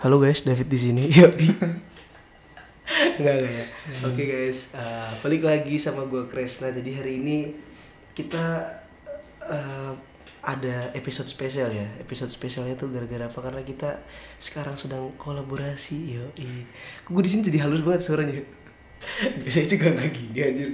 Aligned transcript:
Halo 0.00 0.16
guys, 0.16 0.48
David 0.48 0.72
di 0.72 0.80
sini. 0.80 1.04
Enggak 3.20 3.34
enggak 3.36 3.52
ya. 3.52 3.66
Oke 4.08 4.24
guys, 4.24 4.72
eh, 4.72 5.12
balik 5.20 5.44
lagi 5.44 5.76
sama 5.76 6.08
gue 6.08 6.24
Kresna. 6.24 6.72
Jadi 6.72 6.96
hari 6.96 7.20
ini 7.20 7.52
kita 8.16 8.64
eh, 9.44 9.92
ada 10.40 10.88
episode 10.96 11.28
spesial 11.28 11.68
ya. 11.68 11.84
Episode 12.00 12.32
spesialnya 12.32 12.80
tuh 12.80 12.88
gara-gara 12.88 13.28
apa? 13.28 13.44
Karena 13.44 13.60
kita 13.60 14.00
sekarang 14.40 14.80
sedang 14.80 15.12
kolaborasi. 15.20 16.16
Yo, 16.16 16.32
gue 17.04 17.20
di 17.20 17.28
sini 17.28 17.44
jadi 17.44 17.68
halus 17.68 17.84
banget 17.84 18.00
suaranya. 18.00 18.40
Biasanya 19.44 19.68
juga 19.68 20.00
nggak 20.00 20.10
gini 20.16 20.38
anjir. 20.40 20.70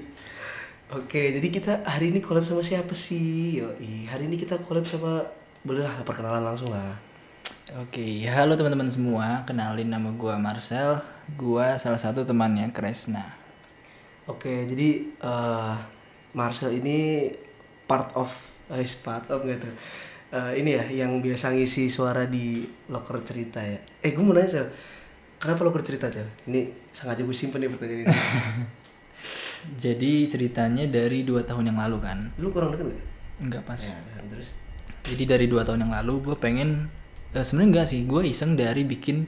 Oke, 0.95 1.35
jadi 1.35 1.49
kita 1.51 1.83
hari 1.83 2.15
ini 2.15 2.23
collab 2.23 2.47
sama 2.47 2.63
siapa 2.63 2.95
sih? 2.95 3.59
Yo, 3.59 3.75
hari 4.07 4.31
ini 4.31 4.39
kita 4.39 4.55
collab 4.63 4.87
sama 4.87 5.27
boleh 5.67 5.83
lah 5.83 5.99
perkenalan 6.07 6.47
langsung 6.47 6.71
lah. 6.71 7.06
Oke, 7.75 8.23
halo 8.31 8.55
teman-teman 8.55 8.87
semua. 8.87 9.43
Kenalin 9.43 9.91
nama 9.91 10.15
gua 10.15 10.39
Marcel. 10.39 11.03
Gua 11.35 11.75
salah 11.83 11.99
satu 11.99 12.23
temannya 12.23 12.71
Kresna. 12.71 13.35
Oke, 14.31 14.71
jadi 14.71 15.03
eh, 15.03 15.75
Marcel 16.31 16.79
ini 16.79 17.27
part 17.91 18.15
of, 18.15 18.31
eh, 18.71 18.87
part 19.03 19.27
of 19.35 19.43
gitu. 19.43 19.67
Eh, 20.31 20.63
ini 20.63 20.79
ya, 20.79 20.87
yang 21.07 21.19
biasa 21.19 21.59
ngisi 21.59 21.91
suara 21.91 22.31
di 22.31 22.63
loker 22.87 23.19
cerita 23.27 23.59
ya. 23.59 23.83
Eh, 23.99 24.15
gue 24.15 24.23
mau 24.23 24.31
nanya 24.31 24.47
Cel, 24.47 24.67
kenapa 25.43 25.67
loker 25.67 25.83
cerita 25.83 26.07
Cel? 26.07 26.31
Ini 26.47 26.71
sengaja 26.95 27.27
gue 27.27 27.35
simpen 27.35 27.67
nih 27.67 27.71
pertanyaan 27.75 28.07
ini. 28.07 28.15
Jadi 29.83 30.31
ceritanya 30.31 30.87
dari 30.87 31.27
dua 31.27 31.43
tahun 31.43 31.75
yang 31.75 31.83
lalu 31.83 31.99
kan? 31.99 32.31
Lu 32.39 32.55
kurang 32.55 32.79
deket 32.79 32.95
gak? 32.95 33.03
Enggak 33.43 33.63
pas. 33.67 33.83
Ya, 33.83 33.99
terus. 34.31 34.55
Jadi 35.03 35.27
dari 35.27 35.47
dua 35.51 35.67
tahun 35.67 35.83
yang 35.83 35.99
lalu 35.99 36.31
gue 36.31 36.37
pengen, 36.39 36.87
eh, 37.35 37.45
sebenarnya 37.45 37.71
enggak 37.73 37.87
sih. 37.91 38.01
Gue 38.05 38.31
iseng 38.31 38.55
dari 38.55 38.83
bikin 38.85 39.27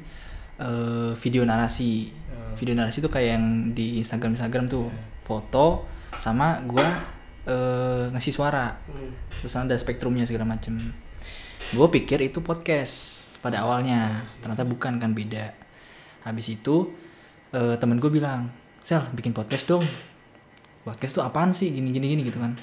eh, 0.60 1.12
video 1.18 1.42
narasi. 1.42 2.14
Video 2.58 2.74
narasi 2.74 2.98
tuh 2.98 3.10
kayak 3.10 3.28
yang 3.38 3.46
di 3.70 4.02
Instagram 4.02 4.34
Instagram 4.34 4.66
tuh 4.66 4.90
foto 5.22 5.86
sama 6.18 6.58
gue 6.66 6.86
eh, 7.46 8.04
ngasih 8.12 8.34
suara. 8.34 8.74
Hmm. 8.86 9.14
terus 9.38 9.54
ada 9.54 9.74
spektrumnya 9.78 10.26
segala 10.26 10.46
macem. 10.46 10.74
Gue 11.74 11.86
pikir 11.90 12.18
itu 12.22 12.42
podcast 12.42 13.26
pada 13.38 13.62
awalnya. 13.62 14.26
Ternyata 14.42 14.66
bukan 14.66 14.98
kan 14.98 15.14
beda. 15.14 15.54
Habis 16.26 16.58
itu 16.58 16.90
eh, 17.54 17.78
temen 17.78 18.02
gue 18.02 18.10
bilang 18.10 18.50
sel 18.82 19.06
bikin 19.14 19.30
podcast 19.30 19.64
dong. 19.70 19.84
Podcast 20.82 21.14
tuh 21.14 21.22
apaan 21.22 21.54
sih? 21.54 21.70
Gini 21.70 21.94
gini 21.94 22.10
gini 22.10 22.22
gitu 22.26 22.42
kan 22.42 22.58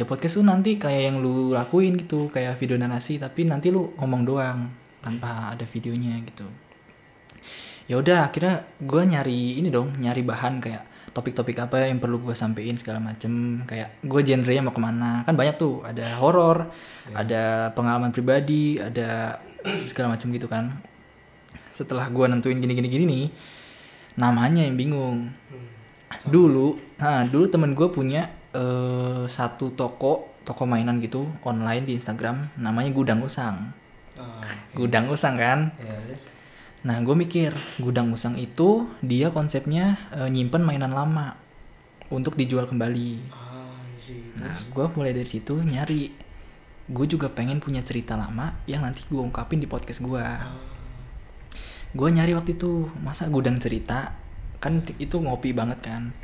ya 0.00 0.08
podcast 0.08 0.40
tuh 0.40 0.46
nanti 0.48 0.80
kayak 0.80 1.12
yang 1.12 1.16
lu 1.20 1.52
lakuin 1.52 2.00
gitu 2.00 2.32
kayak 2.32 2.56
video 2.56 2.80
narasi 2.80 3.20
tapi 3.20 3.44
nanti 3.44 3.68
lu 3.68 3.92
ngomong 4.00 4.24
doang 4.24 4.72
tanpa 5.04 5.52
ada 5.52 5.68
videonya 5.68 6.16
gitu. 6.24 6.48
Ya 7.84 8.00
udah 8.00 8.32
akhirnya 8.32 8.64
gue 8.80 9.02
nyari 9.04 9.60
ini 9.60 9.68
dong 9.68 9.92
nyari 10.00 10.24
bahan 10.24 10.56
kayak 10.64 10.88
topik-topik 11.12 11.58
apa 11.60 11.84
yang 11.84 12.00
perlu 12.00 12.16
gue 12.24 12.32
sampein 12.32 12.80
segala 12.80 12.96
macem. 12.96 13.60
Kayak 13.68 14.00
gue 14.00 14.20
genrenya 14.24 14.64
mau 14.64 14.72
ke 14.72 14.80
mana. 14.80 15.20
Kan 15.28 15.36
banyak 15.36 15.60
tuh 15.60 15.84
ada 15.84 16.16
horor 16.16 16.72
ada 17.12 17.68
pengalaman 17.76 18.08
pribadi 18.08 18.80
ada 18.80 19.36
segala 19.84 20.16
macem 20.16 20.32
gitu 20.32 20.48
kan. 20.48 20.80
Setelah 21.76 22.08
gue 22.08 22.24
nentuin 22.24 22.56
gini 22.56 22.72
gini 22.72 22.88
gini 22.88 23.04
nih 23.04 23.26
namanya 24.16 24.64
yang 24.64 24.80
bingung. 24.80 25.28
Dulu 26.24 26.96
nah 26.96 27.28
dulu 27.28 27.52
temen 27.52 27.76
gue 27.76 27.88
punya 27.92 28.39
eh, 28.54 29.24
satu 29.28 29.72
toko 29.74 30.30
toko 30.42 30.64
mainan 30.64 30.98
gitu 30.98 31.28
online 31.46 31.84
di 31.86 31.92
Instagram 31.94 32.58
namanya 32.58 32.90
Gudang 32.90 33.20
Usang 33.22 33.76
Ah, 34.20 34.44
Gudang 34.76 35.08
Usang 35.08 35.40
kan 35.40 35.72
ya, 35.80 35.96
terus. 36.04 36.28
Nah, 36.80 36.96
gue 37.04 37.12
mikir 37.12 37.52
gudang 37.76 38.08
musang 38.08 38.40
itu 38.40 38.88
dia 39.04 39.28
konsepnya 39.28 40.00
eh, 40.16 40.28
nyimpen 40.32 40.64
mainan 40.64 40.96
lama 40.96 41.36
untuk 42.08 42.40
dijual 42.40 42.64
kembali. 42.64 43.10
Ah, 43.28 43.76
sih. 44.00 44.32
Nah, 44.40 44.56
gue 44.72 44.84
mulai 44.96 45.12
dari 45.12 45.28
situ 45.28 45.60
nyari. 45.60 46.08
Gue 46.90 47.06
juga 47.06 47.28
pengen 47.28 47.60
punya 47.60 47.84
cerita 47.84 48.16
lama 48.16 48.56
yang 48.64 48.82
nanti 48.82 49.04
gue 49.04 49.20
ungkapin 49.20 49.60
di 49.60 49.68
podcast 49.68 50.00
gue. 50.00 50.24
Gue 51.92 52.08
nyari 52.08 52.32
waktu 52.32 52.56
itu 52.56 52.88
masa 53.04 53.28
gudang 53.28 53.60
cerita 53.60 54.16
kan 54.56 54.80
itu 54.96 55.20
ngopi 55.20 55.52
banget 55.52 55.84
kan. 55.84 56.16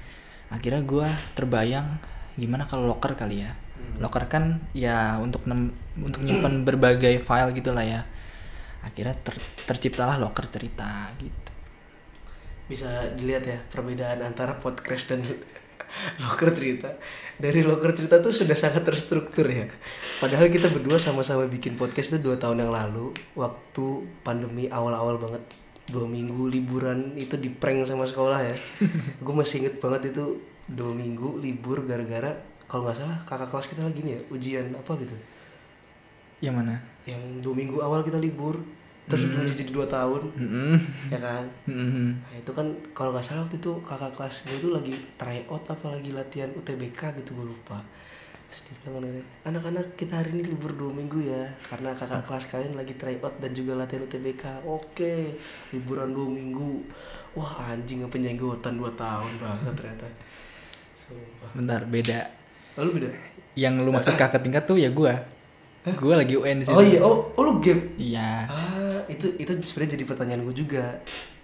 Akhirnya 0.48 0.80
gue 0.88 1.06
terbayang 1.36 2.00
gimana 2.36 2.64
kalau 2.64 2.86
locker 2.86 3.16
kali 3.16 3.42
ya. 3.42 3.52
Locker 3.96 4.28
kan 4.28 4.60
ya 4.72 5.16
untuk 5.18 5.44
nem- 5.48 5.72
untuk 5.96 6.20
nyimpen 6.20 6.62
berbagai 6.68 7.24
file 7.24 7.52
gitu 7.56 7.72
lah 7.72 7.84
ya. 7.84 8.00
Akhirnya 8.84 9.16
ter- 9.18 9.40
terciptalah 9.66 10.14
locker 10.16 10.46
cerita 10.46 11.10
gitu. 11.18 11.50
bisa 12.66 12.86
dilihat 13.14 13.46
ya 13.46 13.58
perbedaan 13.70 14.26
antara 14.26 14.58
podcast 14.58 15.14
dan 15.14 15.22
loker 16.22 16.50
cerita 16.50 16.90
dari 17.38 17.62
loker 17.62 17.94
cerita 17.94 18.18
tuh 18.18 18.34
sudah 18.34 18.58
sangat 18.58 18.82
terstruktur 18.82 19.46
ya 19.46 19.70
padahal 20.18 20.50
kita 20.50 20.66
berdua 20.74 20.98
sama-sama 20.98 21.46
bikin 21.46 21.78
podcast 21.78 22.18
itu 22.18 22.26
dua 22.26 22.34
tahun 22.42 22.66
yang 22.66 22.74
lalu 22.74 23.14
waktu 23.38 23.86
pandemi 24.26 24.66
awal-awal 24.66 25.14
banget 25.14 25.46
dua 25.86 26.10
minggu 26.10 26.50
liburan 26.50 27.14
itu 27.14 27.38
di 27.38 27.54
prank 27.54 27.86
sama 27.86 28.02
sekolah 28.02 28.42
ya 28.42 28.56
gue 29.22 29.34
masih 29.38 29.62
inget 29.62 29.78
banget 29.78 30.10
itu 30.10 30.42
dua 30.72 30.90
minggu 30.90 31.38
libur 31.38 31.86
gara-gara 31.86 32.34
kalau 32.66 32.90
nggak 32.90 32.98
salah 32.98 33.18
kakak 33.22 33.46
kelas 33.46 33.66
kita 33.70 33.82
lagi 33.86 34.00
nih 34.02 34.18
ya 34.18 34.20
ujian 34.34 34.66
apa 34.74 34.92
gitu 34.98 35.14
Yang 36.42 36.54
mana? 36.58 36.74
yang 37.06 37.22
dua 37.38 37.54
minggu 37.54 37.78
awal 37.78 38.02
kita 38.02 38.18
libur 38.18 38.58
terus 39.06 39.30
ujungnya 39.30 39.54
jadi 39.54 39.70
dua 39.70 39.86
tahun 39.86 40.26
Mm-mm. 40.34 40.74
ya 41.14 41.18
kan 41.22 41.46
Mm-mm. 41.70 42.18
Nah 42.18 42.34
itu 42.34 42.50
kan 42.50 42.66
kalau 42.90 43.14
nggak 43.14 43.22
salah 43.22 43.46
waktu 43.46 43.62
itu 43.62 43.70
kakak 43.86 44.10
kelas 44.18 44.42
gue 44.42 44.58
itu 44.58 44.68
lagi 44.74 44.90
try 45.14 45.46
out 45.46 45.62
apa 45.70 45.94
lagi 45.94 46.10
latihan 46.10 46.50
UTBK 46.50 47.14
gitu 47.22 47.38
gue 47.38 47.46
lupa. 47.46 47.78
Anak-anak 49.46 49.94
kita 49.94 50.18
hari 50.18 50.34
ini 50.34 50.50
libur 50.50 50.74
dua 50.74 50.90
minggu 50.90 51.22
ya 51.22 51.46
karena 51.70 51.94
kakak 51.94 52.26
kelas 52.26 52.50
kalian 52.50 52.74
lagi 52.74 52.98
try 52.98 53.14
out 53.22 53.34
dan 53.38 53.54
juga 53.54 53.78
latihan 53.78 54.02
UTBK. 54.02 54.66
Oke 54.66 55.38
liburan 55.70 56.10
dua 56.10 56.26
minggu. 56.26 56.82
Wah 57.38 57.70
anjing 57.70 58.02
apa 58.02 58.18
jenggotan 58.18 58.74
dua 58.74 58.90
tahun 58.98 59.32
banget 59.38 59.72
ternyata. 59.78 60.06
Sumpah. 61.06 61.50
Bentar, 61.54 61.80
beda. 61.86 62.20
Lalu 62.76 62.90
beda. 63.00 63.10
Yang 63.54 63.74
lu 63.86 63.90
maksud 63.94 64.14
kakak 64.20 64.42
tingkat 64.42 64.66
tuh 64.66 64.76
ya 64.76 64.90
gua. 64.90 65.14
Gua 65.94 66.18
lagi 66.18 66.34
UN 66.34 66.60
di 66.60 66.64
situ. 66.66 66.74
Oh 66.74 66.82
iya 66.82 66.98
oh, 66.98 67.30
oh 67.38 67.42
lu 67.46 67.62
gap. 67.62 67.78
Iya. 67.94 68.50
Ah, 68.50 68.98
itu 69.06 69.30
itu 69.38 69.54
sebenarnya 69.62 69.94
jadi 69.94 70.04
pertanyaan 70.04 70.42
gue 70.42 70.66
juga. 70.66 70.82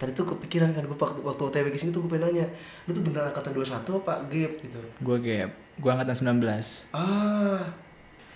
Tadi 0.03 0.11
tuh 0.11 0.27
kepikiran 0.35 0.75
kan 0.75 0.83
gue 0.83 0.99
waktu 0.99 1.23
waktu 1.23 1.43
OTW 1.47 1.67
ke 1.71 1.79
sini 1.79 1.95
tuh 1.95 2.03
gue 2.03 2.19
pengen 2.19 2.35
nanya, 2.35 2.47
lu 2.85 2.91
tuh 2.91 3.07
beneran 3.07 3.31
angkatan 3.31 3.55
21 3.55 4.03
apa 4.03 4.15
gap 4.27 4.53
gitu. 4.59 4.81
Gua 4.99 5.17
gap. 5.23 5.51
Gua 5.79 5.91
angkatan 5.95 6.43
19. 6.43 6.91
Ah, 6.91 7.63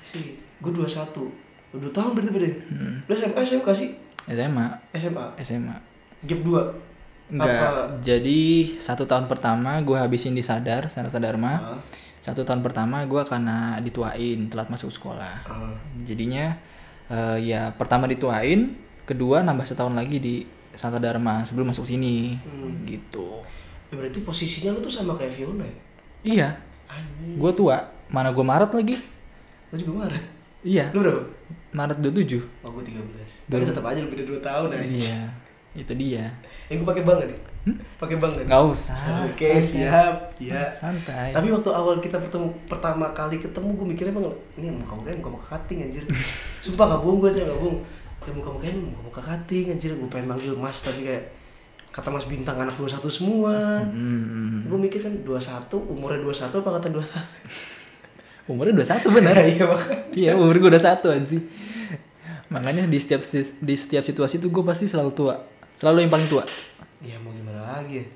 sih, 0.06 0.38
gue 0.62 0.70
21. 0.70 1.74
Lu 1.74 1.76
2 1.82 1.90
tahun 1.90 2.10
berarti 2.14 2.30
beda. 2.30 2.50
Hmm. 2.70 2.94
Lu 3.02 3.12
SMA 3.18 3.42
SMK 3.42 3.68
sih? 3.74 3.90
SMA. 4.30 4.66
SMA. 4.94 5.24
SMA. 5.42 5.76
Gap 6.22 6.40
2. 6.46 6.95
Enggak. 7.26 7.58
Apa? 7.58 7.82
Jadi 8.00 8.42
satu 8.78 9.02
tahun 9.02 9.26
pertama 9.26 9.78
gua 9.82 10.06
habisin 10.06 10.34
di 10.34 10.42
Sadar, 10.42 10.86
Sanata 10.86 11.18
Dharma. 11.18 11.52
Ah, 11.58 11.80
Satu 12.22 12.42
tahun 12.42 12.62
pertama 12.62 13.06
gua 13.06 13.22
karena 13.22 13.78
dituain 13.78 14.46
telat 14.50 14.66
masuk 14.66 14.90
sekolah. 14.90 15.46
ah. 15.46 15.74
Jadinya 16.02 16.54
eh, 17.06 17.38
ya 17.46 17.70
pertama 17.74 18.06
dituain, 18.06 18.74
kedua 19.02 19.42
nambah 19.42 19.66
setahun 19.66 19.94
lagi 19.94 20.18
di 20.18 20.34
Sanata 20.74 21.02
Dharma 21.02 21.42
sebelum 21.42 21.70
masuk 21.70 21.86
sini. 21.86 22.38
Hmm. 22.42 22.82
Gitu. 22.86 23.42
Ya 23.90 23.94
berarti 23.94 24.18
posisinya 24.22 24.74
lu 24.74 24.82
tuh 24.82 24.90
sama 24.90 25.14
kayak 25.14 25.34
Fiona 25.34 25.62
ya? 25.62 25.76
Iya. 26.26 26.48
Gua 27.38 27.50
tua. 27.50 27.76
Mana 28.06 28.30
gua 28.30 28.46
Maret 28.46 28.70
lagi? 28.74 28.96
Lu 29.70 29.76
juga 29.78 30.06
marah. 30.06 30.22
Iya. 30.62 30.90
Lu 30.94 31.02
berapa? 31.02 31.22
Maret 31.74 31.98
27. 32.00 32.42
Oh, 32.64 32.72
gue 32.72 32.82
13. 32.88 33.52
Tapi 33.52 33.62
tetap 33.68 33.84
aja 33.84 34.00
lu 34.00 34.08
beda 34.08 34.24
2 34.24 34.40
tahun 34.40 34.68
aja. 34.72 34.82
Iya. 34.88 35.20
Itu 35.76 35.92
dia. 35.92 36.32
Eh, 36.72 36.80
gue 36.80 36.86
pakai 36.88 37.04
bank 37.04 37.28
nih. 37.28 37.40
Pakai 38.00 38.16
bank 38.16 38.32
kan? 38.40 38.46
Nggak 38.48 38.62
usah. 38.72 38.98
Oke, 39.28 39.50
siap. 39.60 40.14
Ya. 40.40 40.72
Santai. 40.72 41.36
Tapi 41.36 41.52
waktu 41.52 41.70
awal 41.70 42.00
kita 42.00 42.16
bertemu 42.16 42.48
pertama 42.64 43.12
kali 43.12 43.36
ketemu 43.36 43.68
gue 43.76 43.86
mikirnya 43.92 44.12
emang 44.16 44.32
ini 44.56 44.72
muka 44.72 44.96
muka 44.96 45.12
muka 45.12 45.30
muka 45.36 45.46
cutting 45.54 45.84
anjir. 45.84 46.02
Sumpah 46.64 46.96
gak 46.96 47.00
bohong 47.04 47.18
gue 47.20 47.30
aja 47.36 47.44
gak 47.44 47.60
bohong. 47.60 47.78
Kayak 48.24 48.34
muka 48.40 48.50
muka 48.56 48.66
muka 48.88 49.00
muka 49.12 49.20
cutting 49.20 49.66
anjir. 49.76 49.90
Gue 49.92 50.08
pengen 50.08 50.32
manggil 50.32 50.56
Mas 50.56 50.80
tapi 50.80 51.04
kayak 51.04 51.36
kata 51.92 52.08
Mas 52.12 52.26
Bintang 52.30 52.56
anak 52.60 52.76
21 52.78 53.02
semua. 53.08 53.82
Hmm. 53.82 54.64
Gue 54.68 54.78
mikir 54.80 55.00
kan 55.04 55.12
21, 55.24 55.72
umurnya 55.92 56.20
21 56.22 56.60
apa 56.60 56.68
angkatan 56.72 56.92
21? 56.92 57.76
Umurnya 58.52 58.74
21 58.78 59.10
bener. 59.10 59.34
Iya 59.50 59.66
iya, 60.14 60.32
umur 60.38 60.54
gue 60.54 60.70
21 60.70 61.02
anjing. 61.18 61.44
Makanya 62.46 62.86
di 62.86 62.98
setiap 63.02 63.26
di 63.58 63.74
setiap 63.74 64.06
situasi 64.06 64.38
tuh 64.38 64.54
gue 64.54 64.62
pasti 64.62 64.86
selalu 64.86 65.10
tua. 65.18 65.55
Selalu 65.76 65.98
yang 66.02 66.12
paling 66.12 66.26
tua. 66.26 66.44
Ya 66.98 67.16
mau 67.20 67.30
gimana 67.30 67.60
lagi 67.62 68.00
ya? 68.00 68.06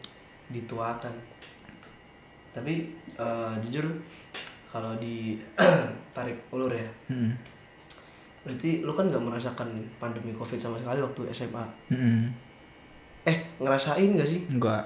Dituakan. 0.50 1.12
Tapi 2.50 2.74
eh, 3.14 3.52
jujur 3.62 3.86
kalau 4.66 4.94
di 4.96 5.38
tarik 6.16 6.46
ulur 6.50 6.70
ya 6.70 6.86
Hmm. 7.06 7.34
berarti 8.40 8.80
lu 8.80 8.88
kan 8.88 9.04
nggak 9.04 9.20
merasakan 9.20 9.68
pandemi 9.98 10.32
covid 10.32 10.56
sama 10.56 10.78
sekali 10.78 10.96
waktu 10.96 11.28
SMA 11.28 11.60
Mm-mm. 11.90 12.30
eh 13.20 13.36
ngerasain 13.60 14.16
gak 14.16 14.24
sih 14.24 14.48
enggak 14.48 14.80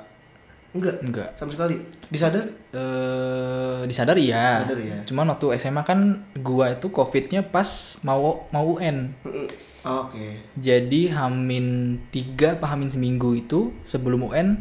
enggak 0.74 0.96
enggak 0.98 1.28
sama 1.38 1.54
sekali 1.54 1.78
disadar 2.10 2.42
eh 2.74 3.80
disadari 3.86 4.26
ya. 4.26 4.64
Sadar 4.64 4.80
ya. 4.80 4.98
Cuman 5.06 5.30
waktu 5.30 5.46
SMA 5.54 5.84
kan 5.84 6.00
gua 6.40 6.74
itu 6.74 6.88
covidnya 6.90 7.44
pas 7.44 7.68
mau 8.02 8.48
mau 8.50 8.74
UN. 8.74 9.12
Oh, 9.22 9.46
oke 9.84 10.26
Jadi 10.56 11.12
Hamin 11.12 11.96
tiga 12.08 12.56
apa 12.56 12.66
Hamin 12.72 12.88
seminggu 12.88 13.36
itu 13.36 13.70
sebelum 13.84 14.32
UN 14.32 14.60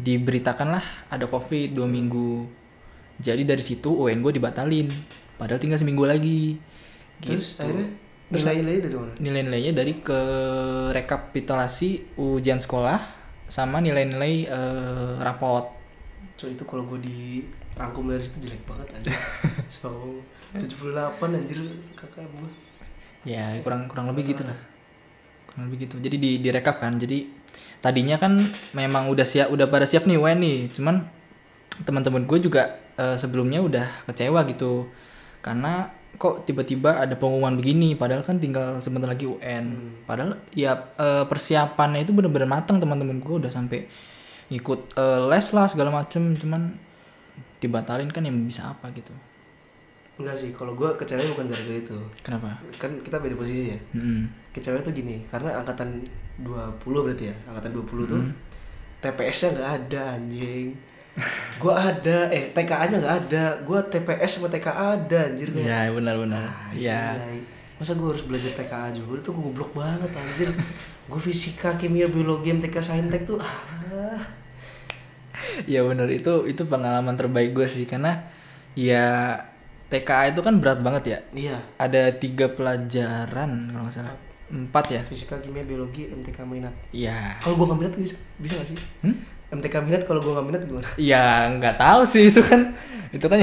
diberitakanlah 0.00 0.82
ada 1.12 1.28
covid 1.28 1.76
dua 1.76 1.84
mekinggu. 1.86 2.48
Jadi 3.20 3.44
dari 3.44 3.62
situ 3.62 3.92
UN 3.92 4.24
gue 4.24 4.32
dibatalin. 4.34 4.88
Padahal 5.36 5.60
tinggal 5.60 5.78
seminggu 5.78 6.08
lagi. 6.08 6.56
terus 7.22 7.54
Gitu. 7.54 7.62
akhirnya 7.62 7.88
nilai-nilai 8.32 8.78
dari 8.82 8.96
mana 8.96 9.12
Nilai-nilainya 9.20 9.72
dari 9.76 9.92
ke 10.00 10.20
rekapitulasi 10.90 12.18
ujian 12.18 12.58
sekolah 12.58 12.98
sama 13.46 13.78
nilai-nilai 13.84 14.48
eh, 14.48 15.12
rapot. 15.20 15.68
so 16.34 16.48
itu 16.50 16.64
kalau 16.66 16.82
gue 16.90 16.98
dirangkum 17.04 18.10
dari 18.10 18.24
situ 18.26 18.48
jelek 18.48 18.64
banget 18.66 18.88
aja 18.98 19.14
so 19.70 20.18
78 20.56 21.20
anjir 21.22 21.60
kakak 21.94 22.26
gue 22.26 22.50
Ya 23.22 23.58
kurang 23.62 23.86
kurang 23.86 24.10
lebih 24.10 24.34
gitu 24.34 24.42
lah. 24.42 24.58
Kurang 25.46 25.70
lebih 25.70 25.86
gitu. 25.86 25.96
Jadi 26.02 26.16
di 26.18 26.30
direkap 26.42 26.82
kan. 26.82 26.98
Jadi 26.98 27.28
tadinya 27.82 28.18
kan 28.18 28.38
memang 28.74 29.10
udah 29.10 29.26
siap 29.26 29.50
udah 29.50 29.66
pada 29.70 29.86
siap 29.86 30.06
nih 30.06 30.18
UN 30.18 30.38
nih. 30.42 30.58
Cuman 30.74 31.06
teman-teman 31.86 32.26
gue 32.26 32.38
juga 32.42 32.82
eh, 32.98 33.16
sebelumnya 33.16 33.62
udah 33.62 33.86
kecewa 34.10 34.42
gitu. 34.50 34.90
Karena 35.42 35.90
kok 36.20 36.44
tiba-tiba 36.44 37.02
ada 37.02 37.16
pengumuman 37.16 37.56
begini 37.56 37.96
padahal 37.96 38.22
kan 38.22 38.36
tinggal 38.38 38.82
sebentar 38.82 39.08
lagi 39.08 39.26
UN. 39.26 39.96
Padahal 40.04 40.42
ya 40.52 40.90
eh, 40.98 41.24
persiapannya 41.26 42.02
itu 42.02 42.12
bener-bener 42.14 42.50
matang 42.50 42.82
teman-teman 42.82 43.22
gue 43.22 43.46
udah 43.46 43.50
sampai 43.52 43.86
ikut 44.52 44.98
eh, 44.98 45.20
les 45.30 45.46
lah 45.54 45.66
segala 45.70 45.90
macem 45.94 46.34
cuman 46.36 46.76
dibatalin 47.62 48.10
kan 48.10 48.26
yang 48.26 48.36
bisa 48.42 48.74
apa 48.74 48.90
gitu. 48.92 49.14
Enggak 50.14 50.36
sih 50.36 50.50
kalau 50.50 50.72
gue 50.72 50.88
kecewa 50.94 51.24
bukan 51.32 51.46
gara-gara 51.46 51.78
itu 51.78 51.98
Kenapa? 52.20 52.50
kan 52.76 52.92
kita 53.00 53.16
beda 53.16 53.34
posisi 53.34 53.72
ya 53.72 53.78
Mm-mm. 53.92 54.28
kecewa 54.50 54.78
tuh 54.78 54.92
gini 54.92 55.24
karena 55.26 55.56
angkatan 55.56 56.04
20 56.38 56.48
berarti 56.82 57.24
ya 57.28 57.36
angkatan 57.46 57.72
20 57.74 58.06
tuh 58.06 58.22
TPS-nya 58.98 59.48
nggak 59.52 59.70
ada 59.80 60.00
anjing 60.14 60.68
gua 61.58 61.92
ada 61.92 62.28
eh 62.28 62.48
TKA-nya 62.50 62.96
nggak 62.98 63.16
ada 63.26 63.44
gua 63.62 63.80
TPS 63.82 64.38
sama 64.38 64.48
TKA 64.48 64.96
ada 64.96 65.18
anjir 65.26 65.48
kayak 65.50 65.66
Ya 65.66 65.80
benar-benar. 65.90 66.40
Ah, 66.40 66.72
Ya. 66.72 67.02
gila. 67.12 67.36
masa 67.76 67.92
gua 67.92 68.14
harus 68.14 68.24
belajar 68.24 68.52
TKA 68.54 68.94
juga 68.94 69.18
itu 69.18 69.28
gua 69.28 69.42
goblok 69.44 69.70
banget 69.74 70.08
anjir 70.08 70.48
gua 71.04 71.18
fisika 71.18 71.74
kimia 71.74 72.06
biologi 72.06 72.48
MTK 72.50 72.76
saintek 72.78 73.24
tuh 73.24 73.36
ah 73.36 74.22
ya 75.64 75.82
bener 75.82 76.06
itu 76.08 76.46
itu 76.46 76.62
pengalaman 76.64 77.12
terbaik 77.12 77.52
gue 77.52 77.66
sih 77.66 77.84
karena 77.84 78.22
ya 78.72 79.34
TKA 79.92 80.32
itu 80.32 80.40
kan 80.40 80.54
berat 80.56 80.80
banget 80.80 81.04
ya? 81.04 81.18
Iya. 81.36 81.56
Ada 81.76 82.16
tiga 82.16 82.48
pelajaran 82.48 83.68
kalau 83.68 83.84
nggak 83.84 83.94
salah. 83.94 84.16
Empat 84.48 84.84
ya? 84.88 85.00
Fisika 85.04 85.36
kimia 85.40 85.64
biologi 85.64 86.08
MTK 86.08 86.48
minat. 86.48 86.72
Ya 86.96 87.36
kalau 87.44 87.60
gua 87.60 87.72
nggak 87.72 87.80
minat 87.84 87.94
bisa 88.00 88.16
bisa 88.40 88.56
nggak 88.56 88.68
sih? 88.72 88.78
Hmm? 89.04 89.16
MTK 89.52 89.74
minat 89.84 90.02
kalau 90.08 90.24
gua 90.24 90.40
nggak 90.40 90.46
minat 90.48 90.62
gimana? 90.64 90.88
Ya 90.96 91.52
nggak 91.52 91.76
tahu 91.76 92.00
sih 92.08 92.32
itu 92.32 92.40
kan 92.40 92.72
itu 93.12 93.28
kan 93.28 93.36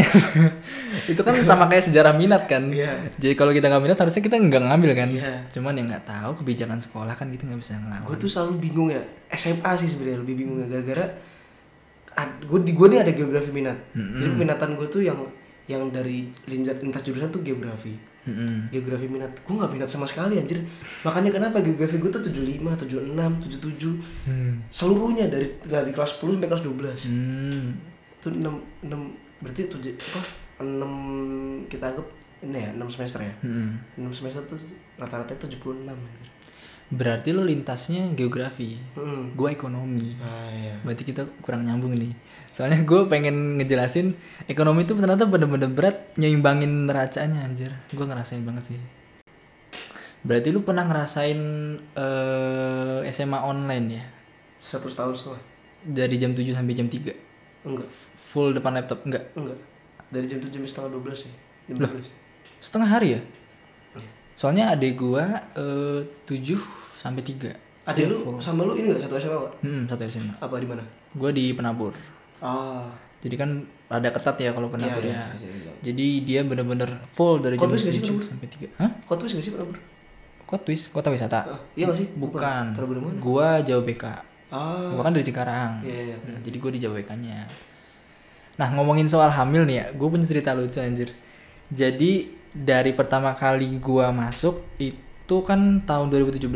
itu 1.13 1.21
kan 1.21 1.33
sama 1.45 1.69
kayak 1.69 1.85
sejarah 1.85 2.17
minat 2.17 2.49
kan? 2.49 2.73
Iya. 2.73 3.13
jadi 3.21 3.37
kalau 3.37 3.53
kita 3.53 3.69
nggak 3.69 3.83
minat 3.85 3.97
harusnya 4.01 4.25
kita 4.25 4.41
nggak 4.41 4.65
ngambil 4.65 4.91
kan? 4.97 5.09
Iya. 5.13 5.33
cuman 5.53 5.77
ya 5.77 5.83
nggak 5.93 6.05
tahu 6.09 6.31
kebijakan 6.41 6.81
sekolah 6.81 7.13
kan 7.13 7.29
kita 7.29 7.45
nggak 7.45 7.61
bisa 7.61 7.77
ngelawan 7.77 8.01
gue 8.01 8.17
tuh 8.17 8.29
selalu 8.33 8.57
bingung 8.57 8.89
ya 8.89 8.97
SMA 9.29 9.71
sih 9.77 9.85
sebenarnya 9.93 10.25
lebih 10.25 10.35
bingung 10.41 10.57
ya 10.65 10.67
gara-gara 10.73 11.05
gue 12.27 12.59
di 12.65 12.73
gue 12.73 12.87
nih 12.89 12.99
ada 12.99 13.11
geografi 13.13 13.51
minat. 13.53 13.77
Jadi 13.95 14.31
minatan 14.35 14.75
gue 14.75 14.87
tuh 14.89 15.05
yang 15.05 15.19
yang 15.69 15.87
dari 15.87 16.25
lintas 16.45 16.81
lintas 16.81 16.99
jurusan 17.01 17.29
tuh 17.29 17.39
geografi 17.39 17.93
Mm-mm. 18.19 18.67
geografi 18.69 19.05
minat 19.05 19.31
gue 19.31 19.53
nggak 19.53 19.69
minat 19.69 19.87
sama 19.87 20.03
sekali 20.03 20.35
anjir 20.35 20.59
makanya 21.01 21.31
kenapa 21.31 21.61
geografi 21.61 21.95
gue 21.95 22.09
tuh 22.09 22.19
75 22.19 22.65
76 22.83 23.15
77 23.47 24.27
Hmm. 24.27 24.59
seluruhnya 24.67 25.29
dari 25.29 25.47
dari 25.61 25.89
kelas 25.89 26.17
10 26.17 26.35
sampai 26.35 26.49
kelas 26.49 26.63
12 26.63 27.07
Hmm. 27.07 27.69
itu 28.11 28.27
6 28.27 28.43
6 28.83 28.91
berarti 29.39 29.61
tujuh 29.67 29.93
apa 29.95 30.19
6 30.59 30.83
kita 31.67 31.85
anggap 31.87 32.07
ini 32.41 32.57
ya 32.57 32.69
6 32.75 32.89
semester 32.89 33.19
ya 33.21 33.33
Mm-mm. 33.39 33.77
6 34.01 34.09
semester 34.15 34.41
tuh 34.43 34.57
rata-rata 34.95 35.37
76 35.37 35.85
anjir 35.85 36.28
berarti 36.89 37.29
lo 37.29 37.45
lintasnya 37.45 38.09
geografi 38.17 38.81
hmm. 38.97 39.37
gue 39.37 39.49
ekonomi 39.53 40.17
ah 40.25 40.49
iya 40.53 40.73
Berarti 40.79 41.03
kita 41.03 41.27
kurang 41.43 41.67
nyambung 41.67 41.91
nih. 41.91 42.15
Soalnya 42.55 42.81
gue 42.87 43.03
pengen 43.11 43.59
ngejelasin 43.59 44.15
ekonomi 44.47 44.87
itu 44.87 44.95
ternyata 44.95 45.27
bener-bener 45.27 45.67
berat 45.67 46.15
nyeimbangin 46.15 46.87
neracanya 46.87 47.43
anjir. 47.43 47.75
Gue 47.91 48.07
ngerasain 48.07 48.41
banget 48.47 48.73
sih. 48.73 48.79
Berarti 50.23 50.49
lu 50.55 50.63
pernah 50.63 50.87
ngerasain 50.87 51.39
eh, 51.99 53.11
SMA 53.11 53.39
online 53.43 53.87
ya? 53.91 54.03
satu 54.59 54.91
tahun 54.91 55.15
setengah 55.15 55.41
Dari 55.87 56.15
jam 56.19 56.35
7 56.35 56.51
sampai 56.51 56.75
jam 56.75 56.87
3. 56.91 57.67
enggak 57.67 57.89
Full 58.31 58.51
depan 58.55 58.75
laptop 58.75 59.03
enggak? 59.07 59.31
enggak 59.35 59.59
dari 60.09 60.25
jam 60.25 60.41
tujuh 60.41 60.57
sampai 60.65 60.69
setengah 60.69 60.89
12 61.05 61.27
ya 61.29 61.33
jam 61.69 61.75
Loh. 61.79 61.89
12 62.01 62.65
Setengah 62.65 62.89
hari 62.89 63.07
ya? 63.15 63.21
Iya. 63.95 64.09
Soalnya 64.35 64.63
adik 64.73 64.99
gua 64.99 65.47
eh, 65.55 66.01
7 66.27 66.78
sampai 66.99 67.23
3. 67.23 67.55
ada 67.85 68.01
lu 68.03 68.17
sama 68.37 68.61
lu 68.61 68.75
ini 68.75 68.91
enggak 68.91 69.07
satu 69.07 69.15
SMA 69.17 69.37
enggak 69.39 69.53
Hmm, 69.61 69.81
satu 69.87 70.03
SMA. 70.05 70.33
apa 70.37 70.55
di 70.55 70.67
mana 70.67 70.83
Gua 71.11 71.31
di 71.31 71.49
Penabur. 71.49 71.95
ah 72.37 72.91
Jadi 73.19 73.35
kan 73.35 73.49
ada 73.87 74.07
ketat 74.09 74.35
ya 74.37 74.51
kalau 74.51 74.67
Penabur 74.67 74.99
Iya, 75.01 75.15
ya. 75.15 75.23
iya, 75.39 75.49
iya. 75.49 75.71
Jadi 75.81 76.07
dia 76.21 76.39
bener-bener 76.41 76.87
full 77.09 77.39
dari 77.39 77.55
jam 77.55 77.65
Kotwis 77.65 77.81
nggak 77.81 77.95
sih 77.95 78.01
7 78.01 78.05
Penabur? 78.05 78.23
sampai 78.25 78.47
3. 78.47 78.67
Hah? 78.77 78.91
tuh 79.01 79.31
gak 79.31 79.41
sih 79.41 79.51
pernah 79.51 79.81
Kota 80.43 80.63
Twist, 80.63 80.89
kota 80.89 81.07
wisata. 81.07 81.39
ah, 81.47 81.61
iya 81.73 81.85
gak 81.85 81.97
sih 81.97 82.07
Bukan. 82.11 82.65
mana 82.75 83.17
Gua 83.17 83.47
Jawa 83.59 83.81
BK. 83.81 84.03
ah 84.49 84.89
Gua 84.91 85.01
kan 85.01 85.13
dari 85.13 85.21
Cikarang. 85.23 85.71
iya 85.81 85.99
iya 86.05 86.17
Nah, 86.21 86.39
jadi 86.41 86.57
gua 86.57 86.71
di 86.71 86.79
Jawa 86.79 86.93
BK-nya. 86.97 87.45
Nah, 88.55 88.67
ngomongin 88.71 89.05
soal 89.05 89.29
hamil 89.29 89.63
nih 89.63 89.77
ya, 89.77 89.85
gue 89.89 90.03
punya 90.05 90.25
cerita 90.25 90.51
lucu 90.51 90.77
anjir. 90.77 91.15
Jadi 91.69 92.27
dari 92.51 92.91
pertama 92.91 93.31
kali 93.31 93.77
gua 93.77 94.09
masuk 94.11 94.61
itu 94.75 94.97
kan 95.39 95.59
tahun 95.83 96.09
2017. 96.09 96.49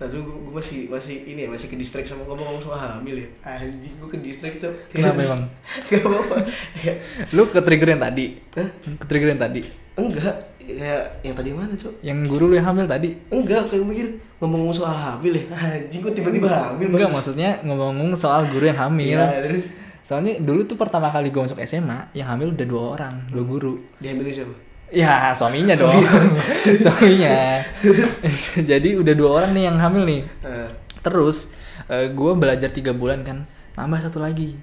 Nah, 0.00 0.08
dulu 0.08 0.22
gue, 0.24 0.36
gue 0.40 0.52
masih 0.56 0.78
masih 0.88 1.16
ini 1.28 1.44
ya 1.44 1.48
masih 1.52 1.68
ke 1.68 1.76
distract 1.76 2.08
sama 2.08 2.24
ngomong-ngomong 2.24 2.64
soal 2.64 2.80
hamil 2.80 3.20
ya. 3.20 3.28
Anjing 3.44 3.94
gue 3.94 4.08
ke 4.08 4.18
distract 4.18 4.56
tuh. 4.58 4.72
Kenapa 4.90 5.20
emang? 5.20 5.42
Gak 5.88 6.00
apa-apa. 6.00 6.36
Ya, 6.80 6.94
Lu 7.30 7.44
ke 7.46 7.60
trigger 7.60 7.88
yang 7.92 8.00
tadi? 8.00 8.26
Hah? 8.56 8.68
Ke 8.96 9.04
trigger 9.04 9.30
yang 9.30 9.42
tadi? 9.42 9.60
enggak, 9.92 10.32
kayak 10.56 11.02
yang 11.20 11.36
tadi 11.36 11.50
mana, 11.52 11.76
Cok? 11.76 12.00
Yang 12.00 12.18
guru 12.24 12.44
lu 12.48 12.54
yang 12.56 12.64
hamil 12.64 12.88
tadi? 12.88 13.12
Enggak, 13.28 13.68
kayak 13.68 13.84
mikir 13.84 14.06
ngomong-ngomong 14.40 14.72
soal 14.72 14.96
hamil 14.96 15.36
ya. 15.36 15.44
Anjing 15.52 16.00
gue 16.00 16.12
tiba-tiba 16.16 16.48
hamil. 16.48 16.88
Enggak, 16.88 17.12
Bang. 17.12 17.16
maksudnya 17.20 17.50
ngomong-ngomong 17.60 18.16
soal 18.16 18.48
guru 18.48 18.64
yang 18.64 18.80
hamil. 18.80 19.20
Iya, 19.20 19.44
terus 19.44 19.64
Soalnya 20.00 20.42
dulu 20.42 20.66
tuh 20.66 20.74
pertama 20.74 21.06
kali 21.06 21.30
gue 21.30 21.38
masuk 21.38 21.60
SMA, 21.62 22.10
yang 22.18 22.26
hamil 22.26 22.50
udah 22.50 22.66
dua 22.66 22.82
orang, 22.98 23.14
dua 23.30 23.44
guru. 23.46 23.78
diambilin 24.02 24.32
siapa? 24.34 24.54
Ya, 24.90 25.30
suaminya 25.32 25.78
dong. 25.78 25.94
suaminya. 26.82 27.62
Jadi 28.70 28.98
udah 28.98 29.14
dua 29.14 29.30
orang 29.42 29.50
nih 29.54 29.64
yang 29.70 29.78
hamil 29.78 30.02
nih. 30.02 30.22
Eh, 30.42 30.68
Terus 31.00 31.54
gue 31.90 32.32
belajar 32.38 32.70
tiga 32.70 32.94
bulan 32.94 33.26
kan, 33.26 33.46
tambah 33.74 33.98
satu 33.98 34.22
lagi. 34.22 34.54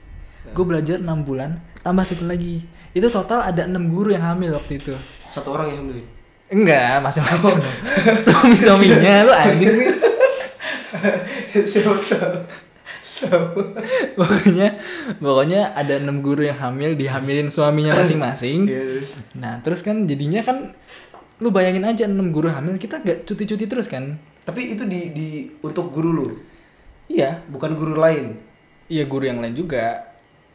Gue 0.55 0.63
belajar 0.63 0.95
enam 0.99 1.27
bulan, 1.27 1.59
tambah 1.83 2.07
satu 2.07 2.23
lagi. 2.23 2.63
Itu 2.95 3.11
total 3.11 3.43
ada 3.43 3.67
enam 3.67 3.91
guru 3.91 4.15
yang 4.15 4.23
hamil 4.23 4.55
waktu 4.55 4.79
itu. 4.79 4.95
satu 5.27 5.53
orang 5.53 5.75
yang 5.75 5.79
hamilin. 5.83 6.07
Enggak, 6.47 7.03
macam-macam. 7.03 7.55
Suami-suaminya 8.25 9.27
lu 9.27 9.33
anjing 9.35 9.73
sih. 9.75 9.87
siapa 11.67 11.93
Siapa? 13.07 13.63
Pokoknya 14.19 14.75
pokoknya 15.23 15.71
ada 15.71 15.95
enam 15.95 16.19
guru 16.19 16.43
yang 16.43 16.59
hamil 16.59 16.99
dihamilin 16.99 17.47
suaminya 17.47 17.95
masing-masing. 17.95 18.67
Iya, 18.71 18.83
terus. 18.83 19.07
Nah, 19.31 19.53
terus 19.63 19.79
kan 19.79 20.03
jadinya 20.03 20.43
kan 20.43 20.75
lu 21.39 21.53
bayangin 21.55 21.87
aja 21.87 22.03
enam 22.03 22.35
guru 22.35 22.51
hamil 22.51 22.75
kita 22.75 22.99
gak 22.99 23.23
cuti-cuti 23.23 23.63
terus 23.63 23.87
kan? 23.87 24.19
Tapi 24.43 24.75
itu 24.75 24.83
di 24.83 25.15
di 25.15 25.27
untuk 25.63 25.87
guru 25.91 26.11
lu, 26.11 26.27
Iya, 27.07 27.39
bukan 27.47 27.79
guru 27.79 27.95
lain. 27.95 28.35
iya 28.87 29.03
guru 29.07 29.23
yang 29.23 29.39
lain 29.39 29.55
juga. 29.55 30.03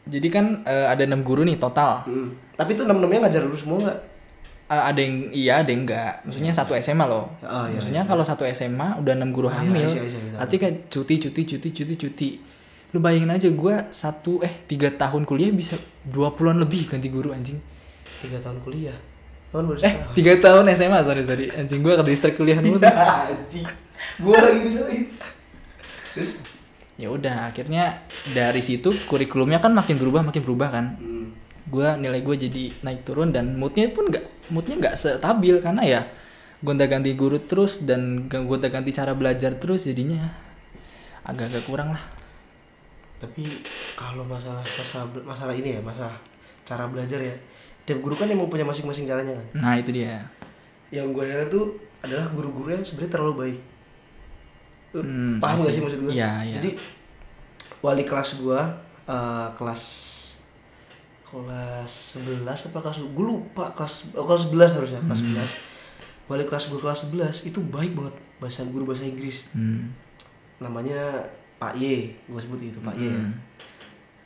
Jadi 0.05 0.27
kan 0.29 0.61
eh, 0.65 0.85
ada 0.89 1.01
enam 1.05 1.25
guru 1.25 1.41
nih 1.41 1.57
total. 1.57 2.05
Hmm. 2.05 2.37
Tapi 2.53 2.77
itu 2.77 2.85
enam-enamnya 2.85 3.25
ngajar 3.29 3.45
lu 3.45 3.57
semua 3.57 3.81
nggak? 3.81 3.99
Eh, 4.63 4.79
ada 4.79 4.95
yang 4.97 5.15
iya, 5.29 5.53
ada 5.59 5.69
yang 5.69 5.83
enggak. 5.83 6.23
Maksudnya 6.23 6.53
satu 6.55 6.71
SMA 6.75 7.03
loh. 7.03 7.27
Oh, 7.41 7.67
iya, 7.67 7.77
Maksudnya 7.77 8.03
kalau 8.03 8.23
satu 8.23 8.47
SMA 8.47 8.95
udah 8.97 9.13
enam 9.13 9.29
guru 9.29 9.47
Oh, 9.47 9.53
iya, 9.53 9.59
hamil. 9.59 9.85
iya, 9.85 10.01
iya, 10.01 10.19
iya. 10.23 10.37
Artinya 10.39 10.61
kayak 10.65 10.77
cuti, 10.87 11.15
cuti, 11.19 11.41
cuti, 11.45 11.69
cuti, 11.69 11.93
cuti. 11.97 12.29
Lu 12.89 13.01
bayangin 13.01 13.29
aja 13.29 13.49
gua 13.49 13.89
satu 13.89 14.39
eh 14.39 14.63
tiga 14.63 14.87
tahun 14.89 15.25
kuliah 15.25 15.49
bisa 15.49 15.75
dua 16.01 16.31
puluhan 16.31 16.57
lebih 16.57 16.87
ganti 16.87 17.09
guru 17.09 17.33
anjing. 17.33 17.59
Tiga 18.21 18.39
tahun 18.39 18.61
kuliah. 18.61 18.95
Kan 19.49 19.67
baru 19.67 19.77
Eh, 19.81 19.93
tiga 20.13 20.33
tahun 20.39 20.65
SMA 20.71 20.99
sorry 21.01 21.21
sorry. 21.23 21.45
Anjing 21.51 21.81
gua 21.81 21.99
ke 21.99 22.03
distrik 22.07 22.33
kuliah 22.33 22.57
mulu. 22.57 22.79
Iya, 22.79 22.93
anjing. 23.29 23.67
Gua 24.17 24.37
lagi 24.37 24.59
disalahin. 24.63 25.03
Terus? 26.13 26.31
Ya 26.93 27.09
udah, 27.09 27.49
akhirnya 27.49 28.05
dari 28.31 28.61
situ 28.61 28.93
kurikulumnya 29.05 29.57
kan 29.57 29.73
makin 29.73 29.97
berubah 29.97 30.21
makin 30.21 30.41
berubah 30.41 30.69
kan. 30.71 30.85
Hmm. 30.97 31.12
Gua 31.73 31.97
nilai 31.97 32.21
gue 32.21 32.35
jadi 32.37 32.63
naik 32.85 33.01
turun 33.01 33.33
dan 33.33 33.57
moodnya 33.57 33.89
pun 33.89 34.05
nggak 34.05 34.21
moodnya 34.53 34.75
nggak 34.77 34.95
stabil 35.17 35.57
karena 35.57 35.81
ya 35.81 36.01
gonta 36.61 36.85
ganti 36.85 37.17
guru 37.17 37.41
terus 37.41 37.81
dan 37.81 38.29
gonta 38.29 38.69
ganti 38.69 38.93
cara 38.93 39.17
belajar 39.17 39.57
terus 39.57 39.83
jadinya 39.83 40.21
agak-agak 41.25 41.65
kurang 41.65 41.89
lah. 41.91 42.03
Tapi 43.17 43.41
kalau 43.95 44.21
masalah 44.23 44.61
masalah 44.61 45.07
masalah 45.23 45.55
ini 45.55 45.75
ya, 45.75 45.81
masalah 45.81 46.13
cara 46.61 46.85
belajar 46.85 47.17
ya. 47.17 47.33
Tiap 47.83 47.99
guru 47.99 48.13
kan 48.13 48.29
emang 48.29 48.47
punya 48.47 48.63
masing-masing 48.63 49.03
caranya 49.03 49.33
kan. 49.33 49.45
Nah 49.57 49.73
itu 49.75 49.89
dia. 49.91 50.23
Yang 50.93 51.07
gue 51.09 51.25
heran 51.25 51.47
tuh 51.49 51.65
adalah 51.99 52.29
guru-guru 52.31 52.69
yang 52.69 52.83
sebenarnya 52.83 53.17
terlalu 53.17 53.33
baik. 53.35 53.59
Lu 54.93 54.99
Hmm, 55.01 55.35
paham 55.41 55.57
gak 55.57 55.65
I 55.65 55.67
see. 55.67 55.75
sih 55.75 55.81
maksud 55.81 55.99
gue? 56.05 56.11
Iya, 56.13 56.31
iya. 56.45 56.55
Jadi 56.61 56.69
wali 57.81 58.03
kelas 58.05 58.29
gue 58.37 58.59
eh, 59.09 59.47
kelas 59.57 59.81
kelas 61.33 61.91
11 62.15 62.45
apa 62.45 62.77
kelas 62.79 62.97
gue 63.01 63.25
lupa 63.25 63.65
kelas 63.73 64.13
oh, 64.13 64.21
kelas 64.23 64.43
11 64.47 64.77
harusnya 64.77 65.01
kelas 65.01 65.19
Hmm. 65.19 65.33
11 65.33 66.29
wali 66.29 66.45
kelas 66.45 66.63
gue 66.67 66.77
kelas 66.77 66.99
11 67.09 67.49
itu 67.49 67.59
baik 67.65 67.91
banget 67.91 68.13
bahasa 68.37 68.61
guru 68.65 68.85
bahasa 68.85 69.03
Inggris 69.03 69.49
Hmm. 69.49 69.89
namanya 70.59 71.25
Pak 71.57 71.73
Y 71.75 72.13
gue 72.23 72.39
sebut 72.39 72.61
itu 72.61 72.77
Pak 72.77 72.93
Y 72.93 73.03
ya. 73.03 73.17
Hmm. 73.17 73.33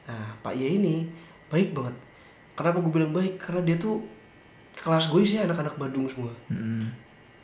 nah 0.03 0.35
Pak 0.41 0.53
Y 0.53 0.77
ini 0.77 1.07
baik 1.47 1.71
banget 1.71 1.95
kenapa 2.53 2.77
gue 2.77 2.91
bilang 2.91 3.11
baik 3.11 3.39
karena 3.39 3.63
dia 3.63 3.77
tuh 3.77 4.03
kelas 4.77 5.07
gue 5.07 5.21
sih 5.23 5.39
anak-anak 5.39 5.73
Badung 5.75 6.05
semua 6.05 6.29
Mm-mm. 6.47 6.85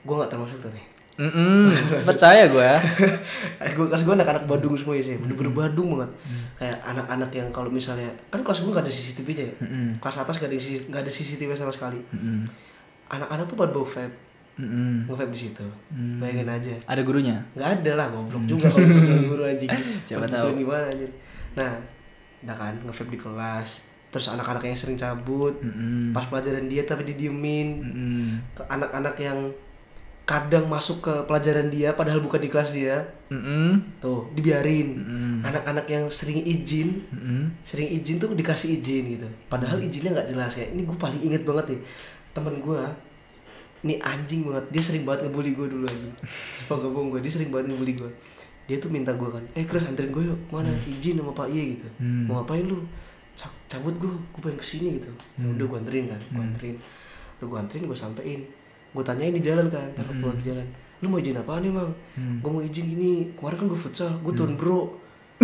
gue 0.04 0.14
nggak 0.14 0.30
termasuk 0.30 0.60
tapi 0.60 0.84
Mm-mm. 1.16 1.70
Percaya 2.10 2.44
gue. 2.46 2.70
gue 3.76 3.86
kelas 3.86 4.02
gue 4.02 4.14
anak-anak 4.14 4.44
Badung 4.44 4.74
semua 4.74 4.98
sih 4.98 5.14
bener-bener 5.16 5.46
Hmm. 5.48 5.60
Badung 5.60 5.90
banget 5.94 6.12
kayak 6.56 6.78
anak-anak 6.84 7.30
yang 7.32 7.50
kalau 7.50 7.70
misalnya 7.70 8.10
kan 8.28 8.40
kelas 8.40 8.60
gue 8.60 8.70
nggak 8.70 8.82
ada 8.82 8.92
CCTV-nya 8.92 9.44
ya 9.44 9.56
Mm-mm. 9.60 9.88
kelas 9.98 10.18
atas 10.20 10.36
gak 10.36 10.48
ada 10.48 10.58
nggak 10.58 11.02
ada 11.02 11.12
CCTV 11.12 11.50
sama 11.54 11.70
sekali 11.70 12.02
anak-anak 13.08 13.46
tuh 13.46 13.56
pada 13.56 13.72
bawa 13.72 13.86
vape 13.86 14.18
nge 14.56 15.10
vape 15.12 15.30
di 15.30 15.40
situ 15.44 15.66
Hmm. 15.90 16.18
bayangin 16.18 16.46
aja 16.48 16.74
Ada 16.88 17.02
gurunya. 17.02 17.38
nggak 17.52 17.70
ada 17.76 17.92
lah 17.96 18.08
goblok 18.08 18.46
juga 18.46 18.66
kalau 18.68 18.86
guru 19.32 19.44
anjing 19.44 19.70
Siapa 20.04 20.24
Mau 20.24 20.30
tahu. 20.32 20.48
gimana 20.56 20.86
anjir 20.88 21.10
nah 21.54 21.74
udah 22.40 22.56
kan 22.56 22.74
nge 22.80 22.94
vape 22.96 23.12
di 23.12 23.20
kelas 23.20 23.70
terus 24.10 24.30
anak-anak 24.30 24.62
yang 24.64 24.74
sering 24.76 24.94
cabut 24.96 25.58
Mm-mm. 25.60 26.10
pas 26.10 26.26
pelajaran 26.26 26.66
dia 26.66 26.82
tapi 26.84 27.02
didiemin 27.04 27.82
Mm-mm. 27.82 28.26
Ke 28.54 28.62
anak-anak 28.68 29.18
yang 29.20 29.40
kadang 30.24 30.72
masuk 30.72 31.04
ke 31.04 31.14
pelajaran 31.28 31.68
dia 31.68 31.92
padahal 31.92 32.24
bukan 32.24 32.40
di 32.40 32.48
kelas 32.48 32.72
dia. 32.72 33.04
Mm-mm. 33.28 33.98
tuh 33.98 34.30
dibiarin. 34.32 34.96
Mm-mm. 34.96 35.36
anak-anak 35.42 35.84
yang 35.86 36.06
sering 36.08 36.40
izin 36.40 37.02
Mm-mm. 37.10 37.50
sering 37.62 37.90
izin 37.90 38.22
tuh 38.22 38.32
dikasih 38.32 38.80
izin 38.80 39.04
gitu. 39.12 39.28
Padahal 39.48 39.82
izinnya 39.82 40.14
nggak 40.14 40.30
jelas 40.30 40.54
ya. 40.54 40.70
Ini 40.70 40.82
gue 40.84 40.96
paling 40.96 41.20
inget 41.20 41.44
banget 41.44 41.76
nih 41.76 41.82
temen 42.32 42.56
gue 42.58 42.82
ini 43.84 44.00
anjing 44.00 44.48
banget. 44.48 44.66
Dia 44.70 44.82
sering 44.82 45.04
banget 45.04 45.28
ngebully 45.28 45.52
gue 45.52 45.68
dulu 45.68 45.84
anjing. 45.84 46.14
Sumpah 46.62 46.78
gak 46.80 46.92
bohong 46.94 47.10
gue 47.12 47.20
dia 47.20 47.32
sering 47.32 47.52
banget 47.52 47.74
ngebully 47.74 47.96
gue 47.98 48.12
dia 48.64 48.80
tuh 48.80 48.88
minta 48.88 49.12
gue 49.12 49.28
kan 49.28 49.44
eh 49.60 49.68
Chris 49.68 49.84
anterin 49.84 50.08
gue 50.10 50.24
yuk. 50.24 50.40
Mana? 50.48 50.72
Izin 50.88 51.20
sama 51.20 51.36
Pak 51.36 51.52
Ye 51.52 51.76
gitu. 51.76 51.88
Hmm. 52.00 52.32
mau 52.32 52.40
ngapain 52.40 52.64
lu? 52.64 52.80
Ca- 53.36 53.52
cabut 53.68 53.92
gue 53.98 54.08
gue 54.08 54.40
pengen 54.40 54.56
ke 54.56 54.64
sini 54.64 55.02
gitu. 55.02 55.12
Ya 55.36 55.52
udah 55.52 55.66
gue 55.68 55.78
anterin 55.82 56.06
kan 56.08 56.22
gue 56.22 56.40
anterin. 56.40 56.76
Udah 57.42 57.48
gue 57.50 57.58
anterin 57.60 57.84
gue 57.84 57.98
sampein 57.98 58.42
gue 58.94 59.04
tanyain 59.04 59.32
di 59.32 59.42
jalan 59.42 59.68
kan 59.68 59.84
ntar 59.92 60.06
keluar 60.08 60.36
di 60.36 60.46
jalan 60.46 60.68
lu 61.00 61.08
mau 61.08 61.18
izin 61.18 61.36
apaan 61.36 61.64
emang 61.64 61.90
Hmm. 62.14 62.40
gue 62.40 62.50
mau 62.50 62.62
izin 62.62 62.86
gini 62.88 63.12
kemarin 63.34 63.58
kan 63.58 63.68
gue 63.68 63.80
futsal 63.80 64.12
gue 64.16 64.32
turun 64.32 64.56
bro 64.56 64.82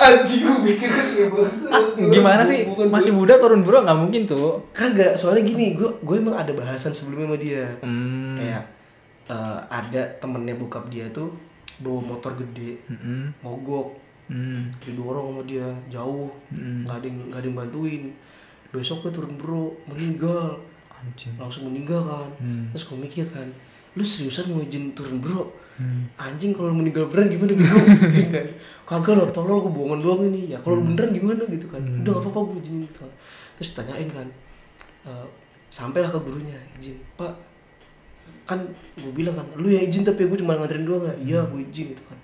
anjing 0.00 0.42
gue 0.42 0.58
mikir 0.64 0.88
kan 0.88 1.06
ya 1.12 1.26
bos 1.28 1.52
Gimana 2.14 2.42
sih? 2.42 2.66
Masih 2.88 3.12
muda 3.12 3.36
turun 3.36 3.60
bro 3.60 3.78
nggak 3.80 3.94
mungkin 3.96 4.22
tuh. 4.24 4.58
kagak 4.72 5.14
soalnya 5.14 5.44
gini 5.44 5.72
gue 5.72 5.86
gue 5.98 6.16
emang 6.16 6.34
ada 6.34 6.50
bahasan 6.50 6.90
sebelumnya 6.90 7.26
sama 7.26 7.38
dia 7.38 7.64
Hmm. 7.80 8.34
kayak 8.34 8.64
eh, 9.28 9.58
ada 9.68 10.02
temennya 10.18 10.54
bokap 10.54 10.88
dia 10.88 11.06
tuh 11.10 11.30
bawa 11.78 12.00
motor 12.02 12.34
gede 12.36 12.80
Mm-mm. 12.86 13.30
mogok 13.40 13.94
Mm. 14.28 14.68
didorong 14.76 15.26
sama 15.30 15.42
dia 15.42 15.64
jauh 15.88 16.28
Mm. 16.48 16.84
nggak 16.84 16.96
ada 16.96 17.06
yang 17.06 17.18
nggak 17.24 17.38
ada 17.38 17.46
yang 17.46 17.56
bantuin 17.56 18.02
besok 18.68 19.00
gue 19.00 19.12
turun 19.14 19.32
bro 19.34 19.72
meninggal 19.86 20.60
Anjing. 20.98 21.34
langsung 21.38 21.70
meninggal 21.70 22.02
kan. 22.02 22.30
Hmm. 22.42 22.74
terus 22.74 22.84
gue 22.90 22.98
mikir 22.98 23.26
kan 23.30 23.46
lu 23.96 24.04
seriusan 24.06 24.54
mau 24.54 24.62
izin 24.62 24.94
turun 24.94 25.18
bro? 25.18 25.50
Hmm. 25.78 26.10
anjing 26.18 26.50
kalau 26.50 26.74
lu 26.74 26.82
meninggal 26.82 27.06
beneran 27.06 27.30
gimana 27.34 27.52
bro? 27.54 27.78
Gitu 28.14 28.30
kan. 28.34 28.46
Kagak 28.82 29.14
lo 29.14 29.24
tolol 29.30 29.62
gue 29.62 29.72
bohongan 29.74 29.98
doang 30.02 30.22
ini. 30.26 30.50
Ya 30.50 30.58
kalau 30.58 30.82
lu 30.82 30.90
beneran 30.90 31.14
gimana? 31.14 31.42
Gitu 31.46 31.66
kan. 31.70 31.82
Udah 31.82 32.18
gak 32.18 32.22
apa-apa 32.26 32.38
gue 32.50 32.62
izinin 32.66 32.82
gitu 32.86 32.98
kan. 33.06 33.10
Terus 33.58 33.68
ditanyain 33.74 34.10
kan 34.10 34.26
eh, 35.06 35.26
sampailah 35.70 36.10
ke 36.10 36.18
gurunya 36.18 36.58
izin. 36.78 36.98
Pak 37.14 37.32
kan 38.48 38.58
gue 38.96 39.12
bilang 39.12 39.36
kan 39.36 39.46
lu 39.60 39.68
yang 39.68 39.84
izin 39.86 40.02
tapi 40.02 40.24
gue 40.24 40.38
cuma 40.42 40.58
nganterin 40.58 40.82
doang 40.82 41.06
ya? 41.06 41.14
Iya 41.22 41.40
gue 41.46 41.60
izin 41.70 41.94
gitu 41.94 42.02
kan. 42.10 42.18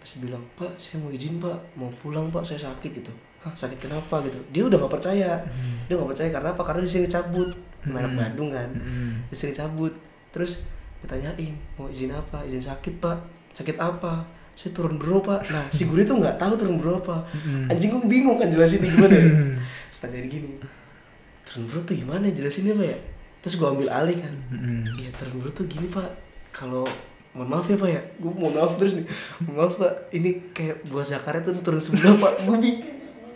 Terus 0.00 0.12
bilang 0.24 0.42
pak 0.56 0.72
saya 0.80 0.96
mau 1.04 1.12
izin 1.12 1.36
pak. 1.40 1.58
Mau 1.76 1.92
pulang 2.00 2.32
pak. 2.32 2.44
Saya 2.48 2.72
sakit 2.72 3.04
gitu. 3.04 3.12
Hah 3.44 3.52
sakit 3.52 3.76
kenapa? 3.76 4.24
Gitu. 4.24 4.40
Dia 4.48 4.64
udah 4.64 4.76
nggak 4.80 4.92
percaya. 4.96 5.44
Dia 5.88 5.94
nggak 5.96 6.10
percaya 6.16 6.28
karena 6.32 6.48
apa? 6.56 6.62
Karena 6.64 6.80
di 6.84 6.90
sini 6.90 7.04
cabut 7.04 7.67
anak 7.86 8.12
Bandung 8.18 8.50
kan. 8.50 8.68
Mm-mm. 8.74 9.28
di 9.30 9.34
sini 9.36 9.54
cabut. 9.54 9.94
Terus 10.34 10.60
ditanyain 11.04 11.54
mau 11.78 11.86
izin 11.86 12.10
apa? 12.10 12.42
Izin 12.44 12.64
sakit 12.64 12.98
pak. 12.98 13.18
Sakit 13.54 13.78
apa? 13.78 14.26
Saya 14.58 14.74
turun 14.74 14.98
bro 14.98 15.22
pak. 15.22 15.46
Nah 15.54 15.62
si 15.70 15.86
guru 15.86 16.02
itu 16.02 16.14
nggak 16.18 16.34
tahu 16.34 16.58
turun 16.58 16.82
bro 16.82 16.98
apa. 16.98 17.22
Anjing 17.70 17.94
gue 17.94 18.02
bingung 18.10 18.36
kan 18.42 18.50
jelasin 18.50 18.82
gimana. 18.82 19.14
Ya 19.14 19.30
setelah 19.94 20.26
gini 20.26 20.58
turun 21.46 21.70
bro 21.70 21.78
tuh 21.86 21.94
gimana? 21.94 22.26
Jelasinnya 22.26 22.74
pak. 22.74 22.86
Ya 22.90 22.98
terus 23.38 23.54
gue 23.54 23.68
ambil 23.70 23.88
alih 23.94 24.18
kan. 24.18 24.34
Iya 24.98 25.14
turun 25.14 25.38
bro 25.38 25.50
tuh 25.54 25.70
gini 25.70 25.86
pak. 25.86 26.10
Kalau 26.50 26.82
mohon 27.38 27.54
maaf 27.54 27.70
ya 27.70 27.78
pak 27.78 27.90
ya. 27.94 28.02
Gue 28.18 28.34
mohon 28.34 28.58
maaf 28.58 28.74
terus 28.74 28.98
nih. 28.98 29.06
Mohon 29.46 29.54
maaf 29.54 29.74
pak. 29.78 29.92
Ini 30.10 30.30
kayak 30.50 30.76
buah 30.90 31.06
zakarnya 31.06 31.46
tuh 31.46 31.54
turun 31.62 31.78
sebelah 31.78 32.18
pak. 32.18 32.32
Gue 32.42 32.56
bingung 32.58 32.72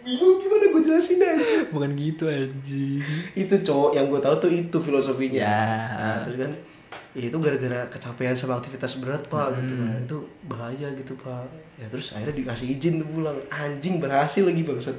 bingung 0.02 0.36
gimana 0.36 0.64
gue 0.68 0.82
jelasin 0.82 1.18
aja 1.18 1.58
Bukan 1.68 1.90
gitu 1.92 2.24
anjing. 2.26 2.98
itu 3.34 3.54
cowok 3.60 3.90
yang 3.92 4.06
gue 4.06 4.18
tahu 4.18 4.34
tuh 4.38 4.50
itu 4.50 4.76
filosofinya 4.76 5.40
Ya. 5.40 5.60
Nah, 5.90 6.16
terus 6.22 6.38
kan 6.40 6.52
ya 7.12 7.24
itu 7.24 7.36
gara-gara 7.36 7.86
kecapean 7.88 8.32
sama 8.32 8.56
aktivitas 8.56 8.96
berat 8.96 9.22
pak 9.26 9.52
gitu 9.54 9.72
Hmm. 9.74 9.84
kan 9.86 10.00
itu 10.02 10.18
bahaya 10.44 10.88
gitu 10.92 11.12
pak 11.14 11.44
ya 11.74 11.86
terus 11.86 12.10
akhirnya 12.10 12.34
dikasih 12.34 12.66
izin 12.72 12.98
tuh 12.98 13.08
pulang 13.10 13.36
anjing 13.48 13.96
berhasil 13.98 14.42
lagi 14.42 14.62
bangsat 14.62 14.96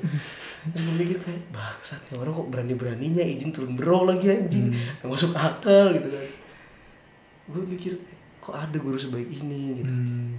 terus 0.67 0.83
gue 0.83 0.95
mikir 0.95 1.17
kayak 1.17 1.41
bangsat 1.49 1.97
ya 2.05 2.15
orang 2.15 2.31
kok 2.31 2.47
berani 2.47 2.73
beraninya 2.73 3.23
izin 3.23 3.49
turun 3.49 3.73
bro 3.73 4.05
lagi 4.05 4.29
anjing 4.29 4.69
Hmm. 4.69 5.09
Masuk 5.09 5.33
akal 5.33 5.89
gitu 5.91 6.07
kan 6.07 6.25
gue 7.45 7.63
mikir 7.67 7.93
kok 8.39 8.55
ada 8.55 8.75
guru 8.75 8.95
sebaik 8.95 9.27
ini 9.27 9.81
gitu 9.81 9.89
Hmm. 9.89 10.37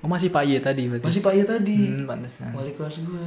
Oh 0.00 0.08
masih 0.08 0.28
Pak 0.28 0.42
Ye 0.42 0.56
tadi 0.58 0.88
berarti. 0.88 1.04
masih 1.04 1.20
pak 1.20 1.34
ya 1.34 1.44
tadi 1.44 1.76
Hmm, 1.86 2.08
pantesan. 2.08 2.48
wali 2.50 2.72
kelas 2.72 2.96
gue 2.98 3.26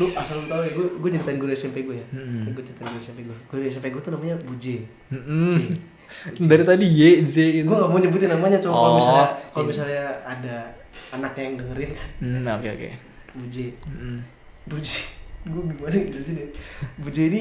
lu 0.00 0.06
asal 0.10 0.34
lu 0.34 0.46
tahu 0.46 0.62
ya 0.62 0.72
gue 0.72 0.86
gue 0.96 1.08
ceritain 1.12 1.36
guru 1.36 1.52
SMP 1.52 1.76
gue 1.82 1.94
ya 1.94 2.06
Hmm. 2.10 2.48
gue 2.48 2.62
ceritain 2.62 2.88
guru 2.88 2.98
SMP 2.98 3.20
gue 3.22 3.36
guru 3.46 3.60
SMP 3.62 3.86
gue 3.88 4.00
tuh 4.00 4.10
namanya 4.10 4.36
Buje 4.38 4.76
Mm-mm. 5.10 5.52
Dari 6.42 6.64
tadi 6.64 6.84
Y 6.84 7.00
Z 7.22 7.36
itu. 7.38 7.62
gue 7.62 7.76
gak 7.76 7.86
mau 7.86 7.96
nyebutin 7.96 8.26
namanya 8.28 8.58
coba 8.58 8.74
kalau 8.74 8.88
Oh, 8.88 8.96
misalnya 8.96 9.26
kalau 9.46 9.62
iya. 9.62 9.70
misalnya 9.70 10.02
ada 10.24 10.56
anaknya 11.12 11.42
yang 11.44 11.54
dengerin 11.56 11.90
kan 11.92 12.08
Hmm, 12.18 12.46
oke 12.50 12.68
oke. 12.72 12.90
Buje 13.32 13.66
Mm-mm. 13.84 14.16
Buje 14.66 14.98
gue 15.46 15.62
gimana 15.62 15.94
jelasin 16.08 16.34
ya 16.34 16.46
Buje 16.98 17.22
ini 17.26 17.40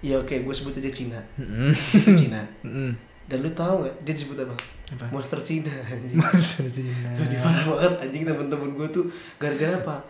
ya 0.00 0.14
oke 0.16 0.34
gue 0.36 0.54
sebut 0.54 0.72
aja 0.74 0.90
Cina 0.90 1.20
Mm-mm. 1.36 1.68
Cina 2.14 2.42
Mm-mm. 2.62 2.90
dan 3.28 3.38
lu 3.38 3.50
tahu 3.52 3.82
nggak 3.82 3.94
dia 4.02 4.14
disebut 4.14 4.38
apa 4.40 4.56
Apa? 4.88 5.04
monster 5.10 5.36
Cina 5.42 5.68
anjing 5.84 6.16
Monster 6.16 6.64
Cina. 6.66 7.12
Jadi 7.12 7.36
parah 7.36 7.60
banget 7.66 7.92
anjing 8.00 8.22
temen-temen 8.24 8.70
gue 8.72 8.88
tuh 8.88 9.04
gara-gara 9.36 9.76
apa 9.76 10.00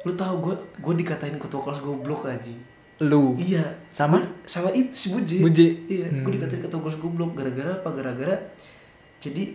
lu 0.00 0.12
tahu 0.12 0.34
gue 0.40 0.54
gue 0.76 0.94
dikatain 0.96 1.34
ketua 1.34 1.60
kelas 1.60 1.80
goblok 1.80 2.26
anjing 2.26 2.58
Lu. 3.00 3.34
iya 3.36 3.62
Sama? 3.88 4.18
Gua- 4.18 4.30
sama 4.44 4.68
itu 4.72 4.90
si 4.90 5.06
Buje 5.08 5.38
Buje. 5.38 5.68
iya 5.86 6.06
gue 6.08 6.22
Hmm. 6.22 6.34
dikatain 6.34 6.58
ketua 6.60 6.80
kelas 6.80 6.96
goblok 6.96 7.32
gara-gara 7.32 7.70
apa 7.72 7.88
gara-gara 7.92 8.34
jadi 9.18 9.54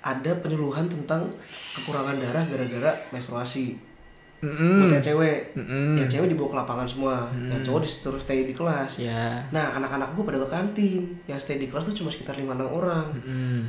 ada 0.00 0.32
penyuluhan 0.34 0.86
tentang 0.86 1.28
kekurangan 1.74 2.16
darah 2.16 2.40
gara-gara 2.42 2.92
menstruasi 3.10 3.76
Mm-mm. 4.40 4.80
buat 4.80 4.88
yang 4.90 5.04
cewek 5.04 5.52
Mm-mm. 5.52 6.00
yang 6.00 6.08
cewek 6.08 6.32
dibawa 6.32 6.48
ke 6.48 6.56
lapangan 6.56 6.88
semua 6.88 7.14
yang 7.38 7.52
Hmm. 7.54 7.60
cowok 7.62 7.80
disuruh 7.84 8.16
stay 8.16 8.42
di 8.42 8.52
kelas 8.52 8.96
Ya. 8.98 9.44
nah 9.50 9.76
anak-anak 9.76 10.16
gue 10.16 10.24
pada 10.24 10.38
ke 10.38 10.48
kantin 10.48 11.02
yang 11.26 11.36
stay 11.36 11.56
di 11.56 11.68
kelas 11.68 11.84
tuh 11.84 11.94
cuma 11.94 12.08
sekitar 12.08 12.32
lima 12.34 12.52
enam 12.54 12.68
orang 12.70 13.12
Mm-mm. 13.14 13.60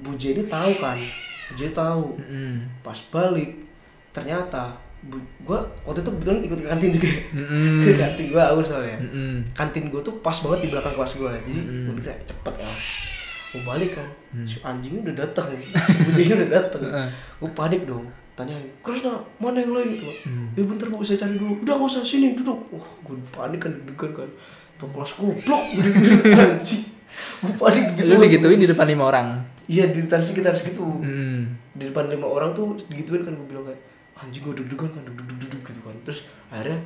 Buje 0.00 0.30
ini 0.32 0.46
tahu 0.46 0.70
kan 0.76 0.94
Buje 1.50 1.70
tahu 1.72 2.14
Mm-mm. 2.16 2.62
pas 2.80 2.94
balik 3.10 3.58
ternyata 4.10 4.74
gua 5.40 5.64
waktu 5.82 6.04
itu 6.04 6.10
kebetulan 6.12 6.40
ikut 6.44 6.58
ke 6.60 6.68
kantin 6.68 6.90
juga. 6.92 7.08
Mm-mm. 7.32 7.80
ke 7.84 7.92
kantin 7.96 8.26
gua 8.28 8.44
aus 8.52 8.68
soalnya. 8.68 9.00
Mm-mm. 9.00 9.34
kantin 9.56 9.88
gua 9.88 10.00
tuh 10.00 10.12
pas 10.20 10.36
banget 10.36 10.60
di 10.64 10.68
belakang 10.68 10.92
kelas 10.92 11.12
gua. 11.16 11.32
Jadi 11.40 11.56
Mm. 11.56 11.82
gua 11.88 11.92
mikir 11.96 12.10
"Eh, 12.12 12.20
cepet 12.22 12.54
ya. 12.56 12.68
Mau 13.50 13.60
balik 13.66 13.90
kan. 13.96 14.08
Mm. 14.30 14.46
si 14.46 14.56
anjingnya 14.60 15.00
udah 15.02 15.16
datang 15.18 15.46
si 15.88 15.96
kucingnya 16.04 16.34
udah 16.44 16.50
datang 16.52 16.82
gua 17.40 17.50
panik 17.56 17.82
dong. 17.84 18.04
Tanya 18.36 18.56
Krisna 18.80 19.12
mana 19.36 19.58
yang 19.58 19.72
lain? 19.72 19.88
Gitu. 19.96 20.04
Mm. 20.28 20.46
ya 20.52 20.62
bentar 20.68 20.86
bu 20.86 21.00
saya 21.00 21.18
cari 21.18 21.34
dulu. 21.34 21.52
Udah 21.60 21.74
nggak 21.76 21.90
usah 21.90 22.02
sini 22.04 22.36
duduk. 22.36 22.60
Wah 22.68 22.88
gua 23.00 23.16
panik 23.32 23.58
kan 23.58 23.72
deg-degan 23.72 24.10
kan. 24.14 24.28
Tuh 24.76 24.88
kelas 24.92 25.12
goblok 25.16 25.64
gede 25.72 25.90
anjing. 26.44 26.84
Gua 27.40 27.52
panik 27.56 27.84
gitu. 27.96 28.12
Lu 28.12 28.20
digituin 28.20 28.60
di 28.60 28.68
depan 28.68 28.84
lima 28.84 29.08
orang. 29.08 29.28
iya 29.64 29.86
di 29.88 30.02
sekitar 30.04 30.52
segitu. 30.52 30.82
Mm. 30.82 31.56
di 31.72 31.88
depan 31.88 32.10
lima 32.10 32.26
orang 32.26 32.50
tuh 32.52 32.74
digituin 32.90 33.22
kan 33.22 33.32
gue 33.32 33.46
bilang 33.46 33.62
kayak 33.64 33.80
anjing 34.20 34.44
gue 34.44 34.54
deg-degan 34.60 34.90
kan 34.92 35.02
duduk 35.08 35.60
gitu 35.64 35.80
kan. 35.80 35.96
Terus 36.04 36.28
akhirnya 36.52 36.76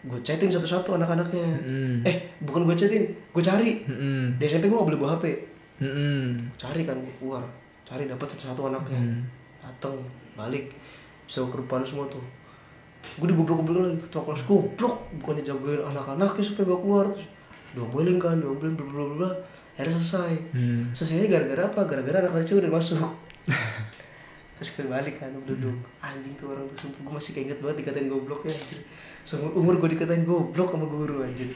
gue 0.00 0.18
chatin 0.26 0.50
satu-satu 0.50 0.96
anak-anaknya. 0.98 1.46
Mm. 1.62 1.96
eh 2.02 2.16
bukan 2.42 2.66
gue 2.66 2.76
chatin 2.76 3.04
gue 3.06 3.42
cari. 3.42 3.86
Mm-mm. 3.86 4.40
di 4.40 4.44
SMP 4.44 4.66
gue 4.66 4.76
gak 4.76 4.88
boleh 4.90 5.00
bawa 5.00 5.10
HP 5.18 5.24
Mm-mm. 5.80 6.50
cari 6.58 6.82
kan 6.82 6.96
gue 6.98 7.14
keluar. 7.22 7.44
Cari 7.86 8.10
dapat 8.10 8.26
satu-satu 8.34 8.74
anaknya. 8.74 8.98
Mm. 8.98 9.22
dateng 9.60 9.96
balik. 10.34 10.74
So 11.30 11.46
ke 11.46 11.56
depan 11.62 11.86
semua 11.86 12.10
tuh. 12.10 12.22
Gue 13.16 13.30
digoblok-goblok 13.30 13.86
lagi 13.86 13.98
ketua 14.02 14.22
kelas. 14.26 14.42
Goblok 14.44 14.94
bukannya 15.22 15.44
jagain 15.46 15.80
anak-anaknya 15.84 16.42
supaya 16.44 16.64
gak 16.74 16.80
keluar. 16.82 17.06
Terus 17.14 17.28
diomelin 17.70 18.18
kan 18.18 18.36
diomelin 18.42 18.74
bla 18.74 18.84
bla 18.88 19.04
bla 19.14 19.30
akhirnya 19.78 19.96
selesai. 19.96 20.32
Mm. 20.56 20.82
selesainya 20.92 21.28
gara-gara 21.28 21.62
apa? 21.70 21.80
Gara-gara 21.86 22.16
anak 22.24 22.42
kecil 22.42 22.60
udah 22.60 22.72
masuk 22.72 22.98
terus 24.60 24.76
gue 24.76 24.86
balik 24.86 25.16
kan 25.16 25.32
duduk 25.40 25.72
anjing 25.98 26.36
tuh 26.36 26.52
orang 26.52 26.68
tuh 26.68 26.76
sumpah 26.78 27.00
gue 27.00 27.14
masih 27.16 27.32
keinget 27.32 27.58
banget 27.58 27.80
dikatain 27.80 28.06
goblok 28.06 28.44
ya 28.44 28.52
anjir. 28.52 28.84
seumur 29.22 29.50
umur 29.54 29.74
gue 29.78 29.96
dikatain 29.96 30.22
goblok 30.22 30.68
sama 30.68 30.84
guru 30.84 31.24
anjir 31.24 31.48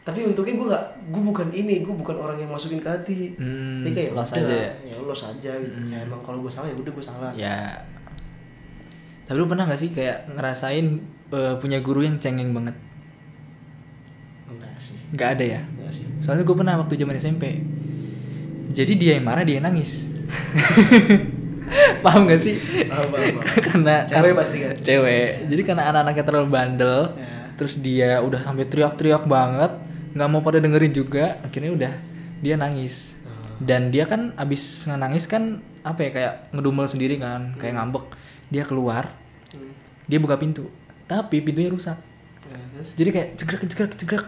tapi 0.00 0.22
untungnya 0.22 0.54
gue 0.54 0.66
gak 0.68 0.84
gue 1.10 1.22
bukan 1.24 1.48
ini 1.50 1.82
gue 1.82 1.90
bukan 1.92 2.16
orang 2.16 2.38
yang 2.38 2.48
masukin 2.48 2.78
ke 2.78 2.86
hati 2.86 3.34
Hmm, 3.34 3.82
Jadi 3.82 3.90
kayak 3.92 4.10
los 4.14 4.30
aja 4.32 4.46
ya? 4.48 4.70
ya 4.80 4.94
los 4.96 5.20
aja 5.20 5.52
gitu 5.58 5.78
ya 5.84 5.98
emang 6.00 6.22
kalau 6.22 6.38
gue 6.38 6.48
salah 6.48 6.64
ya 6.64 6.74
udah 6.74 6.88
gue 6.88 7.04
salah 7.04 7.30
Ya. 7.34 7.74
Tapi 9.24 9.36
lu 9.36 9.44
pernah 9.44 9.66
gak 9.66 9.76
sih 9.76 9.90
kayak 9.90 10.30
ngerasain 10.30 10.86
eh, 11.28 11.54
punya 11.58 11.82
guru 11.82 12.00
yang 12.00 12.16
cengeng 12.16 12.50
banget? 12.50 12.72
enggak 14.48 14.72
sih 14.78 14.96
Gak 15.12 15.36
ada 15.36 15.44
ya? 15.44 15.60
enggak 15.60 15.92
sih 15.92 16.06
Soalnya 16.18 16.42
gue 16.42 16.56
pernah 16.56 16.74
waktu 16.78 16.94
zaman 16.94 17.14
SMP. 17.14 17.44
Jadi 18.68 18.92
dia 18.94 19.16
yang 19.16 19.24
marah, 19.24 19.42
dia 19.42 19.56
yang 19.56 19.66
nangis. 19.66 20.06
Paham 22.04 22.26
gak 22.26 22.40
sih? 22.40 22.56
Paham, 22.86 23.06
paham, 23.08 23.32
paham. 23.38 23.58
karena 23.66 23.94
Cewek 24.04 24.32
pasti 24.34 24.56
kan? 24.60 24.74
Cewek. 24.80 25.28
Jadi 25.46 25.62
karena 25.62 25.82
anak-anaknya 25.88 26.24
terlalu 26.24 26.48
bandel, 26.48 27.00
Ya. 27.14 27.28
terus 27.54 27.74
dia 27.76 28.10
udah 28.20 28.40
sampai 28.40 28.64
teriak-teriak 28.64 29.24
banget, 29.24 29.72
nggak 30.12 30.28
mau 30.28 30.40
pada 30.40 30.58
dengerin 30.58 30.92
juga, 30.92 31.38
akhirnya 31.40 31.70
udah 31.70 31.92
dia 32.38 32.54
nangis. 32.54 33.18
Ah. 33.22 33.58
Dan 33.58 33.90
dia 33.90 34.04
kan 34.04 34.32
abis 34.34 34.86
nangis 34.86 35.26
kan 35.26 35.58
apa 35.82 36.00
ya 36.00 36.10
kayak 36.10 36.34
ngedumel 36.52 36.86
sendiri 36.86 37.18
kan, 37.18 37.54
kayak 37.56 37.76
ngambek. 37.76 38.04
Dia 38.48 38.64
keluar, 38.64 39.12
Hmm. 39.52 39.72
dia 40.04 40.16
buka 40.16 40.36
pintu, 40.36 40.68
tapi 41.04 41.40
pintunya 41.40 41.68
rusak. 41.68 41.98
Ya, 42.48 42.56
terus 42.72 42.88
Jadi 42.96 43.08
kayak 43.10 43.28
cegrek 43.36 43.60
cegrek 43.68 43.92
cegrek. 43.96 44.24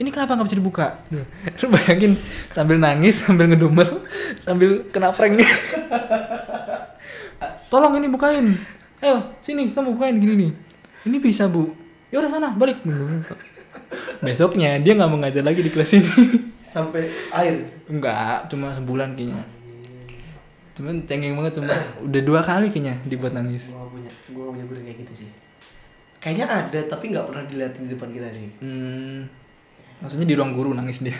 Ini 0.00 0.08
kenapa 0.08 0.34
nggak 0.34 0.48
bisa 0.48 0.58
dibuka? 0.58 0.86
Lu 1.60 1.66
bayangin 1.68 2.16
sambil 2.48 2.80
nangis, 2.80 3.20
sambil 3.22 3.46
ngedumel, 3.46 4.02
sambil 4.40 4.88
kena 4.88 5.12
prank. 5.12 5.36
Tolong 7.72 7.96
ini 7.96 8.06
bukain. 8.06 8.52
Ayo, 9.00 9.16
sini 9.40 9.72
kamu 9.72 9.96
bukain 9.96 10.20
gini 10.20 10.34
nih. 10.38 10.52
Ini 11.02 11.16
bisa, 11.18 11.48
Bu. 11.48 11.72
Ya 12.12 12.20
udah 12.20 12.28
sana, 12.28 12.52
balik. 12.52 12.84
Besoknya 14.20 14.76
dia 14.78 14.92
nggak 14.92 15.08
mau 15.08 15.18
ngajar 15.18 15.40
lagi 15.40 15.60
di 15.60 15.70
kelas 15.70 15.90
ini. 15.94 16.10
sampai 16.62 17.04
air 17.30 17.56
Enggak, 17.84 18.48
cuma 18.48 18.72
sebulan 18.72 19.12
kayaknya. 19.12 19.44
Cuman 20.72 21.04
cengeng 21.04 21.32
banget 21.34 21.52
cuma 21.54 21.68
udah 22.02 22.22
dua 22.22 22.40
kali 22.40 22.68
kayaknya 22.68 22.96
dibuat 23.04 23.32
nangis. 23.32 23.68
gue 23.68 23.76
gak 23.76 23.90
punya 23.90 24.10
gue 24.26 24.40
gak 24.40 24.52
punya 24.52 24.64
guru 24.64 24.80
kayak 24.80 24.98
gitu 24.98 25.12
sih 25.14 25.28
kayaknya 26.16 26.46
ada 26.48 26.80
tapi 26.86 27.12
nggak 27.12 27.28
pernah 27.28 27.44
dilihatin 27.44 27.82
di 27.84 27.92
depan 27.92 28.08
kita 28.08 28.28
sih 28.30 28.48
Hmm, 28.56 29.28
maksudnya 29.98 30.24
di 30.24 30.32
ruang 30.32 30.56
guru 30.56 30.72
nangis 30.72 31.04
dia. 31.04 31.12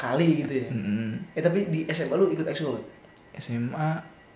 kali 0.00 0.40
gitu 0.40 0.54
ya 0.56 0.68
Hmm. 0.72 1.12
eh 1.30 1.42
tapi 1.42 1.68
di 1.68 1.84
SMA 1.86 2.14
lu 2.14 2.32
ikut 2.32 2.46
ekskul? 2.46 2.80
SMA 3.36 3.88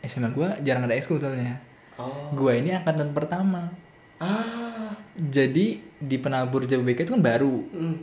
SMA 0.05 0.33
gue 0.33 0.49
jarang 0.65 0.89
ada 0.89 0.97
ekskul 0.97 1.21
soalnya. 1.21 1.61
Oh. 2.01 2.33
Gue 2.33 2.61
ini 2.61 2.73
angkatan 2.73 3.13
pertama. 3.13 3.73
Ah. 4.21 4.97
Jadi 5.17 5.81
di 6.01 6.17
penabur 6.17 6.65
Jababeka 6.65 7.05
itu 7.05 7.13
kan 7.13 7.23
baru. 7.23 7.55
Hmm. 7.73 7.97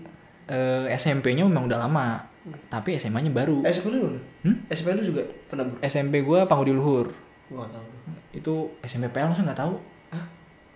Eh, 0.48 0.86
SMP-nya 0.96 1.44
memang 1.44 1.68
udah 1.68 1.80
lama 1.82 2.24
tapi 2.72 2.96
SMA-nya 2.96 3.34
baru. 3.34 3.66
SMP 3.68 3.92
lu? 3.92 4.16
Hmm? 4.46 4.64
SMP 4.72 4.96
lu 4.96 5.04
juga 5.04 5.28
penabur? 5.52 5.78
SMP 5.84 6.24
gue 6.24 6.40
Pangudi 6.48 6.72
Luhur. 6.72 7.12
Gue 7.52 7.60
gak 7.60 7.74
tahu 7.76 7.98
itu 8.38 8.70
SMP 8.86 9.10
PL 9.10 9.34
masa 9.34 9.42
nggak 9.42 9.60
tahu? 9.60 9.74
Hah? 10.14 10.26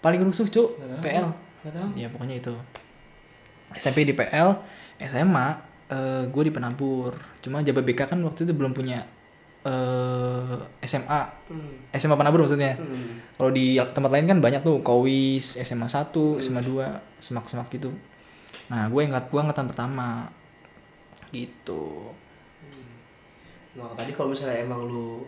paling 0.02 0.22
rusuh 0.26 0.50
cuk. 0.50 0.82
PL 1.06 1.30
Gak 1.62 1.78
tahu. 1.78 1.90
Ya 1.94 2.10
pokoknya 2.10 2.42
itu. 2.42 2.54
SMP 3.78 4.02
di 4.02 4.18
PL 4.18 4.58
SMA 4.98 5.48
eh, 5.94 6.24
gue 6.26 6.44
di 6.50 6.52
penabur. 6.52 7.14
Cuma 7.46 7.62
Jababeka 7.62 8.10
kan 8.10 8.18
waktu 8.26 8.50
itu 8.50 8.54
belum 8.58 8.74
punya 8.74 9.06
eh, 9.66 10.58
SMA 10.88 11.22
hmm. 11.50 11.94
SMA 11.96 12.16
penabur 12.18 12.46
maksudnya 12.46 12.74
Hmm. 12.76 13.22
Kalau 13.38 13.52
di 13.54 13.78
tempat 13.78 14.12
lain 14.14 14.30
kan 14.30 14.38
banyak 14.38 14.62
tuh 14.62 14.86
Kowis, 14.86 15.58
SMA 15.58 15.90
1, 15.90 16.14
SMA 16.46 16.62
2, 16.62 16.86
semak-semak 17.18 17.74
gitu. 17.74 17.90
Nah, 18.70 18.86
gue 18.86 19.02
ingat 19.02 19.34
gue 19.34 19.40
angkatan 19.42 19.66
pertama. 19.66 20.30
Gitu. 21.34 22.14
Nah 23.74 23.90
tadi 23.98 24.12
kalau 24.12 24.30
misalnya 24.30 24.62
emang 24.62 24.84
lu 24.84 25.24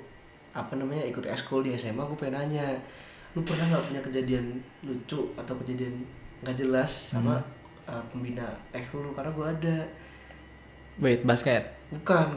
apa 0.54 0.78
namanya 0.78 1.02
ikut 1.10 1.26
ekskul 1.26 1.65
di 1.65 1.74
SMA 1.74 2.04
gue 2.06 2.17
pengen 2.19 2.38
nanya 2.38 2.78
lu 3.34 3.41
pernah 3.41 3.65
nggak 3.65 3.86
punya 3.89 4.02
kejadian 4.06 4.62
lucu 4.86 5.34
atau 5.34 5.58
kejadian 5.63 6.06
nggak 6.46 6.54
jelas 6.54 6.91
sama 7.15 7.41
uh, 7.89 8.04
pembina 8.13 8.46
ekskul 8.69 9.02
lu 9.02 9.12
karena 9.17 9.34
gue 9.34 9.48
ada 9.48 9.78
Wait, 11.02 11.26
basket. 11.26 11.74
Bukan 11.93 12.27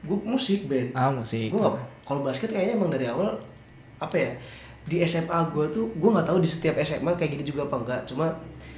gue 0.00 0.18
musik 0.22 0.66
band 0.66 0.90
Ah, 0.92 1.08
musik. 1.08 1.48
gue 1.48 1.68
kalau 2.02 2.20
basket 2.20 2.48
kayaknya 2.48 2.74
emang 2.74 2.88
dari 2.88 3.06
awal 3.06 3.32
apa 3.96 4.14
ya 4.14 4.30
di 4.84 5.00
SMA 5.00 5.24
gue 5.48 5.64
tuh 5.70 5.88
gue 5.90 6.10
nggak 6.10 6.26
tahu 6.26 6.38
di 6.38 6.46
setiap 6.46 6.76
SMA 6.78 7.14
kayak 7.14 7.38
gitu 7.38 7.50
juga 7.50 7.64
apa 7.64 7.76
enggak 7.78 8.00
cuma 8.04 8.26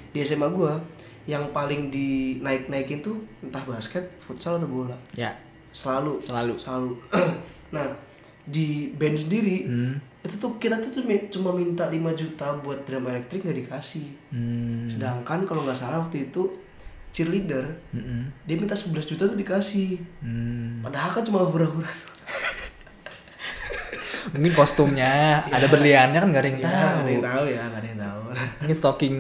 di 0.09 0.21
SMA 0.21 0.47
gue 0.49 0.73
yang 1.27 1.51
paling 1.51 1.91
dinaik 1.91 2.67
naikin 2.67 3.01
tuh 3.01 3.19
entah 3.41 3.61
basket 3.61 4.07
futsal 4.17 4.55
atau 4.55 4.69
bola 4.69 4.95
Ya, 5.13 5.35
selalu 5.73 6.21
selalu. 6.21 6.55
selalu 6.57 6.93
nah 7.75 7.87
di 8.45 8.95
band 8.95 9.19
sendiri 9.19 9.67
Hmm. 9.67 9.99
itu 10.23 10.39
tuh 10.39 10.55
kita 10.57 10.79
tuh, 10.79 11.03
cuma 11.29 11.51
minta 11.51 11.83
5 11.85 11.99
juta 12.15 12.55
buat 12.57 12.79
drum 12.83 13.03
elektrik 13.05 13.43
nggak 13.43 13.59
dikasih 13.65 14.07
Hmm. 14.31 14.87
sedangkan 14.87 15.43
kalau 15.43 15.67
nggak 15.67 15.75
salah 15.75 15.99
waktu 15.99 16.31
itu 16.31 16.47
cheerleader 17.17 17.65
Mm-mm. 17.91 18.29
dia 18.45 18.55
minta 18.55 18.77
11 18.77 18.93
juta 19.07 19.25
tuh 19.25 19.35
dikasih 19.35 19.97
Hmm. 20.21 20.85
padahal 20.85 21.09
kan 21.11 21.23
cuma 21.23 21.41
hura-hura 21.43 21.89
Mungkin 24.27 24.53
kostumnya 24.53 25.09
ada 25.47 25.65
berliannya 25.65 26.19
kan 26.19 26.29
gak 26.29 26.43
ada 26.43 26.51
yang 26.51 26.59
ya, 26.59 26.67
tahu. 26.67 26.75
nggak 26.77 27.01
ada 27.01 27.09
yang 27.09 27.25
tahu 27.25 27.45
ya 27.47 27.63
nggak 27.65 27.79
ada 27.79 27.89
yang 27.89 28.01
tahu 28.03 28.21
Ini 28.61 28.75
stocking. 28.75 29.17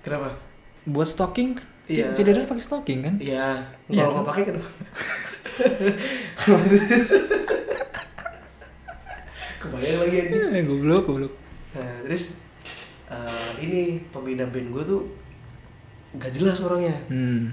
kenapa 0.00 0.28
Buat 0.86 1.08
stocking 1.10 1.48
kan? 1.52 1.66
Iya. 1.86 2.06
Tidak 2.14 2.46
pakai 2.46 2.62
stocking 2.62 3.00
kan? 3.02 3.14
Iya, 3.18 3.58
Iya, 3.86 4.00
kalau 4.00 4.12
nggak 4.12 4.22
kan? 4.22 4.30
pakai 4.30 4.42
kenapa? 4.48 4.68
Kebayang 9.58 9.98
lagi 10.00 10.16
aja. 10.20 10.36
Eh, 10.52 10.62
goblok, 10.62 11.02
goblok. 11.04 11.34
Nah, 11.72 11.94
terus 12.04 12.36
eh, 13.06 13.50
ini 13.60 13.80
pembina 14.08 14.46
band 14.46 14.68
gue 14.70 14.82
tuh 14.84 15.02
gak 16.16 16.32
jelas 16.32 16.58
orangnya. 16.60 16.96
Hmm. 17.08 17.52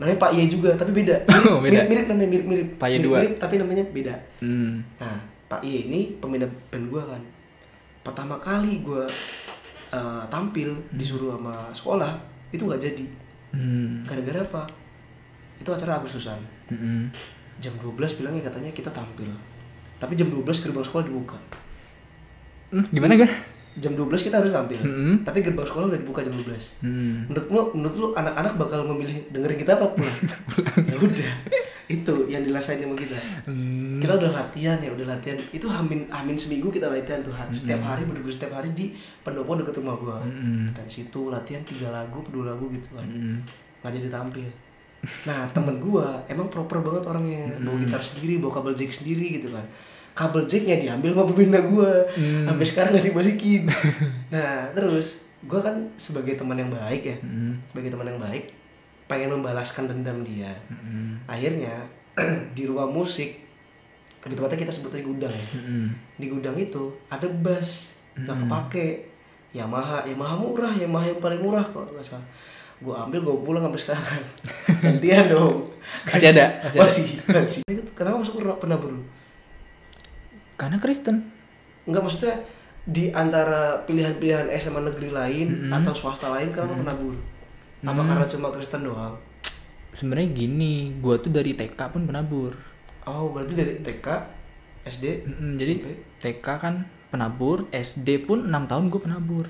Namanya 0.00 0.16
Pak 0.16 0.32
Ye 0.32 0.48
juga, 0.48 0.72
tapi 0.74 0.92
beda. 0.92 1.16
Oh, 1.48 1.60
beda. 1.60 1.84
Mirip, 1.84 1.88
mirip 1.88 2.04
namanya 2.08 2.28
mirip 2.28 2.46
mirip. 2.48 2.68
Pak 2.76 2.88
Ye 2.88 2.96
mirip, 2.96 3.06
dua. 3.06 3.16
mirip, 3.20 3.34
tapi 3.36 3.54
namanya 3.60 3.84
beda. 3.84 4.14
Hmm. 4.40 4.80
Nah, 4.96 5.18
Pak 5.46 5.60
Ye 5.60 5.86
ini 5.86 6.16
pembina 6.16 6.48
band 6.72 6.86
gue 6.88 7.02
kan. 7.04 7.22
Pertama 8.00 8.40
kali 8.40 8.80
gue 8.80 9.04
eh, 9.90 10.22
tampil 10.26 10.72
disuruh 10.90 11.36
sama 11.36 11.68
sekolah 11.70 12.12
itu 12.48 12.64
nggak 12.64 12.80
jadi. 12.80 13.06
Hmm. 13.52 14.02
Gara-gara 14.08 14.40
apa? 14.40 14.62
Itu 15.60 15.68
acara 15.70 16.00
Agustusan. 16.00 16.40
Mm-mm. 16.70 17.10
jam 17.58 17.74
12 17.76 17.98
bilangnya 18.16 18.46
katanya 18.46 18.70
kita 18.70 18.88
tampil 18.88 19.26
tapi 19.98 20.14
jam 20.14 20.30
12 20.30 20.46
gerbang 20.62 20.80
sekolah 20.80 21.02
dibuka 21.02 21.34
Hmm, 22.70 22.86
gimana 22.88 23.18
gak? 23.18 23.32
Jam 23.72 23.92
12 23.92 24.10
kita 24.20 24.36
harus 24.36 24.50
tampil. 24.50 24.74
Mm-mm. 24.76 25.22
tapi 25.22 25.40
gerbang 25.40 25.62
sekolah 25.62 25.86
udah 25.86 25.96
dibuka 25.96 26.20
jam 26.20 26.32
12 26.32 26.82
Hmm. 26.82 27.22
menurut 27.24 27.46
lu 27.46 27.60
menurut 27.72 27.96
lu 27.96 28.08
anak-anak 28.12 28.52
bakal 28.56 28.82
memilih 28.84 29.14
dengerin 29.28 29.58
kita 29.58 29.72
apa 29.74 29.86
pulang? 29.88 30.18
Ya 30.90 30.96
udah. 30.96 31.32
Itu 31.86 32.14
yang 32.26 32.42
dirasain 32.42 32.78
sama 32.78 32.94
kita. 32.94 33.14
Hmm. 33.44 33.98
kita 33.98 34.14
udah 34.16 34.30
latihan 34.32 34.74
ya 34.76 34.90
udah 34.90 35.06
latihan. 35.08 35.38
Itu 35.48 35.66
hamin 35.66 36.06
hamin 36.08 36.34
seminggu 36.34 36.66
kita 36.68 36.86
latihan 36.86 37.18
tuh. 37.20 37.30
Ha- 37.30 37.50
setiap 37.50 37.78
hari 37.80 38.02
bener-bener 38.04 38.30
setiap 38.32 38.52
hari 38.52 38.70
di 38.72 38.90
pendopo 39.20 39.54
deket 39.54 39.74
rumah 39.76 39.94
gua. 39.94 40.16
Mm-mm. 40.18 40.70
dan 40.70 40.86
situ 40.86 41.28
latihan 41.28 41.62
tiga 41.62 41.90
lagu 41.90 42.22
dua 42.26 42.50
lagu 42.50 42.66
gitu 42.68 42.90
kan. 42.92 43.06
Nggak 43.80 43.92
jadi 43.92 44.08
tampil. 44.08 44.50
Nah 45.24 45.46
temen 45.48 45.78
gua 45.78 46.06
emang 46.26 46.46
proper 46.46 46.78
banget 46.80 47.02
orangnya. 47.04 47.54
Bawa 47.56 47.78
gitar 47.78 47.98
sendiri 48.00 48.36
bawa 48.36 48.52
kabel 48.52 48.74
jack 48.74 48.90
sendiri 48.92 49.30
gitu 49.32 49.48
kan 49.48 49.62
kabel 50.20 50.44
jacknya 50.44 50.76
diambil 50.78 51.10
sama 51.10 51.24
pembina 51.26 51.60
gua 51.62 52.04
Hmm. 52.12 52.44
sampai 52.44 52.66
sekarang 52.66 52.90
nggak 52.92 53.06
dibalikin 53.06 53.62
nah 54.34 54.68
terus 54.70 55.24
gua 55.42 55.60
kan 55.60 55.76
sebagai 55.96 56.34
teman 56.34 56.54
yang 56.54 56.68
baik 56.68 57.02
ya 57.02 57.16
Mm-mm. 57.18 57.56
sebagai 57.66 57.90
teman 57.90 58.06
yang 58.06 58.20
baik 58.20 58.52
pengen 59.06 59.32
membalaskan 59.32 59.88
dendam 59.88 60.20
dia 60.20 60.52
Mm-mm. 60.66 61.24
akhirnya 61.24 61.72
di 62.52 62.64
ruang 62.64 62.92
musik 62.92 63.40
lebih 64.20 64.36
tepatnya 64.36 64.58
kita 64.60 64.72
sebutnya 64.74 65.00
gudang 65.00 65.32
ya 65.32 65.46
Mm-mm. 65.56 65.84
di 66.14 66.26
gudang 66.26 66.54
itu 66.54 66.82
ada 67.08 67.24
bass 67.26 67.96
nggak 68.12 68.36
kepake 68.38 68.86
Yamaha 69.50 70.04
Yamaha 70.04 70.36
murah 70.36 70.70
Yamaha 70.72 71.08
yang 71.08 71.18
paling 71.18 71.40
murah 71.40 71.64
kok 71.64 71.88
nggak 71.88 72.04
salah 72.04 72.22
gue 72.76 72.94
ambil 72.94 73.20
gue 73.20 73.36
pulang 73.42 73.62
sampai 73.62 73.80
sekarang 73.82 74.22
gantian 74.84 75.24
dong 75.26 75.56
Masih 76.02 76.28
ada? 76.30 76.46
Masih 76.62 76.70
ada? 76.70 76.80
masih 76.80 77.04
masih 77.26 77.60
kenapa 77.92 78.16
masuk 78.18 78.34
ke 78.36 78.52
penabur 78.58 78.90
lu 78.90 79.02
Karena 80.60 80.76
Kristen. 80.76 81.24
Enggak 81.82 82.02
maksudnya 82.04 82.36
di 82.82 83.08
antara 83.10 83.80
pilihan-pilihan 83.82 84.52
SMA 84.54 84.80
negeri 84.82 85.08
lain 85.08 85.46
Mm-mm. 85.48 85.72
atau 85.74 85.92
swasta 85.92 86.28
lain 86.28 86.48
kenapa 86.48 86.74
penabur 86.74 87.16
apa 87.80 88.02
karena 88.02 88.26
cuma 88.26 88.48
Kristen 88.50 88.84
doang 88.84 89.16
Sebenarnya 89.90 90.30
gini, 90.30 90.72
gua 90.96 91.16
tuh 91.16 91.28
dari 91.30 91.52
TK 91.52 91.76
pun 91.88 92.04
penabur. 92.04 92.54
oh 93.02 93.32
berarti 93.32 93.52
dari 93.52 93.72
TK 93.80 94.06
SD 94.86 95.04
Mm-mm, 95.26 95.50
jadi 95.56 95.72
Sampai? 95.76 95.96
TK 96.20 96.46
kan 96.56 96.74
penabur, 97.08 97.66
SD 97.70 98.22
pun 98.22 98.44
6 98.44 98.70
tahun 98.70 98.84
gue 98.86 99.00
penabur. 99.00 99.46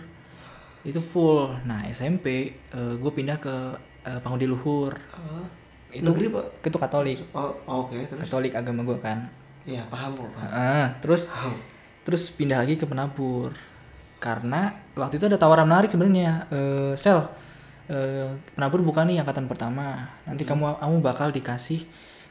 Itu 0.80 0.98
full. 0.98 1.60
Nah, 1.62 1.84
SMP 1.86 2.26
eh, 2.72 2.94
gue 2.96 3.12
pindah 3.12 3.36
ke 3.36 3.54
eh, 4.02 4.18
Pangudi 4.18 4.48
Luhur. 4.48 4.96
Ah, 5.12 5.44
Itu 5.92 6.08
negeri 6.08 6.30
pak 6.30 6.44
itu 6.62 6.78
Katolik. 6.78 7.18
oh 7.30 7.52
oke 7.66 7.98
terus 8.00 8.20
Katolik 8.24 8.54
agama 8.54 8.80
gue 8.82 8.96
kan. 8.96 9.28
Ya 9.64 9.82
paham 9.86 10.16
kok 10.16 10.30
paham 10.32 10.48
Ah, 10.48 10.88
terus 10.98 11.28
Paham. 11.28 11.54
terus 12.02 12.22
pindah 12.28 12.60
lagi 12.60 12.74
ke 12.74 12.84
penabur. 12.84 13.52
Karena 14.18 14.68
waktu 14.92 15.16
itu 15.16 15.26
ada 15.26 15.36
tawaran 15.36 15.64
menarik 15.64 15.88
sebenarnya. 15.88 16.44
Eh, 16.48 16.92
sel 16.94 17.24
eh, 17.86 18.28
penabur 18.52 18.80
bukan 18.80 19.08
nih 19.08 19.20
angkatan 19.20 19.46
pertama. 19.46 20.12
Nanti 20.24 20.44
kamu 20.44 20.76
kamu 20.76 20.96
bakal 21.00 21.28
dikasih 21.30 21.84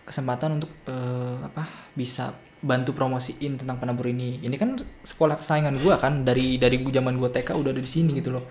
kesempatan 0.06 0.58
untuk 0.58 0.70
eh, 0.86 1.38
apa? 1.42 1.65
bisa 1.94 2.32
bantu 2.60 2.92
promosiin 2.92 3.58
tentang 3.58 3.80
penabur 3.80 4.06
ini. 4.06 4.38
Ini 4.39 4.56
kan 4.56 4.78
sekolah 5.02 5.36
kesayangan 5.36 5.80
gua 5.80 5.98
kan 5.98 6.22
dari 6.24 6.60
dari 6.60 6.78
gua- 6.80 6.94
zaman 6.94 7.15
gua 7.15 7.30
TK 7.30 7.56
udah 7.56 7.72
ada 7.72 7.82
di 7.82 7.88
sini 7.88 8.13
gitu 8.15 8.36
loh. 8.36 8.46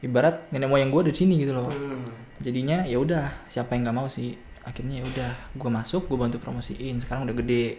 Ibarat 0.00 0.48
nenek 0.48 0.70
moyang 0.70 0.88
gua 0.88 1.04
ada 1.04 1.12
di 1.12 1.18
sini 1.18 1.36
gitu 1.36 1.52
loh. 1.52 1.68
Hmm. 1.68 2.08
Jadinya 2.40 2.88
ya 2.88 2.96
udah 2.96 3.28
siapa 3.46 3.76
yang 3.76 3.84
nggak 3.84 3.96
mau 3.96 4.08
sih. 4.08 4.32
Akhirnya 4.64 5.02
ya 5.02 5.04
udah 5.04 5.30
gua 5.52 5.70
masuk, 5.76 6.08
gua 6.08 6.24
bantu 6.24 6.40
promosiin. 6.40 6.96
Sekarang 6.96 7.28
udah 7.28 7.36
gede 7.36 7.76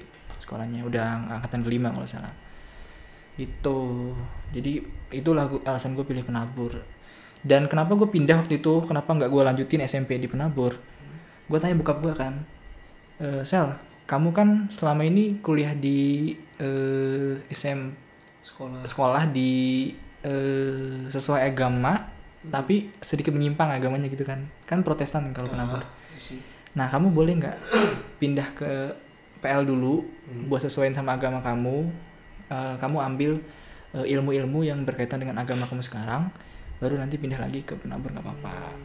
sekolahnya, 0.52 0.84
udah 0.84 1.32
angkatan 1.40 1.64
kelima 1.64 1.96
kalau 1.96 2.04
salah. 2.04 2.36
Itu. 3.40 4.12
Jadi 4.52 4.84
itulah 5.16 5.48
gua- 5.48 5.64
alasan 5.64 5.96
gue 5.96 6.04
pilih 6.04 6.28
penabur. 6.28 6.76
Dan 7.40 7.72
kenapa 7.72 7.96
gue 7.96 8.12
pindah 8.12 8.44
waktu 8.44 8.60
itu? 8.60 8.84
Kenapa 8.84 9.16
nggak 9.16 9.32
gue 9.32 9.42
lanjutin 9.48 9.80
SMP 9.88 10.20
di 10.20 10.28
penabur? 10.28 10.76
Gue 11.48 11.56
tanya 11.56 11.80
bokap 11.80 12.04
gue 12.04 12.12
kan, 12.12 12.44
"Eh, 13.24 13.48
Sel, 13.48 13.72
kamu 14.04 14.36
kan 14.36 14.68
selama 14.68 15.08
ini 15.08 15.40
kuliah 15.40 15.72
di 15.72 16.36
eh, 16.60 17.40
SM 17.48 17.96
sekolah 18.44 18.84
sekolah 18.84 19.24
di 19.32 19.88
eh, 20.22 21.08
sesuai 21.10 21.48
agama, 21.48 22.12
tapi 22.46 22.92
sedikit 23.02 23.32
menyimpang 23.34 23.72
agamanya 23.72 24.06
gitu 24.12 24.28
kan? 24.28 24.46
Kan 24.68 24.84
Protestan 24.84 25.32
kalau 25.32 25.48
penabur. 25.50 25.82
Ah, 25.82 25.90
sih. 26.20 26.38
Nah, 26.78 26.92
kamu 26.92 27.10
boleh 27.10 27.40
nggak 27.42 27.58
pindah 28.22 28.48
ke 28.54 28.70
PL 29.42 29.66
dulu 29.66 30.06
buat 30.48 30.62
sesuaiin 30.62 30.94
sama 30.94 31.18
agama 31.18 31.42
kamu? 31.42 31.90
Eh, 32.52 32.76
kamu 32.78 32.98
ambil 33.02 33.32
eh, 33.92 34.06
ilmu-ilmu 34.16 34.64
yang 34.64 34.86
berkaitan 34.88 35.20
dengan 35.20 35.42
agama 35.42 35.66
kamu 35.68 35.84
sekarang, 35.84 36.32
baru 36.80 36.96
nanti 37.00 37.20
pindah 37.20 37.42
lagi 37.42 37.66
ke 37.66 37.76
penabur 37.76 38.14
nggak 38.14 38.24
apa-apa. 38.24 38.76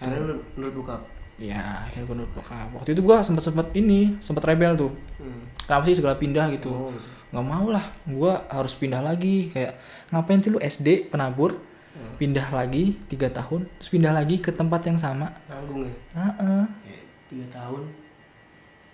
Karena 0.00 0.16
menurut, 0.20 0.42
menurut 0.58 0.74
bokap. 0.82 1.02
Ya, 1.34 1.82
akhirnya 1.86 2.06
gue 2.06 2.16
nurut 2.22 2.32
bokap. 2.34 2.68
Waktu 2.78 2.94
itu 2.94 3.02
gua 3.02 3.18
sempat 3.26 3.42
sempat 3.42 3.68
ini, 3.74 4.14
sempat 4.22 4.46
rebel 4.46 4.78
tuh. 4.78 4.92
Hmm. 5.18 5.50
Kenapa 5.66 5.82
sih 5.90 5.96
segala 5.98 6.14
pindah 6.14 6.46
gitu? 6.54 6.70
Oh. 6.70 6.94
Nggak 7.34 7.46
mau 7.46 7.66
lah, 7.74 7.90
gua 8.06 8.46
harus 8.46 8.74
pindah 8.78 9.02
lagi. 9.02 9.50
Kayak 9.50 9.78
ngapain 10.14 10.38
sih 10.38 10.50
lu 10.54 10.62
SD 10.62 11.10
penabur, 11.10 11.58
Hmm. 11.94 12.18
pindah 12.18 12.50
lagi 12.50 12.98
tiga 13.06 13.30
tahun, 13.30 13.70
terus 13.78 13.90
pindah 13.94 14.10
lagi 14.10 14.42
ke 14.42 14.50
tempat 14.50 14.82
yang 14.82 14.98
sama? 14.98 15.30
Nanggung 15.46 15.86
ya. 15.86 15.94
Heeh. 16.18 16.62
Ya, 16.90 16.98
tiga 17.30 17.46
tahun. 17.54 17.86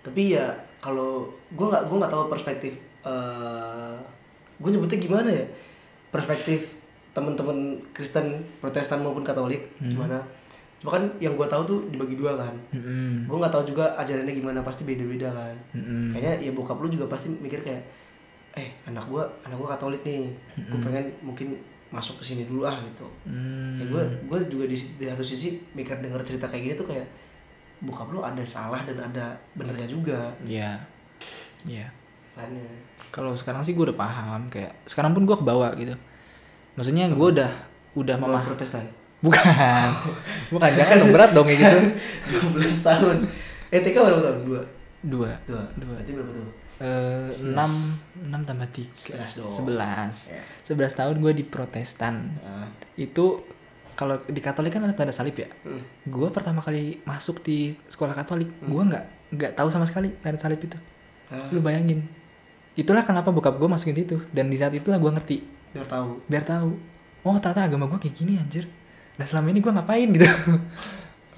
Tapi 0.01 0.33
ya 0.33 0.49
kalau 0.81 1.29
gue 1.53 1.65
nggak 1.65 1.85
gue 1.89 1.97
nggak 2.01 2.13
tahu 2.13 2.23
perspektif. 2.29 2.73
eh 3.01 3.95
gue 4.61 4.69
nyebutnya 4.69 4.99
gimana 5.01 5.29
ya? 5.29 5.45
Perspektif 6.13 6.77
teman-teman 7.11 7.75
Kristen, 7.91 8.45
Protestan 8.61 9.01
maupun 9.01 9.25
Katolik 9.25 9.73
gimana? 9.81 10.21
Cuma 10.81 10.97
kan 10.97 11.03
yang 11.21 11.37
gue 11.37 11.45
tahu 11.45 11.61
tuh 11.61 11.79
dibagi 11.93 12.17
dua 12.17 12.33
kan. 12.33 12.53
Mm-mm. 12.73 13.29
Gue 13.29 13.37
nggak 13.37 13.53
tahu 13.53 13.69
juga 13.69 13.93
ajarannya 14.01 14.33
gimana 14.33 14.65
pasti 14.65 14.81
beda-beda 14.81 15.29
kan. 15.29 15.55
Mm-mm. 15.77 16.09
Kayaknya 16.13 16.49
ya 16.49 16.51
bokap 16.57 16.81
lu 16.81 16.89
juga 16.89 17.05
pasti 17.05 17.29
mikir 17.29 17.61
kayak, 17.61 17.85
eh 18.57 18.73
anak 18.89 19.05
gua 19.05 19.29
anak 19.45 19.61
gua 19.61 19.77
Katolik 19.77 20.01
nih, 20.01 20.33
gue 20.57 20.79
pengen 20.81 21.05
mungkin 21.21 21.53
masuk 21.91 22.17
ke 22.17 22.33
sini 22.33 22.47
dulu 22.47 22.65
ah 22.65 22.73
gitu. 22.81 23.05
Hmm. 23.27 23.77
Ya 23.77 23.85
gue 23.85 24.03
gue 24.25 24.39
juga 24.47 24.65
di, 24.65 24.79
di 24.79 25.05
satu 25.05 25.21
sisi 25.21 25.59
mikir 25.75 25.99
denger 25.99 26.23
cerita 26.23 26.47
kayak 26.47 26.63
gini 26.65 26.73
tuh 26.73 26.87
kayak 26.87 27.05
bokap 27.81 28.07
lu 28.09 28.21
ada 28.21 28.41
salah 28.41 28.79
dan 28.81 28.97
ada 29.03 29.25
benernya 29.51 29.85
juga 29.85 30.29
Iya. 30.41 30.77
Iya. 31.63 31.87
kan 32.31 32.47
ya. 32.47 32.69
Kalau 33.09 33.33
sekarang 33.33 33.59
sih 33.59 33.71
gue 33.71 33.83
udah 33.83 33.97
paham 33.97 34.47
kayak 34.47 34.71
sekarang 34.85 35.11
pun 35.11 35.23
gue 35.23 35.33
kebawa 35.33 35.73
gitu. 35.75 35.91
Maksudnya 36.73 37.05
gue 37.07 37.27
udah 37.31 37.51
udah 37.93 38.15
memah 38.15 38.41
Protestan. 38.45 38.87
bukan 39.19 39.43
bukan 40.53 40.69
jangan 40.71 40.95
dong 40.97 41.11
berat 41.11 41.31
dong 41.31 41.45
kayak 41.45 41.59
gitu 41.59 41.79
12 42.55 42.57
tahun. 42.81 43.17
Eh 43.69 43.79
TK 43.79 43.95
berapa 43.95 44.21
tahun? 44.23 44.37
Dua. 44.41 44.61
dua 45.03 45.31
Dua. 45.43 45.63
Dua. 45.75 45.93
Berarti 45.93 46.11
berapa 46.13 46.31
tuh? 46.31 46.49
eh, 46.79 47.29
enam 47.43 47.69
enam 48.19 48.41
tambah 48.41 48.65
tiga 48.71 49.21
Sebelas 49.27 50.15
Ya. 50.27 50.41
sebelas 50.63 50.93
tahun 50.93 51.19
gue 51.19 51.33
di 51.35 51.43
Protestan 51.43 52.33
Nah. 52.39 52.65
itu 52.95 53.37
kalau 53.95 54.19
di 54.27 54.41
Katolik 54.41 54.73
kan 54.73 54.83
ada 54.83 54.95
tanda 54.95 55.13
salib 55.13 55.35
ya? 55.37 55.49
Hmm. 55.65 55.83
gue 56.07 56.27
pertama 56.33 56.59
kali 56.63 56.99
masuk 57.05 57.43
di 57.45 57.75
sekolah 57.91 58.15
Katolik 58.17 58.49
gue 58.61 58.83
nggak 58.83 59.05
nggak 59.35 59.51
tahu 59.55 59.69
sama 59.71 59.85
sekali 59.87 60.11
tanda 60.19 60.39
salib 60.39 60.59
itu. 60.59 60.77
Ah, 61.31 61.47
lu 61.53 61.63
bayangin. 61.63 62.03
Itulah 62.75 63.03
kenapa 63.03 63.31
bokap 63.31 63.55
gue 63.55 63.67
masukin 63.67 63.95
itu 63.95 64.17
dan 64.31 64.47
di 64.51 64.57
saat 64.59 64.75
itulah 64.75 64.99
gue 64.99 65.11
ngerti. 65.11 65.37
Biar 65.71 65.87
tahu. 65.87 66.09
biar 66.27 66.43
tahu. 66.43 66.71
Oh 67.23 67.37
ternyata 67.37 67.69
agama 67.69 67.87
gue 67.87 67.99
kayak 68.01 68.15
gini 68.15 68.35
anjir. 68.35 68.67
Nah 69.15 69.25
selama 69.27 69.53
ini 69.53 69.59
gue 69.63 69.71
ngapain 69.71 70.07
gitu? 70.11 70.27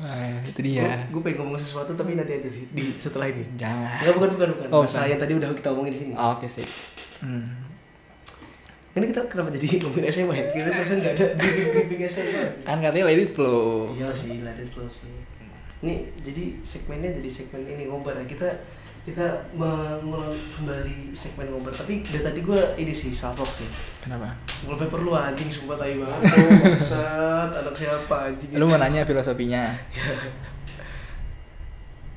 Nah, 0.01 0.41
itu 0.49 0.59
dia. 0.65 1.05
Gue 1.13 1.21
pengen 1.21 1.45
ngomong 1.45 1.61
sesuatu 1.61 1.93
tapi 1.93 2.17
nanti 2.17 2.33
aja 2.33 2.49
sih 2.49 2.65
di 2.73 2.97
setelah 2.97 3.29
ini. 3.29 3.45
jangan. 3.59 4.01
Enggak 4.01 4.15
bukan 4.17 4.29
bukan 4.37 4.47
bukan. 4.57 4.67
Oh, 4.73 4.81
Masalah 4.85 5.07
yang 5.09 5.21
tadi 5.21 5.33
udah 5.37 5.49
kita 5.53 5.69
omongin 5.69 5.93
di 5.93 5.99
sini. 5.99 6.13
Oh, 6.17 6.37
oke 6.37 6.49
sih 6.49 6.65
hmm. 7.23 7.72
Ini 8.93 9.05
kita 9.09 9.25
kenapa 9.25 9.49
jadi 9.49 9.67
ngomongin 9.81 10.05
SMA 10.07 10.33
ya? 10.33 10.45
Kita 10.53 10.69
persen 10.69 11.01
nggak 11.01 11.13
ada 11.17 11.25
di 11.33 11.49
briefing 11.65 12.01
SMA. 12.05 12.43
kan 12.61 12.77
katanya 12.77 13.05
let 13.09 13.17
it 13.17 13.31
flow 13.33 13.89
Iya 13.89 14.13
sih, 14.13 14.45
let 14.45 14.53
it 14.55 14.69
flow 14.69 14.85
sih. 14.85 15.09
Nih, 15.81 16.07
jadi 16.21 16.61
segmennya 16.61 17.17
jadi 17.17 17.29
segmen 17.29 17.65
ini 17.65 17.89
ngobar 17.89 18.15
ya. 18.15 18.25
Kita 18.25 18.47
kita 19.03 19.25
mengulang 19.51 20.31
kembali 20.55 21.11
segmen 21.11 21.49
ngobar. 21.49 21.73
Tapi 21.73 21.99
dari 22.01 22.23
tadi 22.23 22.39
gue 22.39 22.55
ini 22.77 22.93
sih 22.93 23.11
salvok 23.11 23.49
sih. 23.51 23.67
kenapa 23.99 24.31
Wallpaper 24.63 25.01
lu 25.01 25.11
anjing 25.11 25.49
sumpah 25.49 25.75
tai 25.75 25.99
banget. 25.99 26.19
Oh, 26.23 26.47
bangsat, 26.63 27.49
anak 27.51 27.75
siapa 27.75 28.15
anjing? 28.31 28.55
lu 28.55 28.63
mau 28.63 28.79
nanya 28.79 29.03
filosofinya 29.03 29.73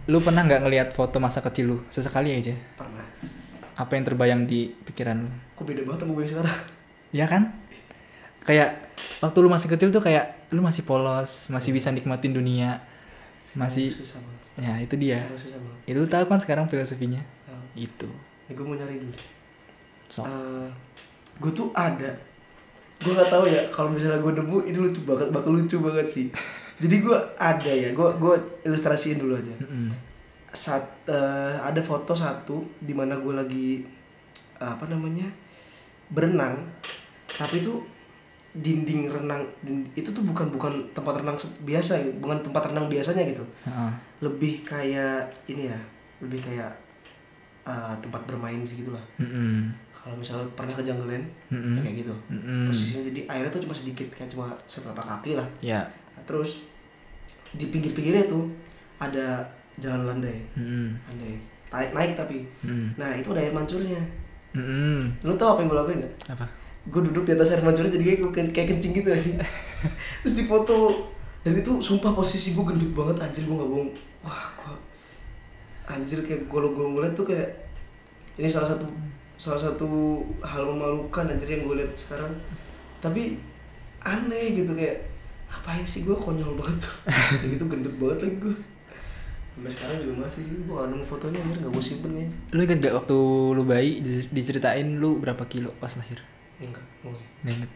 lu 0.06 0.22
pernah 0.22 0.46
nggak 0.46 0.62
ngelihat 0.62 0.88
foto 0.94 1.18
masa 1.18 1.42
kecil 1.42 1.66
lu 1.66 1.76
sesekali 1.90 2.30
aja 2.30 2.54
Pernah. 2.78 3.02
apa 3.74 3.92
yang 3.98 4.04
terbayang 4.06 4.40
di 4.46 4.70
pikiran 4.86 5.26
lu 5.26 5.30
Kok 5.57 5.64
beda 5.64 5.83
banget 5.88 5.99
sama 6.05 6.12
gue 6.12 6.23
yang 6.23 6.33
sekarang? 6.37 6.57
ya 7.16 7.27
kan? 7.27 7.42
Kayak 8.45 8.87
waktu 9.25 9.38
lu 9.40 9.49
masih 9.49 9.69
kecil 9.73 9.88
tuh 9.90 10.05
kayak 10.05 10.37
lu 10.53 10.62
masih 10.62 10.87
polos 10.87 11.51
masih 11.51 11.75
bisa 11.75 11.90
nikmatin 11.90 12.37
dunia. 12.37 12.85
Masih 13.57 13.88
susah 13.88 14.21
banget. 14.21 14.42
ya 14.61 14.73
itu 14.85 14.95
dia. 15.01 15.25
Susah 15.33 15.57
banget. 15.57 15.81
itu 15.88 16.01
tahu 16.07 16.25
kan 16.29 16.38
sekarang 16.38 16.69
filosofinya? 16.69 17.25
Nah, 17.49 17.64
itu. 17.73 18.09
Ini 18.47 18.53
gue 18.53 18.64
mau 18.64 18.77
nyari 18.77 19.01
dulu. 19.01 19.16
so. 20.12 20.21
Gue 21.40 21.53
tuh 21.57 21.73
ada. 21.73 22.12
Gue 23.01 23.12
nggak 23.16 23.29
tahu 23.33 23.45
ya 23.49 23.61
kalau 23.73 23.92
misalnya 23.92 24.21
gue 24.21 24.33
nemu 24.37 24.57
ini 24.69 24.77
lucu 24.77 25.01
banget 25.09 25.33
bakal 25.33 25.57
lucu 25.57 25.81
banget 25.81 26.07
sih. 26.12 26.27
Jadi 26.77 27.01
gue 27.01 27.16
ada 27.40 27.73
ya 27.73 27.97
gue 27.97 28.09
gue 28.21 28.35
ilustrasiin 28.69 29.16
dulu 29.16 29.40
aja. 29.40 29.57
Mm-mm. 29.64 29.88
saat 30.57 31.05
eh, 31.05 31.57
ada 31.61 31.85
foto 31.85 32.16
satu 32.16 32.64
di 32.81 32.97
mana 32.97 33.21
gue 33.21 33.35
lagi 33.37 33.85
eh, 34.57 34.64
apa 34.64 34.88
namanya 34.88 35.29
berenang 36.09 36.55
tapi 37.29 37.61
itu 37.61 37.75
dinding 38.53 39.07
renang 39.07 39.45
din- 39.61 39.85
itu 39.92 40.09
tuh 40.09 40.23
bukan 40.23 40.49
bukan 40.49 40.73
tempat 40.90 41.21
renang 41.21 41.37
biasa 41.61 41.92
gitu, 41.99 42.16
bukan 42.19 42.40
tempat 42.40 42.73
renang 42.73 42.87
biasanya 42.87 43.23
gitu 43.27 43.45
Heeh. 43.62 43.90
lebih 44.21 44.64
kayak 44.64 45.21
ini 45.45 45.69
ya 45.69 45.79
lebih 46.19 46.40
kayak 46.40 46.73
eh, 47.62 47.95
tempat 47.99 48.23
bermain 48.25 48.62
gitu 48.62 48.88
lah 48.88 49.05
Mm-mm. 49.19 49.69
kalau 49.90 50.16
misalnya 50.16 50.49
pernah 50.53 50.73
ke 50.73 50.81
Jungleland 50.81 51.27
Mm-mm. 51.51 51.83
kayak 51.83 52.01
gitu 52.01 52.14
Mm-mm. 52.29 52.71
posisinya 52.71 53.03
jadi 53.05 53.21
airnya 53.29 53.51
tuh 53.51 53.62
cuma 53.62 53.75
sedikit 53.75 54.09
kayak 54.09 54.31
cuma 54.31 54.49
setelapak 54.64 55.05
kaki 55.05 55.35
lah 55.35 55.45
Ya. 55.61 55.85
Nah, 56.14 56.25
terus 56.25 56.64
di 57.53 57.66
pinggir-pinggirnya 57.66 58.25
tuh 58.25 58.49
ada 58.97 59.45
jalan 59.77 60.09
landai 60.09 60.40
Mm-mm. 60.57 60.97
landai 61.05 61.37
naik 61.69 61.90
naik 61.92 62.12
tapi 62.16 62.40
Mm-mm. 62.62 62.97
nah 62.97 63.12
itu 63.12 63.29
ada 63.31 63.42
air 63.42 63.53
mancurnya 63.53 64.01
Mm-mm. 64.57 65.01
lu 65.21 65.37
tau 65.37 65.55
apa 65.55 65.61
yang 65.61 65.69
gue 65.69 65.79
lakuin 65.79 66.01
gak? 66.01 66.14
Apa? 66.33 66.47
gue 66.87 67.01
duduk 67.11 67.27
di 67.27 67.33
atas 67.35 67.51
air 67.51 67.62
mancurnya 67.66 67.90
jadi 67.90 68.05
kayak, 68.14 68.21
kayak, 68.31 68.51
kayak 68.55 68.69
kencing 68.79 68.95
gitu 68.95 69.11
sih 69.19 69.35
terus 70.23 70.35
difoto 70.38 71.11
dan 71.42 71.59
itu 71.59 71.83
sumpah 71.83 72.14
posisi 72.14 72.55
gue 72.55 72.62
gendut 72.62 72.95
banget 72.95 73.27
anjir 73.27 73.42
gue 73.42 73.57
gak 73.59 73.71
bohong 73.71 73.90
wah 74.23 74.47
gue 74.62 74.75
anjir 75.90 76.23
kayak 76.23 76.47
kalau 76.47 76.71
gue 76.71 76.87
ngeliat 76.87 77.14
tuh 77.19 77.27
kayak 77.27 77.51
ini 78.38 78.47
salah 78.47 78.75
satu 78.75 78.87
salah 79.37 79.61
satu 79.61 80.23
hal 80.47 80.62
memalukan 80.62 81.27
anjir 81.27 81.59
yang 81.59 81.66
gue 81.66 81.83
lihat 81.83 81.92
sekarang 81.99 82.31
tapi 83.03 83.38
aneh 84.07 84.55
gitu 84.55 84.71
kayak 84.79 85.11
ngapain 85.51 85.83
sih 85.83 86.07
gue 86.07 86.14
konyol 86.14 86.55
banget 86.55 86.87
tuh 86.87 86.95
gitu 87.51 87.64
gendut 87.66 87.95
banget 87.99 88.31
lagi 88.31 88.37
gue 88.47 88.57
sampai 89.57 89.73
sekarang 89.73 89.97
juga 89.99 90.14
masih 90.23 90.42
sih 90.42 90.57
gue 90.59 90.69
gak 90.71 90.87
nemu 90.87 91.03
fotonya 91.03 91.38
anjir 91.40 91.59
gak 91.59 91.73
gue 91.73 91.83
simpen 91.83 92.11
kayaknya 92.12 92.37
Lu 92.51 92.61
inget 92.61 92.79
gak 92.79 92.95
waktu 92.95 93.16
lu 93.51 93.62
bayi 93.64 93.90
di- 93.99 94.29
diceritain 94.31 94.88
lu 94.95 95.16
berapa 95.16 95.42
kilo 95.45 95.73
pas 95.75 95.90
lahir? 95.90 96.21
enggak 96.59 96.85
enggak 97.03 97.25
Nggak 97.40 97.55
inget. 97.57 97.71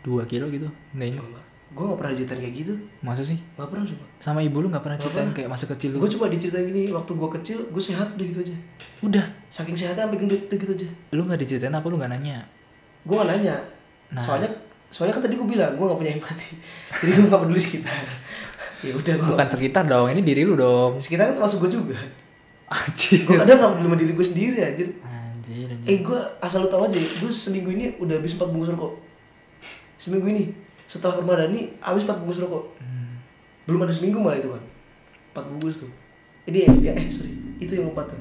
Dua 0.00 0.22
kilo 0.24 0.48
gitu? 0.48 0.64
Nggak 0.90 1.08
inget. 1.10 1.20
enggak 1.22 1.44
gue 1.70 1.84
gak 1.84 1.98
pernah 1.98 2.12
diceritain 2.12 2.40
kayak 2.40 2.54
gitu 2.58 2.74
Masa 2.98 3.22
sih? 3.22 3.38
gak 3.54 3.68
pernah 3.68 3.84
sumpah 3.84 4.08
Sama 4.16 4.40
ibu 4.40 4.58
lu 4.58 4.68
gak 4.68 4.80
pernah 4.80 4.96
ceritain 4.96 5.30
kayak 5.30 5.46
masa 5.46 5.64
kecil 5.66 5.88
lu? 5.92 5.98
gue 5.98 6.10
cuma 6.10 6.26
diceritain 6.26 6.64
gini 6.64 6.82
waktu 6.88 7.12
gue 7.12 7.30
kecil 7.36 7.58
gue 7.64 7.82
sehat 7.84 8.08
udah 8.10 8.26
gitu 8.26 8.40
aja 8.42 8.56
Udah. 9.00 9.24
saking 9.46 9.76
sehatnya 9.76 10.02
sampai 10.02 10.18
gendut 10.18 10.40
udah 10.42 10.58
gitu 10.58 10.72
aja 10.74 10.88
Lu 11.12 11.22
gak 11.22 11.38
diceritain 11.38 11.70
apa 11.70 11.84
lu 11.84 11.96
gak 11.96 12.10
nanya? 12.10 12.42
gue 13.02 13.14
gak 13.14 13.28
nanya 13.28 13.56
Nah. 14.10 14.18
soalnya 14.18 14.50
soalnya 14.88 15.14
kan 15.14 15.22
tadi 15.22 15.36
gue 15.36 15.46
bilang 15.46 15.70
gue 15.70 15.84
gak 15.84 15.94
punya 15.96 16.12
empati 16.12 16.48
jadi 16.98 17.10
gue 17.12 17.26
gak 17.28 17.40
peduli 17.40 17.60
sekitar 17.60 17.94
ya 18.80 18.92
udah 18.96 19.14
Bukan 19.34 19.46
sekitar 19.46 19.84
dong, 19.84 20.08
ini 20.08 20.22
diri 20.22 20.42
lu 20.42 20.56
dong. 20.56 20.96
sekitar 20.96 21.28
kan 21.28 21.34
termasuk 21.36 21.68
gue 21.68 21.76
juga. 21.76 21.96
Anjir. 22.70 23.26
gue 23.26 23.34
kadang 23.34 23.58
gak 23.58 23.70
peduli 23.74 23.86
sama 23.90 23.96
diri 23.98 24.12
gue 24.14 24.26
sendiri 24.26 24.58
anjir. 24.62 24.88
Anjir, 25.02 25.66
anjir. 25.66 25.86
eh 25.90 25.98
gue 26.00 26.20
asal 26.38 26.62
lu 26.62 26.68
tau 26.70 26.86
aja 26.86 26.94
gue 26.96 27.30
seminggu 27.30 27.70
ini 27.70 27.98
udah 27.98 28.14
habis 28.16 28.38
4 28.38 28.46
bungkus 28.46 28.70
rokok. 28.70 28.92
Seminggu 29.98 30.26
ini 30.30 30.54
setelah 30.86 31.18
permadani 31.18 31.74
habis 31.82 32.06
4 32.06 32.14
bungkus 32.22 32.40
rokok. 32.40 32.64
Hmm. 32.78 33.18
belum 33.66 33.86
ada 33.86 33.92
seminggu 33.92 34.18
malah 34.18 34.38
itu 34.38 34.50
kan 34.50 34.62
4 35.34 35.50
bungkus 35.50 35.82
tuh. 35.82 35.90
Ini 36.46 36.70
ya 36.80 36.94
eh 36.94 37.10
sorry. 37.10 37.34
Itu 37.58 37.74
yang 37.74 37.90
empat 37.90 38.14
tuh. 38.14 38.20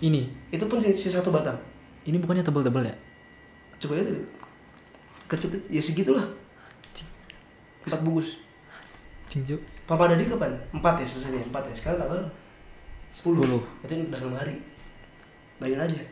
Ini, 0.00 0.22
itu 0.48 0.64
pun 0.64 0.80
si, 0.80 0.96
si 0.96 1.12
satu 1.12 1.28
batang. 1.28 1.58
Ini 2.04 2.16
bukannya 2.16 2.40
tebel-tebel 2.40 2.88
ya? 2.88 2.96
coba 3.76 3.96
lihat 3.96 4.08
dulu. 4.08 4.24
Kecil 5.26 5.56
ya 5.68 5.80
segitulah. 5.80 6.24
Empat 7.84 8.00
bungkus. 8.00 8.40
Cinju. 9.28 9.56
Papa 9.90 10.06
Dadi 10.06 10.22
kapan? 10.24 10.54
Empat 10.70 11.02
ya 11.02 11.06
selesainya 11.06 11.42
empat 11.44 11.66
ya. 11.66 11.74
Sekarang 11.74 11.98
tanggal 12.00 12.22
sepuluh. 13.10 13.42
Sepuluh. 13.42 13.62
berarti 13.82 14.06
udah 14.06 14.18
enam 14.20 14.34
hari. 14.34 14.54
Bayar 15.58 15.82
aja. 15.82 16.02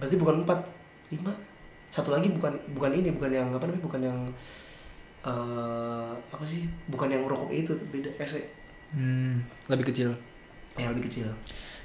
Berarti 0.00 0.16
bukan 0.16 0.40
empat 0.40 0.58
lima. 1.10 1.32
Satu 1.92 2.08
lagi 2.08 2.32
bukan 2.32 2.56
bukan 2.72 2.90
ini 2.90 3.12
bukan 3.12 3.28
yang 3.30 3.48
apa 3.52 3.68
namanya 3.68 3.84
bukan 3.84 4.00
yang 4.00 4.18
eh 5.22 6.10
apa 6.10 6.44
sih? 6.44 6.64
Bukan 6.88 7.08
yang 7.08 7.22
rokok 7.24 7.52
itu 7.52 7.72
beda 7.88 8.10
ese 8.16 8.40
Hmm, 8.92 9.40
lebih 9.68 9.88
kecil. 9.88 10.12
yang 10.74 10.92
lebih 10.92 11.08
kecil. 11.08 11.28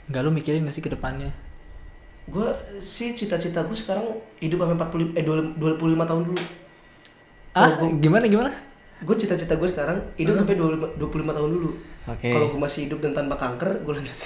Enggak 0.08 0.24
lu 0.24 0.32
mikirin 0.32 0.64
gak 0.64 0.72
sih 0.72 0.82
ke 0.82 0.88
depannya? 0.88 1.32
gue 2.28 2.44
sih 2.78 3.16
cita-cita 3.16 3.64
gue 3.64 3.72
sekarang 3.72 4.04
hidup 4.44 4.60
sampai 4.60 4.76
40 4.76 5.16
eh 5.16 5.24
25 5.24 5.56
tahun 6.04 6.24
dulu. 6.28 6.42
Ah, 7.54 7.72
gua- 7.74 7.96
gimana 7.96 8.28
gimana? 8.28 8.52
Gue 8.98 9.16
cita-cita 9.16 9.54
gue 9.54 9.68
sekarang 9.68 9.98
hidup 10.16 10.34
sampai 10.38 10.56
25, 10.56 10.98
25 10.98 11.06
tahun 11.32 11.50
dulu 11.52 11.70
Oke. 12.08 12.30
kalau 12.30 12.48
gue 12.50 12.60
masih 12.60 12.80
hidup 12.86 13.00
dan 13.00 13.14
tanpa 13.14 13.36
kanker 13.36 13.70
gue 13.80 13.94
lanjut 13.94 14.18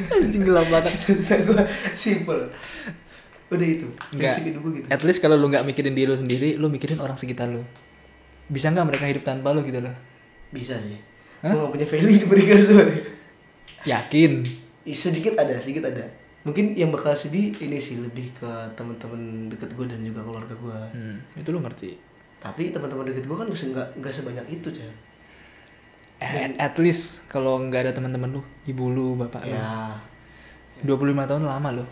Anjing 0.00 0.42
gelap 0.42 0.64
banget. 0.66 0.90
cita-cita 0.90 1.36
gue 1.42 1.62
simple 1.94 2.42
udah 3.50 3.66
itu 3.68 3.88
Enggak. 4.10 4.36
hidup 4.38 4.60
gue 4.62 4.72
gitu 4.78 4.86
At 4.88 5.02
least 5.02 5.18
kalau 5.18 5.34
lu 5.34 5.46
nggak 5.46 5.64
mikirin 5.64 5.90
diri 5.90 6.06
lu 6.06 6.14
sendiri, 6.14 6.54
lu 6.54 6.68
mikirin 6.68 6.96
orang 6.96 7.16
sekitar 7.16 7.50
lu. 7.50 7.66
Bisa 8.46 8.70
nggak 8.70 8.86
mereka 8.86 9.04
hidup 9.06 9.22
tanpa 9.22 9.50
lu 9.50 9.62
gitu 9.62 9.80
loh? 9.80 9.92
bisa 10.50 10.74
sih 10.76 10.98
Hah? 11.40 11.46
gue 11.46 11.58
gak 11.58 11.70
punya 11.70 11.86
value 11.86 12.18
diberikan 12.18 12.58
sebenarnya 12.60 13.00
Yakin? 13.86 14.32
Ih, 14.82 14.98
sedikit 14.98 15.38
ada 15.38 15.54
sedikit 15.56 15.86
ada 15.86 16.02
mungkin 16.40 16.74
yang 16.74 16.90
bakal 16.90 17.14
sedih 17.14 17.54
ini 17.54 17.78
sih 17.78 17.96
lebih 17.96 18.34
ke 18.34 18.50
teman-teman 18.74 19.46
deket 19.46 19.70
gue 19.70 19.86
dan 19.86 20.02
juga 20.02 20.20
keluarga 20.20 20.50
gue 20.50 20.78
Hmm, 20.90 21.16
itu 21.32 21.48
lu 21.48 21.60
ngerti. 21.60 21.90
Tapi 22.40 22.72
teman-teman 22.72 23.04
deket 23.06 23.24
gue 23.24 23.36
kan 23.36 23.46
nggak 23.46 23.88
nggak 23.96 24.12
sebanyak 24.12 24.46
itu 24.50 24.68
cah 24.72 24.92
At, 26.20 26.52
at 26.54 26.74
least 26.76 27.24
kalau 27.26 27.56
nggak 27.58 27.88
ada 27.88 27.92
teman-teman 27.92 28.28
lu, 28.30 28.42
ibu 28.66 28.88
lu, 28.88 29.16
bapak 29.16 29.40
lu. 29.42 29.56
ya 29.56 29.96
25 30.80 31.00
tahun 31.24 31.44
lama 31.44 31.70
loh. 31.72 31.88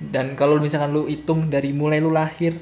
Dan 0.00 0.34
kalau 0.34 0.58
misalkan 0.58 0.90
lu 0.90 1.06
hitung 1.06 1.46
dari 1.46 1.70
mulai 1.70 1.98
lu 1.98 2.10
lahir 2.10 2.58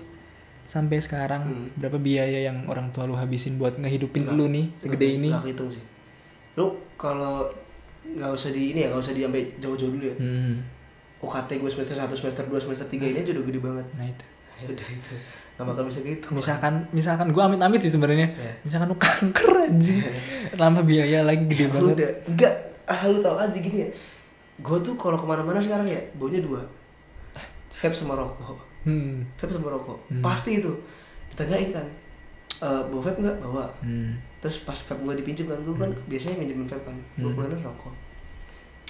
sampai 0.65 1.01
sekarang 1.01 1.43
Hmm. 1.45 1.69
berapa 1.77 1.97
biaya 1.97 2.45
yang 2.45 2.69
orang 2.69 2.93
tua 2.93 3.05
lu 3.05 3.17
habisin 3.17 3.57
buat 3.57 3.81
ngehidupin 3.81 4.29
lu 4.29 4.49
nih 4.49 4.69
segede 4.77 5.07
ini? 5.11 5.33
nggak 5.33 5.49
hitung 5.49 5.73
sih 5.73 5.81
lu 6.57 6.69
kalau 6.95 7.49
nggak 8.05 8.29
usah 8.29 8.53
di 8.53 8.73
ini 8.73 8.85
ya 8.85 8.93
nggak 8.93 9.01
usah 9.01 9.13
di 9.13 9.25
sampai 9.25 9.43
jauh-jauh 9.57 9.89
dulu 9.91 10.05
ya 10.05 10.17
Hmm. 10.19 10.61
UKT 11.19 11.51
gue 11.57 11.71
semester 11.73 11.97
1, 11.97 12.13
semester 12.13 12.45
2, 12.45 12.61
semester 12.61 12.85
3 12.87 13.01
ini 13.07 13.19
aja 13.19 13.33
udah 13.33 13.45
gede 13.45 13.61
banget 13.61 13.87
Nah 13.97 14.07
itu. 14.07 14.25
ya 14.61 14.67
udah 14.69 14.89
itu 14.91 15.13
nggak 15.59 15.67
bakal 15.67 15.83
bisa 15.85 15.99
gitu 16.01 16.27
Misalkan 16.31 16.87
misalkan 16.91 17.29
gua 17.29 17.45
amit-amit 17.45 17.81
sih 17.81 17.91
sebenarnya. 17.91 18.31
Ya. 18.31 18.53
Misalkan 18.63 18.87
lu 18.87 18.97
kanker 18.97 19.49
anjing. 19.61 19.99
Lama 20.61 20.81
biaya 20.81 21.21
lagi 21.21 21.45
gede 21.45 21.67
Ya 21.67 21.69
banget. 21.69 21.95
udah 21.99 22.11
enggak 22.27 22.55
ah 22.87 23.01
lu 23.05 23.19
tau 23.19 23.37
aja 23.37 23.53
gini 23.53 23.83
ya 23.83 23.89
gue 24.59 24.79
tuh 24.81 24.95
kalau 24.95 25.15
ke 25.15 25.23
mana-mana 25.23 25.59
sekarang 25.59 25.85
ya 25.85 26.01
baunya 26.15 26.41
dua 26.41 26.63
vape 27.71 27.93
sama 27.93 28.15
rokok 28.15 28.59
Hmm. 28.81 29.23
vape 29.35 29.53
sama 29.53 29.69
rokok 29.69 29.99
Hmm. 30.09 30.19
pasti 30.19 30.57
itu 30.57 30.73
ditanyain 31.29 31.71
kan 31.71 31.87
e, 32.57 32.69
bawa 32.89 33.03
vape 33.05 33.21
nggak 33.21 33.39
bawa 33.39 33.69
Hmm. 33.79 34.17
terus 34.39 34.59
pas 34.61 34.75
vape 34.75 34.99
gue 35.01 35.15
dipinjam 35.17 35.47
kan 35.47 35.59
gue 35.59 35.75
kan 35.77 35.91
biasanya 36.07 36.39
minjemin 36.39 36.65
vape 36.65 36.81
kan 36.83 36.97
gue 37.15 37.29
Hmm. 37.29 37.61
rokok 37.61 37.93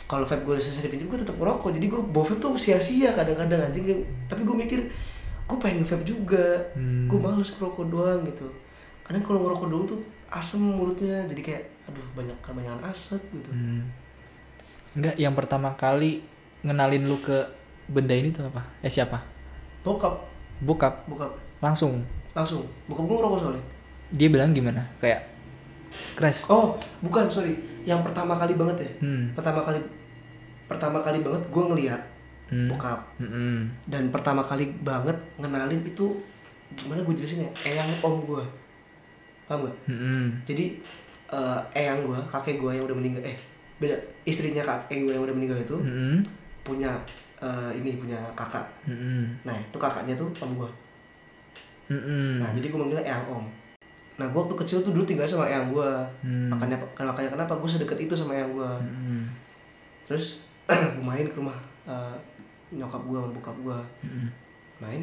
kalau 0.07 0.25
vape 0.25 0.41
gue 0.43 0.55
udah 0.55 0.63
selesai 0.63 0.85
dipinjam 0.85 1.07
gue 1.07 1.19
tetap 1.19 1.37
ngerokok 1.37 1.69
jadi 1.75 1.87
gue 1.87 2.01
bawa 2.07 2.25
vape 2.25 2.39
tuh 2.39 2.55
sia-sia 2.55 3.11
kadang-kadang 3.11 3.61
anjing 3.63 3.85
tapi 4.25 4.41
gue 4.43 4.57
mikir 4.57 4.81
gue 5.49 5.59
pengen 5.59 5.81
vape 5.83 6.05
juga 6.05 6.47
Hmm. 6.73 7.09
gue 7.09 7.19
males 7.19 7.49
ngerokok 7.49 7.85
doang 7.89 8.21
gitu 8.23 8.49
kadang 9.03 9.23
kalau 9.23 9.41
ngerokok 9.43 9.67
dulu 9.67 9.85
tuh 9.87 9.99
asem 10.29 10.61
mulutnya 10.61 11.25
jadi 11.25 11.41
kayak 11.43 11.65
aduh 11.87 12.05
banyak 12.13 12.37
kebanyakan 12.39 12.85
asap 12.87 13.23
gitu 13.33 13.49
Hmm. 13.49 13.89
Enggak, 14.91 15.15
yang 15.17 15.33
pertama 15.33 15.73
kali 15.73 16.21
ngenalin 16.61 17.05
lu 17.05 17.17
ke 17.19 17.37
benda 17.87 18.13
ini 18.13 18.29
tuh 18.29 18.45
apa? 18.45 18.61
Eh 18.79 18.89
siapa? 18.89 19.21
bokap 19.81 20.21
Bokap 20.61 21.07
bokap 21.07 21.33
langsung. 21.59 22.03
langsung 22.31 22.61
bokap 22.85 23.05
gue 23.05 23.17
ngerokok 23.17 23.39
soalnya 23.41 23.65
Dia 24.11 24.29
bilang 24.29 24.51
gimana? 24.51 24.85
Kayak 24.99 25.25
crash. 26.13 26.45
oh 26.47 26.77
bukan 27.01 27.25
sorry 27.27 27.57
yang 27.83 28.03
pertama 28.03 28.35
kali 28.35 28.53
banget 28.53 28.77
ya 28.79 28.91
Hmm. 29.01 29.33
pertama 29.33 29.63
kali 29.63 29.81
pertama 30.67 31.01
kali 31.01 31.19
banget 31.19 31.41
gue 31.43 31.63
ngeliat 31.65 32.03
Hmm. 32.49 32.65
bokap 32.67 33.01
Mm-mm. 33.21 33.69
dan 33.87 34.09
pertama 34.09 34.41
kali 34.41 34.73
banget 34.81 35.13
ngenalin 35.37 35.85
itu 35.85 36.17
gimana 36.75 37.01
gue 37.01 37.15
jelasin 37.15 37.45
ya 37.45 37.51
eyang 37.65 37.89
om 38.01 38.25
gue 38.25 38.45
paham 39.45 39.65
gak 39.65 39.77
Mm-mm. 39.87 40.33
jadi 40.45 40.77
eh, 41.29 41.61
eyang 41.75 42.05
gue 42.05 42.19
kakek 42.27 42.57
gue 42.57 42.73
yang 42.73 42.85
udah 42.85 42.97
meninggal 42.97 43.21
eh 43.23 43.37
beda 43.77 43.95
istrinya 44.25 44.61
kakek 44.61 45.05
gue 45.05 45.13
yang 45.13 45.23
udah 45.23 45.33
meninggal 45.33 45.57
itu 45.57 45.77
Mm-mm. 45.77 46.25
punya 46.61 46.93
eh, 47.37 47.71
ini 47.73 47.97
punya 47.97 48.17
kakak 48.33 48.65
Mm-mm. 48.85 49.29
nah 49.45 49.53
itu 49.55 49.77
kakaknya 49.77 50.13
tuh 50.13 50.29
om 50.41 50.57
gue 50.57 50.71
Mm-mm. 51.89 52.41
nah 52.41 52.53
jadi 52.53 52.69
gue 52.69 52.79
manggilnya 52.79 53.05
eyang 53.05 53.29
om 53.29 53.45
nah 54.19 54.27
gue 54.27 54.41
waktu 54.41 54.57
kecil 54.57 54.83
tuh 54.83 54.91
dulu 54.91 55.05
tinggal 55.05 55.25
sama 55.25 55.47
eyang 55.47 55.71
gue 55.71 55.91
Hmm. 56.21 56.51
makanya 56.51 56.75
makanya 56.99 57.31
kenapa 57.31 57.55
gue 57.55 57.69
sedekat 57.71 57.97
itu 58.03 58.13
sama 58.13 58.35
eyang 58.35 58.51
gue 58.51 58.71
Mm-mm. 58.83 59.21
terus 60.05 60.41
gue 60.99 61.05
main 61.05 61.25
ke 61.25 61.37
rumah 61.37 61.55
eh, 61.87 62.17
nyokap 62.73 63.03
gue 63.05 63.17
sama 63.17 63.31
bokap 63.33 63.57
gue 63.65 63.79
Mm-mm. 64.05 64.29
main 64.79 65.03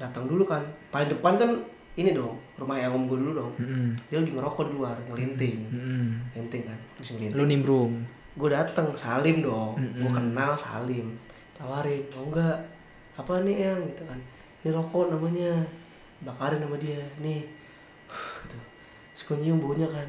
datang 0.00 0.24
dulu 0.24 0.48
kan. 0.48 0.64
Paling 0.88 1.12
depan 1.12 1.36
kan 1.36 1.50
ini 1.98 2.16
dong 2.16 2.38
rumah 2.56 2.80
eyang 2.80 2.96
om 2.96 3.04
gue 3.06 3.18
dulu 3.20 3.32
dong. 3.36 3.52
Mm-mm. 3.60 3.92
dia 4.08 4.16
lagi 4.18 4.32
ngerokok 4.32 4.64
di 4.68 4.72
luar 4.74 4.96
ngelinting. 5.10 5.58
Mm-mm. 5.70 6.06
linting 6.34 6.62
kan 6.64 6.78
terus 6.96 7.08
ngelinting. 7.14 7.38
Lu 7.38 7.44
nimbrung. 7.46 7.92
gue 8.30 8.48
dateng 8.48 8.94
Salim 8.96 9.42
dong. 9.44 9.76
Mm-mm. 9.76 10.00
gue 10.02 10.10
kenal 10.10 10.52
Salim. 10.56 11.12
Tawarin 11.58 12.02
mau 12.16 12.24
nggak? 12.32 12.58
Apa 13.20 13.44
nih 13.44 13.56
yang? 13.68 13.80
Gitu 13.84 14.02
kan. 14.08 14.18
Ini 14.64 14.68
rokok 14.72 15.12
namanya. 15.12 15.52
Bakarin 16.24 16.60
sama 16.64 16.76
dia 16.80 17.00
nih. 17.20 17.44
Gitu. 18.48 19.36
Nyium 19.36 19.60
baunya 19.60 19.86
kan. 19.86 20.08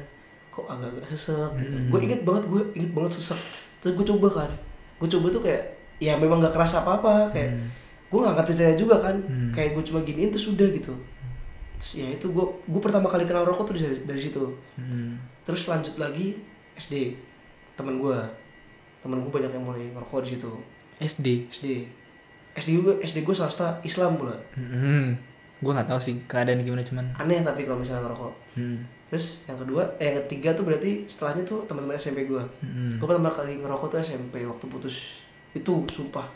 Kok 0.52 0.68
agak-agak 0.68 1.12
sesek 1.12 1.50
gitu. 1.60 1.76
Gue 1.92 2.00
inget 2.04 2.20
banget 2.24 2.44
gue 2.48 2.62
inget 2.76 2.92
banget 2.96 3.20
sesek. 3.20 3.40
Terus 3.84 3.92
gue 4.00 4.06
coba 4.16 4.28
kan. 4.44 4.50
Gue 4.96 5.08
coba 5.08 5.26
tuh 5.28 5.42
kayak 5.44 5.62
ya 6.02 6.14
memang 6.16 6.38
nggak 6.38 6.50
kerasa 6.52 6.82
apa-apa 6.82 7.30
kayak 7.30 7.50
Hmm. 7.52 7.68
gue 8.08 8.18
nggak 8.20 8.34
ngerti 8.36 8.52
caranya 8.54 8.76
juga 8.76 8.96
kan 8.98 9.16
Hmm. 9.22 9.50
kayak 9.50 9.70
gue 9.72 9.84
cuma 9.84 10.02
giniin 10.02 10.28
terus 10.28 10.46
udah 10.46 10.68
gitu 10.68 10.92
terus 11.74 11.90
ya 11.96 12.08
itu 12.10 12.26
gue 12.26 12.44
gue 12.44 12.80
pertama 12.80 13.06
kali 13.06 13.22
kenal 13.22 13.42
rokok 13.42 13.70
tuh 13.70 13.74
dari, 13.76 14.02
dari 14.02 14.20
situ 14.20 14.42
Hmm. 14.74 15.14
terus 15.42 15.64
lanjut 15.64 15.94
lagi 15.96 16.34
SD 16.74 17.14
temen 17.72 17.96
gue 17.96 18.18
temen 18.98 19.18
gue 19.18 19.30
banyak 19.30 19.50
yang 19.50 19.62
mulai 19.62 19.86
ngerokok 19.88 20.20
di 20.22 20.30
situ 20.32 20.50
SD 20.98 21.26
SD 21.50 21.66
SD 22.54 22.68
gue 22.78 22.94
SD 23.00 23.22
gue 23.22 23.32
swasta 23.32 23.78
Islam 23.82 24.14
pula 24.14 24.36
hmm. 24.52 25.08
gue 25.58 25.72
nggak 25.72 25.88
tahu 25.88 25.98
sih 25.98 26.20
keadaan 26.24 26.60
gimana 26.60 26.82
cuman 26.82 27.06
aneh 27.16 27.40
tapi 27.40 27.62
kalau 27.62 27.78
misalnya 27.78 28.04
ngerokok 28.04 28.32
hmm. 28.54 28.78
terus 29.08 29.26
yang 29.44 29.56
kedua 29.56 29.82
eh 29.96 30.06
yang 30.06 30.18
ketiga 30.20 30.52
tuh 30.52 30.64
berarti 30.64 31.06
setelahnya 31.06 31.42
tuh 31.42 31.64
teman-teman 31.64 31.96
SMP 31.96 32.24
gue 32.24 32.42
Hmm. 32.60 32.98
gue 32.98 33.06
pertama 33.06 33.30
kali 33.30 33.56
ngerokok 33.56 33.88
tuh 33.88 33.98
SMP 34.00 34.42
waktu 34.42 34.64
putus 34.66 35.24
itu 35.52 35.72
sumpah 35.86 36.26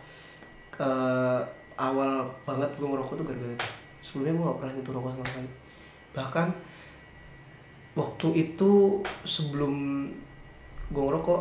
Eh, 0.76 1.40
awal 1.74 2.20
banget 2.44 2.68
gue 2.70 2.84
ngerokok 2.84 3.16
tuh 3.16 3.24
gara-gara 3.24 3.48
itu 3.50 3.68
sebelumnya 3.98 4.32
gue 4.34 4.44
gak 4.44 4.58
pernah 4.58 4.72
nyentuh 4.72 4.92
rokok 4.92 5.10
sama 5.10 5.24
sekali 5.24 5.48
bahkan 6.12 6.46
waktu 7.96 8.28
itu 8.36 8.70
sebelum 9.22 9.72
gue 10.86 11.02
ngerokok 11.02 11.40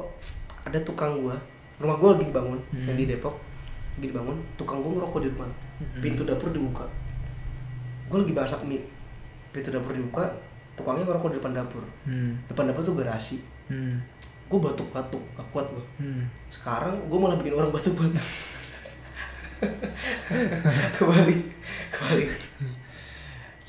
ada 0.63 0.79
tukang 0.81 1.19
gue 1.19 1.35
rumah 1.77 1.97
gue 1.97 2.09
lagi 2.09 2.25
dibangun 2.25 2.59
Hmm. 2.71 2.87
yang 2.87 2.95
di 2.95 3.05
Depok 3.05 3.35
lagi 3.93 4.07
dibangun 4.07 4.39
tukang 4.55 4.79
gue 4.79 4.91
ngerokok 4.93 5.19
di 5.19 5.29
depan 5.29 5.49
Hmm. 5.75 5.99
pintu 5.99 6.23
dapur 6.23 6.49
dibuka 6.49 6.87
gue 8.07 8.17
lagi 8.17 8.31
masak 8.33 8.63
mie 8.63 8.79
pintu 9.51 9.67
dapur 9.69 9.91
dibuka 9.91 10.23
tukangnya 10.73 11.03
ngerokok 11.03 11.29
di 11.29 11.37
depan 11.37 11.53
dapur 11.53 11.83
Hmm. 12.05 12.39
depan 12.47 12.71
dapur 12.71 12.83
tuh 12.83 12.95
garasi 12.95 13.43
Hmm. 13.67 13.99
Gue 14.45 14.59
batuk-batuk 14.59 15.23
gak 15.33 15.47
kuat 15.49 15.65
gue 15.67 15.85
Hmm. 15.97 16.23
sekarang 16.47 16.95
gue 17.01 17.17
malah 17.17 17.35
bikin 17.35 17.53
orang 17.53 17.69
batuk-batuk. 17.69 18.21
Kembali 20.95 21.37
kembali 21.89 22.25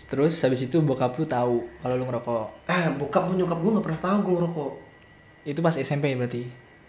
terus 0.06 0.38
habis 0.38 0.62
itu 0.62 0.78
bokap 0.78 1.14
lu 1.14 1.24
tahu 1.24 1.66
kalau 1.80 1.94
lu 1.94 2.04
ngerokok? 2.04 2.46
Ah 2.66 2.86
bokap 2.94 3.26
sama 3.26 3.34
nyokap 3.34 3.58
gue 3.58 3.70
gak 3.72 3.84
pernah 3.84 4.00
tahu 4.00 4.16
gue 4.20 4.34
ngerokok. 4.36 4.72
Itu 5.44 5.60
pas 5.60 5.74
SMP 5.74 6.14
berarti? 6.14 6.46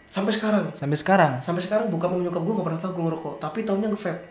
Sampai 0.08 0.32
sekarang. 0.32 0.70
Sampai 0.74 0.98
sekarang? 0.98 1.34
Sampai 1.42 1.62
sekarang 1.62 1.90
bokap 1.90 2.10
sama 2.10 2.22
nyokap 2.22 2.42
gue 2.42 2.54
gak 2.54 2.68
pernah 2.68 2.80
tahu 2.80 2.92
gue 2.94 3.04
ngerokok. 3.08 3.34
Tapi 3.38 3.60
taunya 3.64 3.88
nge-vape. 3.88 4.22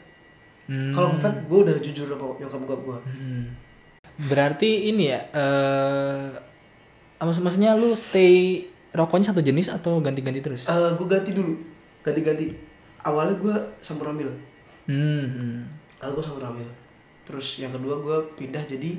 Hmm. 0.67 0.91
kalau 0.91 1.15
nge-vape 1.15 1.39
gue 1.47 1.59
udah 1.63 1.77
jujur 1.79 2.07
sama 2.07 2.27
nyokap 2.37 2.59
bokap 2.61 2.81
gue 2.83 2.99
Hmm. 3.07 3.45
berarti 4.23 4.71
ini 4.89 5.05
ya 5.07 5.21
eh 5.31 6.27
maksud 7.19 7.43
maksudnya 7.43 7.75
lu 7.75 7.91
stay 7.93 8.67
rokoknya 8.97 9.27
satu 9.29 9.41
jenis 9.41 9.69
atau 9.71 10.01
ganti-ganti 10.01 10.41
terus 10.41 10.65
Eh 10.65 10.91
gue 10.93 11.07
ganti 11.07 11.31
dulu 11.31 11.53
ganti-ganti 12.01 12.51
awalnya 12.99 13.37
gue 13.37 13.55
sampur 13.81 14.09
ambil 14.09 14.33
hmm. 14.87 14.97
hmm. 15.29 15.59
awalnya 15.99 16.15
gue 16.15 16.25
sampur 16.25 16.45
ambil 16.45 16.69
terus 17.23 17.59
yang 17.59 17.71
kedua 17.71 17.95
gue 17.99 18.17
pindah 18.35 18.65
jadi 18.65 18.97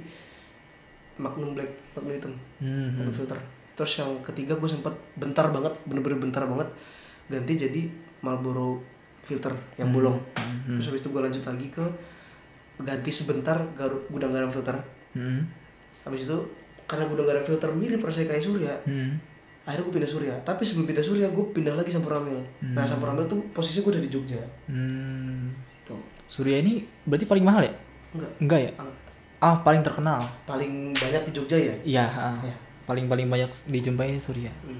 Magnum 1.17 1.51
Black 1.51 1.67
Magnum 1.91 2.13
hitam 2.13 2.33
Hmm. 2.57 2.93
Magnum 2.95 3.13
filter 3.15 3.39
terus 3.73 3.93
yang 3.95 4.09
ketiga 4.21 4.53
gue 4.53 4.65
sempat 4.67 4.89
bentar 5.13 5.45
banget 5.47 5.73
bener-bener 5.83 6.17
bentar 6.19 6.41
banget 6.43 6.65
ganti 7.27 7.53
jadi 7.55 7.81
Marlboro 8.19 8.81
filter 9.21 9.53
yang 9.75 9.89
bolong 9.91 10.17
Hmm. 10.33 10.73
terus 10.73 10.87
habis 10.87 10.99
itu 10.99 11.09
gue 11.09 11.21
lanjut 11.21 11.43
lagi 11.43 11.67
ke 11.67 11.85
ganti 12.79 13.09
sebentar 13.09 13.57
garu- 13.73 14.05
gudang 14.07 14.29
garam 14.29 14.49
filter 14.49 14.77
Hmm. 15.11 15.45
habis 15.99 16.23
itu 16.23 16.37
karena 16.83 17.05
gudang 17.05 17.25
garam 17.25 17.43
filter 17.43 17.69
mirip 17.71 17.99
rasanya 17.99 18.27
kayak 18.29 18.43
Surya 18.43 18.73
Hmm. 18.83 19.17
Akhirnya 19.67 19.83
gue 19.83 19.95
pindah 19.99 20.11
Surya 20.11 20.33
tapi 20.47 20.63
sebelum 20.63 20.87
pindah 20.87 21.03
Surya 21.03 21.27
gue 21.27 21.45
pindah 21.51 21.75
lagi 21.75 21.91
Sampuramal 21.91 22.39
nah 22.71 22.87
Sampuramal 22.87 23.27
tuh 23.27 23.43
posisinya 23.51 23.83
gue 23.83 23.91
udah 23.99 24.03
di 24.07 24.11
Jogja. 24.11 24.39
Hmm. 24.71 25.51
tuh 25.83 25.99
Surya 26.31 26.63
ini 26.63 26.79
berarti 27.03 27.27
paling 27.27 27.43
mahal 27.43 27.67
ya? 27.67 27.73
Enggak. 28.15 28.31
Enggak 28.39 28.59
ya? 28.63 28.71
Ah, 28.79 28.87
ah 29.43 29.55
paling 29.59 29.83
terkenal. 29.83 30.23
Paling 30.47 30.95
banyak 30.95 31.21
di 31.27 31.31
Jogja 31.35 31.57
ya? 31.59 31.75
Iya 31.83 32.05
ah. 32.07 32.39
Iya. 32.39 32.55
paling 32.87 33.11
paling 33.11 33.27
banyak 33.27 33.51
dijumpai 33.67 34.15
Surya 34.15 34.47
Hmm. 34.63 34.79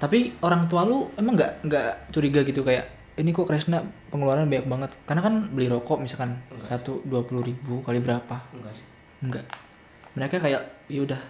tapi 0.00 0.32
orang 0.40 0.64
tua 0.64 0.88
lu 0.88 1.12
emang 1.16 1.36
nggak 1.36 1.52
nggak 1.68 1.88
curiga 2.08 2.40
gitu 2.40 2.64
kayak 2.64 2.88
ini 3.16 3.32
kok 3.32 3.48
Kresna 3.48 3.80
pengeluaran 4.12 4.44
banyak 4.44 4.68
banget? 4.68 4.90
Karena 5.08 5.24
kan 5.24 5.34
beli 5.52 5.72
rokok 5.72 6.04
misalkan 6.04 6.36
satu 6.60 7.00
dua 7.08 7.24
puluh 7.24 7.40
ribu 7.40 7.80
kali 7.80 7.96
berapa? 8.00 8.36
Enggak 8.52 8.72
sih. 8.76 8.84
Enggak. 9.24 9.44
Mereka 10.12 10.36
kayak 10.36 10.62
ya 10.88 11.00
udah. 11.00 11.20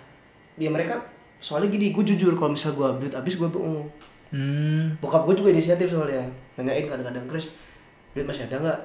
Dia 0.58 0.70
mereka 0.70 0.98
soalnya 1.46 1.70
gini 1.70 1.94
gue 1.94 2.02
jujur 2.02 2.34
kalau 2.34 2.58
misal 2.58 2.74
gue 2.74 2.82
update 2.82 3.14
abis 3.14 3.38
gue 3.38 3.46
bohong 3.46 3.86
hmm. 4.34 4.98
Bokap 4.98 5.22
gue 5.30 5.38
juga 5.38 5.54
inisiatif 5.54 5.94
soalnya. 5.94 6.26
Nanyain 6.58 6.90
kadang-kadang 6.90 7.30
Chris 7.30 7.54
duit 8.10 8.26
masih 8.26 8.50
ada 8.50 8.58
nggak? 8.58 8.80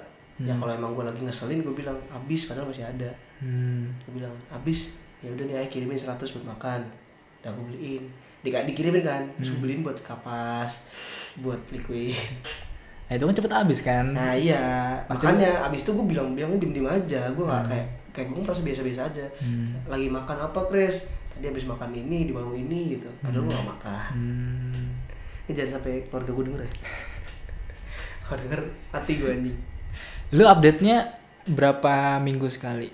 Ya 0.45 0.53
kalau 0.53 0.69
emang 0.69 0.93
gue 0.93 1.01
lagi 1.01 1.21
ngeselin 1.25 1.65
gue 1.65 1.73
bilang 1.73 1.97
habis 2.13 2.45
padahal 2.45 2.69
masih 2.69 2.85
ada. 2.85 3.09
Hmm. 3.41 3.89
Gue 4.05 4.21
bilang 4.21 4.35
habis 4.53 4.93
ya 5.25 5.33
udah 5.33 5.45
nih 5.49 5.55
ayo 5.57 5.67
kirimin 5.73 5.97
100 5.97 6.21
buat 6.21 6.45
makan. 6.53 6.85
Udah 7.41 7.49
gue 7.49 7.65
beliin. 7.73 8.03
Di 8.45 8.49
dikirimin 8.53 9.01
kan 9.01 9.25
terus 9.41 9.57
gue 9.57 9.61
beliin 9.65 9.81
buat 9.81 9.97
kapas 10.05 10.85
buat 11.41 11.61
liquid. 11.73 12.13
Nah 13.09 13.13
itu 13.17 13.25
kan 13.25 13.35
cepet 13.41 13.53
habis 13.57 13.79
kan? 13.81 14.05
Nah 14.13 14.37
iya. 14.37 14.95
Pasti 15.09 15.25
makanya 15.25 15.65
abis 15.65 15.81
itu 15.81 15.91
gue 15.97 16.05
bilang 16.05 16.37
bilangnya 16.37 16.61
diem 16.61 16.73
diem 16.77 16.89
aja. 16.89 17.21
Gue 17.33 17.49
nggak 17.49 17.65
kayak 17.65 17.87
kayak 18.13 18.27
gue 18.29 18.41
merasa 18.45 18.61
biasa 18.61 18.81
biasa 18.85 19.01
aja. 19.09 19.25
Hmm. 19.41 19.73
lagi 19.89 20.07
makan 20.13 20.37
apa 20.37 20.59
Chris 20.69 21.09
tadi 21.41 21.57
habis 21.57 21.65
makan 21.65 21.89
ini 21.97 22.29
di 22.29 22.31
warung 22.37 22.53
ini 22.53 22.93
gitu. 22.93 23.09
Padahal 23.17 23.49
gue 23.49 23.57
gak 23.57 23.65
makan. 23.65 24.09
Hmm. 24.13 24.85
ini 25.49 25.57
jangan 25.57 25.81
sampai 25.81 26.05
keluarga 26.05 26.31
gue 26.37 26.43
denger 26.53 26.61
ya. 26.61 26.71
Kalau 28.29 28.37
denger 28.45 28.61
hati 28.93 29.13
gue 29.17 29.29
anjing. 29.33 29.57
Lu 30.37 30.45
update 30.45 30.79
nya 30.85 31.17
berapa 31.49 32.21
minggu 32.21 32.45
sekali? 32.45 32.93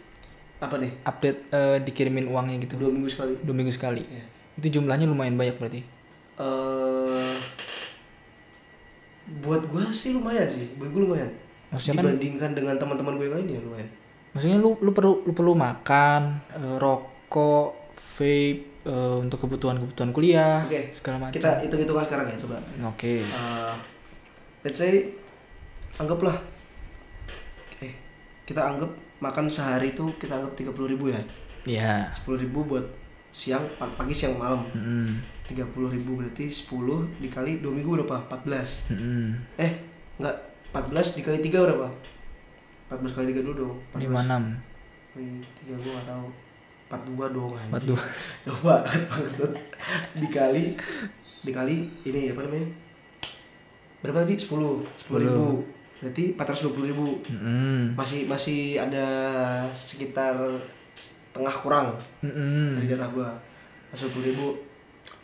Apa 0.64 0.80
nih? 0.80 0.96
Update 1.04 1.40
eh, 1.52 1.78
dikirimin 1.84 2.32
uangnya 2.32 2.56
gitu. 2.64 2.80
Dua 2.80 2.88
minggu 2.88 3.12
sekali. 3.12 3.36
Dua 3.44 3.52
minggu 3.52 3.74
sekali. 3.76 4.08
Iya. 4.08 4.24
itu 4.58 4.80
jumlahnya 4.80 5.06
lumayan 5.06 5.36
banyak 5.36 5.60
berarti? 5.60 5.84
Eh 6.40 7.36
buat 9.44 9.68
gue 9.68 9.84
sih 9.92 10.16
lumayan 10.16 10.48
sih. 10.48 10.72
Buat 10.80 10.96
gue 10.96 11.02
lumayan. 11.04 11.30
Maksudnya 11.76 12.00
kan- 12.00 12.16
dibandingkan 12.16 12.52
dengan 12.56 12.80
teman-teman 12.80 13.20
gue 13.20 13.28
yang 13.28 13.36
lain 13.44 13.48
ya 13.52 13.60
lumayan. 13.60 13.90
Maksudnya 14.32 14.58
lu 14.58 14.80
lu 14.80 14.96
perlu 14.96 15.28
lu 15.28 15.36
perlu 15.36 15.52
makan 15.52 16.40
eh, 16.56 16.76
rokok 16.80 17.87
vape 17.98 18.62
eh, 18.84 19.16
untuk 19.18 19.38
kebutuhan 19.40 19.78
kebutuhan 19.78 20.10
kuliah 20.12 20.64
Oke, 20.64 20.90
segala 20.92 21.18
macam. 21.20 21.34
kita 21.34 21.50
hitung 21.62 21.82
hitungan 21.82 22.04
sekarang 22.04 22.26
ya 22.28 22.38
coba. 22.38 22.58
Oke. 22.88 23.20
Eh, 23.20 23.74
let's 24.62 24.78
say 24.78 25.10
anggaplah 25.96 26.38
eh 27.80 27.94
kita 28.44 28.62
anggap 28.64 28.90
makan 29.18 29.46
sehari 29.48 29.92
itu 29.92 30.06
kita 30.16 30.34
anggap 30.34 30.54
tiga 30.54 30.72
puluh 30.72 30.88
ribu 30.88 31.10
ya? 31.10 31.22
Ya 31.66 32.08
sepuluh 32.10 32.38
ribu 32.38 32.64
buat 32.64 32.86
siang 33.30 33.66
pa- 33.76 33.92
pagi 33.92 34.14
siang 34.14 34.34
malam. 34.36 34.62
Tiga 35.44 35.64
puluh 35.66 35.88
ribu 35.88 36.16
berarti 36.16 36.44
10 36.46 36.68
dikali 37.18 37.60
dua 37.60 37.72
minggu 37.72 37.96
berapa? 37.96 38.20
14 38.44 38.92
Mm-mm. 38.92 39.32
eh 39.56 39.72
enggak 40.16 40.36
14 40.72 40.92
dikali 41.16 41.40
tiga 41.40 41.64
berapa? 41.64 41.88
14 42.90 43.16
kali 43.16 43.26
tiga 43.32 43.42
dulu 43.42 43.56
dong 43.58 43.76
14 43.94 44.04
lima 44.04 44.20
enam. 44.24 44.44
Tiga 45.56 45.76
gua 45.78 45.92
nggak 45.94 46.08
tahu 46.08 46.26
42 46.88 47.36
dong 47.36 47.52
anjing. 47.52 47.68
empat 47.68 47.84
dua. 47.84 48.02
Coba 48.48 48.76
maksud. 48.88 49.52
Dikali 50.16 50.76
dikali 51.44 51.78
ini 52.04 52.32
apa 52.32 52.48
namanya? 52.48 52.68
Berapa 54.00 54.24
tadi? 54.24 54.36
10 54.40 54.48
10 54.48 55.24
ribu. 55.24 55.64
Berarti 56.00 56.24
420 56.38 56.92
ribu. 56.94 57.08
Mm-mm. 57.28 57.98
masih 57.98 58.30
masih 58.30 58.78
ada 58.78 59.06
sekitar 59.74 60.38
setengah 60.96 61.56
kurang 61.60 61.88
Mm-mm. 62.24 62.80
dari 62.80 62.88
data 62.88 63.12
gua. 63.12 63.36
120 63.92 64.30
ribu. 64.32 64.56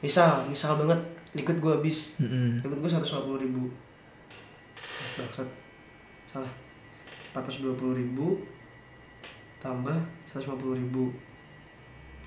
Misal 0.03 0.43
misal 0.49 0.75
banget. 0.75 0.99
Liquid 1.31 1.63
gua 1.63 1.79
habis. 1.79 2.19
Mm-mm. 2.19 2.59
liquid 2.59 2.79
gua 2.83 2.91
150 2.91 3.39
ribu. 3.39 3.71
Bangsat. 5.15 5.47
salah. 6.27 6.49
420 7.33 7.73
ribu 7.97 8.41
tambah 9.57 9.95
150 10.29 10.53
ribu 10.77 11.09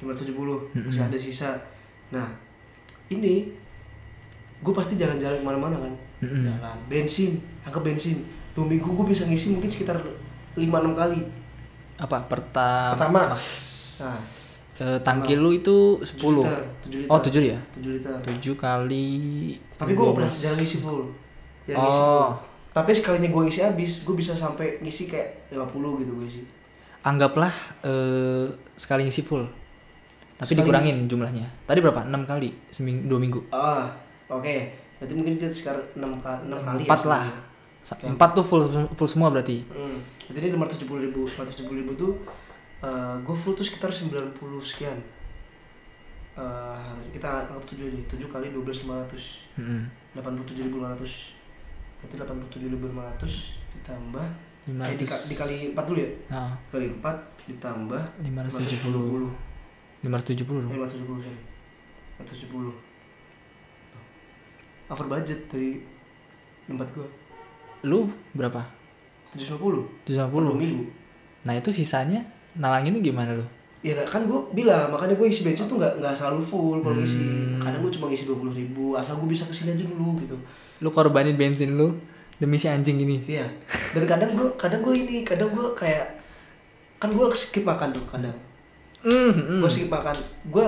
570 0.03 0.87
masih 0.87 1.03
ada 1.03 1.19
sisa. 1.19 1.51
Nah 2.13 2.27
ini 3.09 3.49
gue 4.61 4.73
pasti 4.73 4.97
jalan-jalan 4.97 5.41
ke 5.41 5.45
mana-mana 5.45 5.77
kan? 5.77 5.95
Mm-mm. 6.25 6.49
jalan 6.49 6.79
bensin 6.89 7.41
anggap 7.63 7.85
bensin. 7.85 8.25
Dua 8.57 8.65
minggu 8.65 8.89
gue 8.89 9.07
bisa 9.13 9.29
ngisi 9.29 9.53
mungkin 9.53 9.69
sekitar 9.69 10.01
5-6 10.57 10.65
kali. 10.97 11.21
Apa 12.01 12.25
pertama 12.25 12.93
pertama. 12.97 13.23
Nah 14.01 14.37
Eh, 14.77 14.99
tangki 15.01 15.41
lu 15.41 15.57
itu 15.57 15.97
10. 16.05 16.45
liter 16.45 16.61
7 16.85 17.01
liter. 17.01 17.09
Oh, 17.09 17.17
7 17.17 17.41
ya? 17.41 17.59
7 17.73 17.97
liter. 17.97 18.13
7 18.21 18.53
kali 18.61 19.09
tapi 19.73 19.97
gue 19.97 20.05
pernah 20.13 20.29
12. 20.29 20.45
jarang 20.45 20.59
ngisi 20.61 20.79
full. 20.85 21.01
Jarang 21.65 21.81
ngisi 21.81 21.97
full. 21.97 22.13
Oh, 22.21 22.29
tapi 22.77 22.91
sekalinya 22.93 23.29
gue 23.33 23.43
ngisi 23.49 23.61
habis 23.65 24.05
gue 24.05 24.13
bisa 24.13 24.37
sampai 24.37 24.77
ngisi 24.85 25.09
kayak 25.09 25.49
50 25.49 26.05
gitu 26.05 26.13
gue 26.21 26.27
isi. 26.29 26.43
Anggaplah 27.09 27.49
eh, 27.89 28.53
sekali 28.77 29.09
ngisi 29.09 29.25
full. 29.25 29.49
Tapi 30.37 30.47
Sekali 30.47 30.61
dikurangin 30.61 30.97
jumlahnya. 31.07 31.47
Tadi 31.65 31.79
berapa? 31.81 32.01
6 32.03 32.13
kali 32.25 32.49
seminggu 32.69 33.09
2 33.09 33.17
minggu. 33.19 33.41
ah 33.51 33.89
oke 34.29 34.57
berarti 34.97 35.13
mungkin 35.13 35.37
kita 35.37 35.49
sekarang 35.51 35.85
6 35.93 36.03
kali 36.19 36.41
6 36.47 36.61
kali 36.63 36.83
Empat 36.83 37.01
ya 37.01 37.09
lah. 37.09 37.25
Empat 38.05 38.31
tuh 38.33 38.43
full 38.43 38.63
full 38.93 39.07
semua 39.07 39.29
berarti. 39.29 39.63
hmm. 39.63 39.99
berarti 40.27 40.45
ini 40.45 40.57
570 40.57 41.07
ribu 41.07 41.21
570 41.25 41.81
ribu 41.81 41.93
tuh 41.95 42.13
eh, 42.79 43.15
gue 43.19 43.33
full 43.35 43.55
tuh 43.55 43.63
sekitar 43.63 43.89
90 43.89 44.35
sekian 44.63 44.99
Eh, 46.37 46.93
kita 47.11 47.49
anggap 47.49 47.65
7 47.65 47.81
deh 47.89 48.05
7 48.05 48.29
kali 48.29 48.53
12 48.53 48.85
500 48.85 49.57
Mm-mm. 49.57 49.89
87.500 50.13 51.33
berarti 51.97 52.15
87.500 52.21 52.77
ditambah 53.73 54.27
eh, 54.69 54.69
500. 54.69 55.01
dika- 55.01 55.25
dikali 55.27 55.57
4 55.73 55.89
dulu 55.89 55.97
ya 55.97 56.11
Ah, 56.29 56.53
kali 56.69 56.93
4 56.93 57.01
ditambah 57.49 58.03
570. 58.21 58.53
570 58.53 58.93
dong. 58.93 59.33
eh, 59.33 59.33
570 60.07 60.71
sorry 60.71 61.35
570 62.17 62.73
Tuh. 63.93 64.03
over 64.89 65.07
budget 65.07 65.41
dari 65.47 65.83
tempat 66.65 66.89
gua 66.93 67.07
Lu 67.85 68.09
berapa? 68.33 68.65
750 69.27 70.07
750. 70.07 70.33
per 70.33 70.57
minggu 70.57 70.85
Nah, 71.47 71.55
itu 71.55 71.71
sisanya 71.71 72.27
nalanginnya 72.55 72.99
gimana 73.01 73.35
lu? 73.35 73.47
ya 73.85 73.95
kan 74.03 74.27
gua 74.27 74.43
bilang 74.51 74.91
makanya 74.91 75.15
gua 75.15 75.31
isi 75.31 75.47
bensin 75.47 75.67
tuh 75.67 75.79
nggak 75.79 76.03
nggak 76.03 76.11
selalu 76.11 76.43
full 76.43 76.83
kalau 76.83 76.99
isi 76.99 77.23
Hmm. 77.23 77.63
kadang 77.63 77.81
gua 77.81 77.93
cuma 77.93 78.07
ngisi 78.09 78.27
20 78.27 78.51
ribu 78.53 78.99
asal 78.99 79.15
gua 79.15 79.29
bisa 79.29 79.47
ke 79.47 79.55
sini 79.55 79.71
aja 79.73 79.85
dulu 79.85 80.19
gitu 80.19 80.35
Lu 80.83 80.91
korbanin 80.91 81.39
bensin 81.39 81.73
lu 81.73 81.95
demi 82.37 82.59
si 82.59 82.67
anjing 82.67 82.99
ini. 82.99 83.25
Iya. 83.25 83.47
Dan 83.95 84.05
kadang 84.05 84.35
gua 84.35 84.51
kadang 84.57 84.83
gua 84.83 84.93
ini, 84.93 85.23
kadang 85.23 85.49
gua 85.51 85.71
kayak 85.73 86.19
kan 86.99 87.09
gua 87.11 87.33
skip 87.33 87.63
makan 87.63 87.95
tuh 87.95 88.05
kadang. 88.05 88.35
Mm, 89.07 89.31
mm. 89.31 89.61
Gua 89.63 89.71
skip 89.71 89.87
makan. 89.87 90.17
Gua 90.51 90.67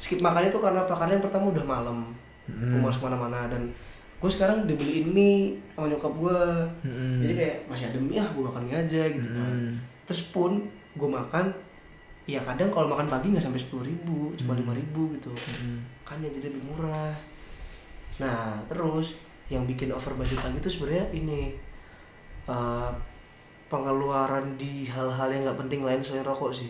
skip 0.00 0.20
makan 0.24 0.48
itu 0.48 0.56
karena 0.56 0.80
yang 0.88 1.20
pertama 1.20 1.52
udah 1.52 1.64
malam. 1.68 1.98
Hmm. 2.48 2.80
Gua 2.80 2.88
masuk 2.88 3.04
mana-mana 3.04 3.44
dan 3.52 3.68
gua 4.18 4.30
sekarang 4.32 4.64
dibeliin 4.64 5.12
mie 5.12 5.60
sama 5.76 5.92
nyokap 5.92 6.12
gua. 6.16 6.64
Mm-mm. 6.80 7.20
Jadi 7.20 7.32
kayak 7.36 7.56
masih 7.68 7.92
ada 7.92 7.98
mie 8.00 8.16
ah 8.16 8.28
gua 8.32 8.48
makan 8.48 8.62
mie 8.64 8.76
aja 8.80 9.02
gitu 9.12 9.28
kan. 9.28 9.52
Mm. 9.52 9.76
Terus 10.08 10.22
pun 10.32 10.64
gua 10.96 11.20
makan 11.20 11.52
ya 12.28 12.36
kadang 12.44 12.68
kalau 12.68 12.92
makan 12.92 13.08
pagi 13.08 13.32
nggak 13.32 13.40
sampai 13.40 13.56
sepuluh 13.56 13.88
ribu 13.88 14.36
cuma 14.36 14.52
lima 14.52 14.76
ribu 14.76 15.16
gitu 15.16 15.32
Mm. 15.32 15.80
kan 16.04 16.20
yang 16.20 16.28
jadi 16.28 16.52
lebih 16.52 16.60
murah 16.60 17.16
nah 18.20 18.60
terus 18.68 19.16
yang 19.48 19.64
bikin 19.64 19.88
over 19.88 20.12
budget 20.12 20.36
lagi 20.44 20.60
tuh 20.60 20.68
sebenarnya 20.68 21.08
ini 21.16 21.56
eh, 22.44 22.90
pengeluaran 23.72 24.60
di 24.60 24.84
hal-hal 24.84 25.28
yang 25.32 25.48
nggak 25.48 25.56
penting 25.56 25.80
lain 25.88 26.04
selain 26.04 26.20
rokok 26.20 26.52
sih 26.52 26.68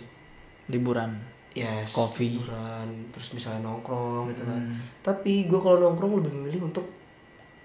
Liburan. 0.68 1.12
yes 1.50 1.90
Kopi. 1.90 2.36
hiburan, 2.36 2.86
terus 3.10 3.32
misalnya 3.32 3.64
nongkrong 3.64 4.28
gitu 4.28 4.42
kan 4.42 4.60
Mm. 4.60 4.78
tapi 5.00 5.44
gue 5.44 5.58
kalau 5.58 5.80
nongkrong 5.80 6.16
lebih 6.16 6.30
memilih 6.30 6.60
untuk 6.64 6.86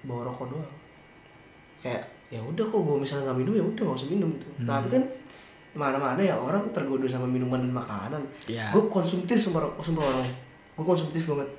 bawa 0.01 0.26
rokok 0.26 0.49
doang 0.49 0.72
kayak 1.80 2.01
ya 2.28 2.39
udah 2.39 2.64
kalau 2.64 2.84
gue 2.86 2.97
misalnya 2.99 3.28
nggak 3.28 3.39
minum 3.39 3.54
ya 3.54 3.64
udah 3.64 3.84
nggak 3.84 3.99
usah 3.99 4.10
minum 4.10 4.30
gitu 4.32 4.47
Hmm. 4.56 4.68
tapi 4.68 4.88
kan 4.89 5.04
mana-mana 5.74 6.18
ya 6.20 6.34
orang 6.34 6.64
tergoda 6.72 7.06
sama 7.06 7.26
minuman 7.26 7.60
dan 7.60 7.72
makanan 7.72 8.22
Ya. 8.45 8.70
gue 8.70 8.82
konsumtif 8.88 9.38
sama 9.38 9.62
sumpah 9.78 10.04
orang 10.04 10.26
gue 10.74 10.86
konsumtif 10.88 11.24
banget 11.28 11.49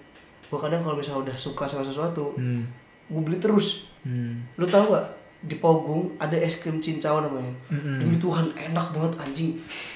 gue 0.45 0.59
kadang 0.59 0.81
kalau 0.81 0.97
misalnya 0.97 1.21
udah 1.25 1.37
suka 1.37 1.65
sama 1.65 1.83
sesuatu 1.83 2.35
Hmm. 2.35 2.59
gue 3.07 3.21
beli 3.23 3.39
terus 3.39 3.87
Hmm. 4.01 4.43
lu 4.57 4.65
tahu 4.65 4.91
gak 4.91 5.07
di 5.45 5.57
Pogung 5.57 6.17
ada 6.17 6.35
es 6.35 6.57
krim 6.57 6.81
cincau 6.81 7.21
namanya. 7.21 7.53
Mm-mm. 7.69 8.01
demi 8.01 8.17
Tuhan 8.17 8.49
enak 8.51 8.87
banget 8.91 9.13
anjing. 9.21 9.51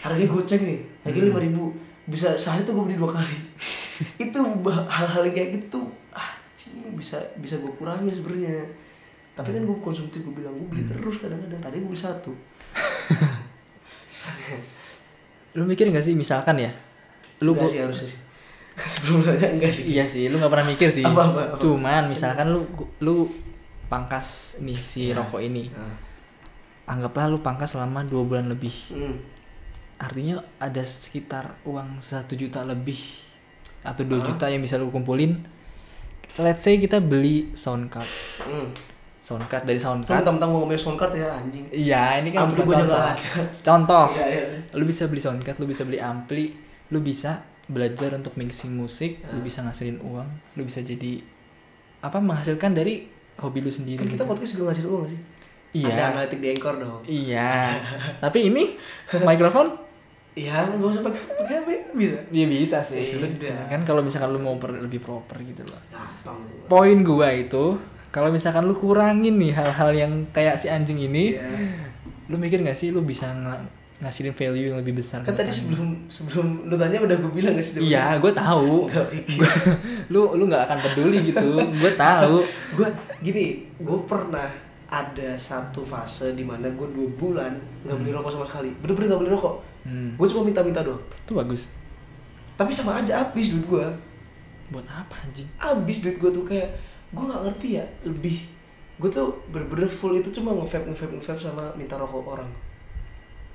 Harganya 0.04 0.28
goceng 0.28 0.62
nih 0.62 0.78
harganya 1.00 1.26
lima 1.32 1.40
ribu. 1.40 1.62
Bisa 2.04 2.36
sehari 2.36 2.62
tuh 2.62 2.72
gue 2.72 2.84
beli 2.84 2.96
dua 2.96 3.10
kali. 3.10 3.36
Itu 4.28 4.38
hal-hal 4.68 5.22
kayak 5.28 5.48
gitu 5.56 5.66
tuh 5.80 5.86
anjing 6.12 6.92
bisa 6.92 7.16
bisa 7.36 7.58
gue 7.58 7.72
kurangi 7.74 8.12
sebenarnya. 8.12 8.60
Tapi 9.32 9.48
kan 9.50 9.62
gue 9.64 9.76
konsumtif 9.80 10.20
gue 10.20 10.34
bilang 10.34 10.52
gue 10.52 10.68
beli 10.68 10.84
terus 10.84 11.16
kadang-kadang. 11.16 11.58
Tadi 11.58 11.76
gue 11.80 11.88
beli 11.88 12.00
satu. 12.00 12.32
Lu 15.56 15.64
mikir 15.64 15.88
gak 15.88 16.04
sih 16.04 16.14
misalkan 16.14 16.60
ya? 16.60 16.70
Lu 17.40 17.54
bu- 17.54 17.66
sih 17.66 17.80
harusnya 17.80 18.08
sih. 18.08 18.20
Sebelum 18.78 19.26
nanya 19.26 19.48
enggak 19.58 19.72
sih. 19.74 19.84
Iya 19.90 20.04
sih, 20.06 20.30
lu 20.30 20.38
gak 20.38 20.52
pernah 20.54 20.66
mikir 20.70 20.88
sih. 20.92 21.02
Apa, 21.02 21.34
apa, 21.34 21.40
apa? 21.50 21.56
Cuman 21.58 22.06
misalkan 22.06 22.54
lu 22.54 22.62
lu 23.02 23.26
pangkas 23.88 24.56
nih 24.60 24.76
si 24.76 25.10
rokok 25.10 25.40
ini. 25.40 25.68
Nah, 25.68 25.96
Anggaplah 26.86 27.28
lu 27.28 27.40
pangkas 27.40 27.76
selama 27.76 28.00
dua 28.00 28.24
bulan 28.24 28.48
lebih. 28.48 28.72
hmm. 28.88 29.16
Artinya 29.98 30.38
ada 30.56 30.80
sekitar 30.80 31.58
uang 31.66 31.98
satu 31.98 32.32
juta 32.32 32.62
lebih 32.62 32.96
atau 33.82 34.06
dua 34.06 34.22
Hah? 34.22 34.26
juta 34.30 34.46
yang 34.46 34.62
bisa 34.62 34.78
lu 34.78 34.88
kumpulin. 34.88 35.36
Let's 36.38 36.62
say 36.62 36.78
kita 36.78 37.02
beli 37.02 37.50
sound 37.52 37.90
card. 37.90 38.06
Hmm. 38.40 38.70
Sound 39.18 39.44
card 39.50 39.66
dari 39.66 39.76
sound 39.76 40.06
Kan 40.06 40.22
card. 40.22 40.32
tentang 40.32 40.48
gue 40.48 40.60
ngomongin 40.60 40.80
sound 40.80 40.96
card 40.96 41.12
ya 41.12 41.28
anjing 41.28 41.66
Iya, 41.68 42.22
ini 42.22 42.30
kan 42.30 42.46
Ampli 42.48 42.62
cuma 42.62 42.72
contoh. 42.78 43.00
Contoh. 43.68 44.04
Iya, 44.14 44.24
iya. 44.30 44.42
Lu 44.72 44.84
bisa 44.86 45.04
beli 45.04 45.20
sound 45.20 45.42
card, 45.42 45.58
lu 45.58 45.66
bisa 45.66 45.82
beli 45.84 45.98
ampli, 45.98 46.54
lu 46.88 47.02
bisa 47.02 47.42
belajar 47.68 48.16
untuk 48.16 48.32
mixing 48.38 48.72
musik, 48.72 49.20
lu 49.28 49.44
bisa 49.44 49.60
ngasilin 49.60 50.00
uang, 50.00 50.28
lu 50.56 50.62
bisa 50.64 50.80
jadi 50.80 51.20
apa 52.00 52.16
menghasilkan 52.16 52.72
dari 52.72 53.04
hobi 53.38 53.58
lu 53.60 53.70
sendiri. 53.70 53.96
Kan 53.96 54.06
kita 54.06 54.20
gitu. 54.20 54.28
podcast 54.28 54.50
juga 54.52 54.64
ngasih 54.68 54.84
uang 54.84 55.00
gak 55.00 55.10
sih? 55.10 55.20
Iya. 55.70 55.88
Ada 55.90 56.02
analitik 56.10 56.38
di 56.38 56.48
Anchor 56.48 56.74
dong 56.76 57.00
Iya. 57.04 57.50
Tapi 58.24 58.38
ini 58.42 58.62
mikrofon 59.18 59.68
Iya, 60.32 60.54
nggak 60.70 60.86
usah 60.88 61.02
pakai 61.02 61.22
pakai 61.34 61.54
HP 61.56 61.68
bisa. 61.92 62.18
ya 62.30 62.46
bisa 62.46 62.78
sih. 62.80 62.96
Ya 62.96 63.18
sudah. 63.18 63.58
Kan 63.66 63.82
kalau 63.82 64.00
misalkan 64.00 64.30
lu 64.30 64.38
mau 64.38 64.54
per- 64.54 64.78
lebih 64.78 64.98
proper 64.98 65.34
gitu 65.40 65.60
loh. 65.60 65.80
Gampang. 65.88 66.38
Poin 66.64 66.98
gua 67.02 67.28
itu 67.28 67.74
kalau 68.08 68.30
misalkan 68.30 68.62
lu 68.62 68.72
kurangin 68.72 69.34
nih 69.34 69.50
hal-hal 69.50 69.90
yang 69.92 70.12
kayak 70.28 70.54
si 70.54 70.66
anjing 70.66 70.96
ini, 70.96 71.34
Iya. 71.34 71.42
lu 72.26 72.38
mikir 72.38 72.60
gak 72.60 72.72
sih 72.72 72.88
lu 72.88 73.02
bisa 73.02 73.28
ng- 73.28 73.66
ngasilin 73.98 74.30
value 74.30 74.70
yang 74.70 74.78
lebih 74.78 74.94
besar? 74.96 75.20
Kan 75.20 75.34
tadi 75.34 75.50
sebelum 75.50 76.06
sebelum 76.06 76.46
lu 76.64 76.78
tanya 76.78 77.02
udah 77.02 77.16
gue 77.18 77.32
bilang 77.34 77.52
gak 77.52 77.66
sih? 77.66 77.82
Iya, 77.84 78.16
gue 78.16 78.30
tahu. 78.30 78.86
Lu 80.08 80.32
lu 80.32 80.46
nggak 80.46 80.64
akan 80.64 80.78
peduli 80.80 81.18
gitu. 81.26 81.48
Gue 81.58 81.92
tahu. 81.94 82.46
gue 82.74 82.88
gini, 83.20 83.46
gue 83.74 83.98
pernah 84.04 84.46
ada 84.86 85.30
satu 85.34 85.82
fase 85.82 86.32
di 86.32 86.42
mana 86.42 86.64
gue 86.66 86.86
dua 86.88 87.08
bulan 87.12 87.52
nggak 87.82 87.96
beli 87.98 88.10
rokok 88.10 88.30
sama 88.30 88.44
sekali. 88.44 88.70
Bener-bener 88.76 89.08
nggak 89.08 89.20
beli 89.20 89.32
rokok. 89.32 89.56
Hmm, 89.80 90.10
Gue 90.14 90.26
cuma 90.26 90.42
minta-minta 90.44 90.80
doang. 90.80 91.00
itu 91.00 91.32
bagus. 91.32 91.62
Tapi 92.54 92.70
sama 92.70 92.96
aja 92.96 93.22
habis 93.22 93.48
duit 93.48 93.64
gue. 93.64 93.86
Buat 94.68 94.84
apa 94.86 95.14
anjing? 95.18 95.48
Habis 95.56 96.00
duit 96.00 96.16
gue 96.16 96.30
tuh 96.30 96.44
kayak 96.44 96.68
gue 97.08 97.22
nggak 97.22 97.42
ngerti 97.42 97.68
ya 97.74 97.84
lebih 98.02 98.36
gue 98.98 99.08
tuh 99.08 99.30
bener-bener 99.48 99.86
full 99.86 100.12
itu 100.12 100.28
cuma 100.30 100.52
nge-vape 100.52 100.84
nge-vape 100.86 101.14
nge-vape 101.14 101.40
sama 101.40 101.64
minta 101.72 101.94
rokok 101.94 102.20
orang 102.28 102.50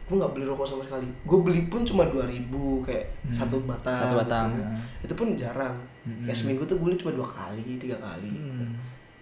gue 0.04 0.16
nggak 0.16 0.32
beli 0.32 0.44
rokok 0.44 0.66
sama 0.66 0.82
sekali 0.82 1.06
gue 1.06 1.38
beli 1.40 1.62
pun 1.64 1.82
cuma 1.82 2.08
2000 2.08 2.50
kayak 2.82 3.06
Hmm. 3.22 3.36
satu 3.36 3.62
batang 3.62 4.02
Satu 4.02 4.18
batang, 4.18 4.50
gitu. 4.50 4.64
ya. 4.64 4.70
itu 5.02 5.14
pun 5.14 5.28
jarang 5.34 5.76
Hmm. 6.02 6.24
kayak 6.24 6.34
seminggu 6.34 6.64
tuh 6.64 6.76
gue 6.76 6.86
beli 6.86 6.98
cuma 6.98 7.14
dua 7.14 7.24
kali 7.26 7.62
tiga 7.78 7.94
kali 7.98 8.28
Hmm. 8.28 8.74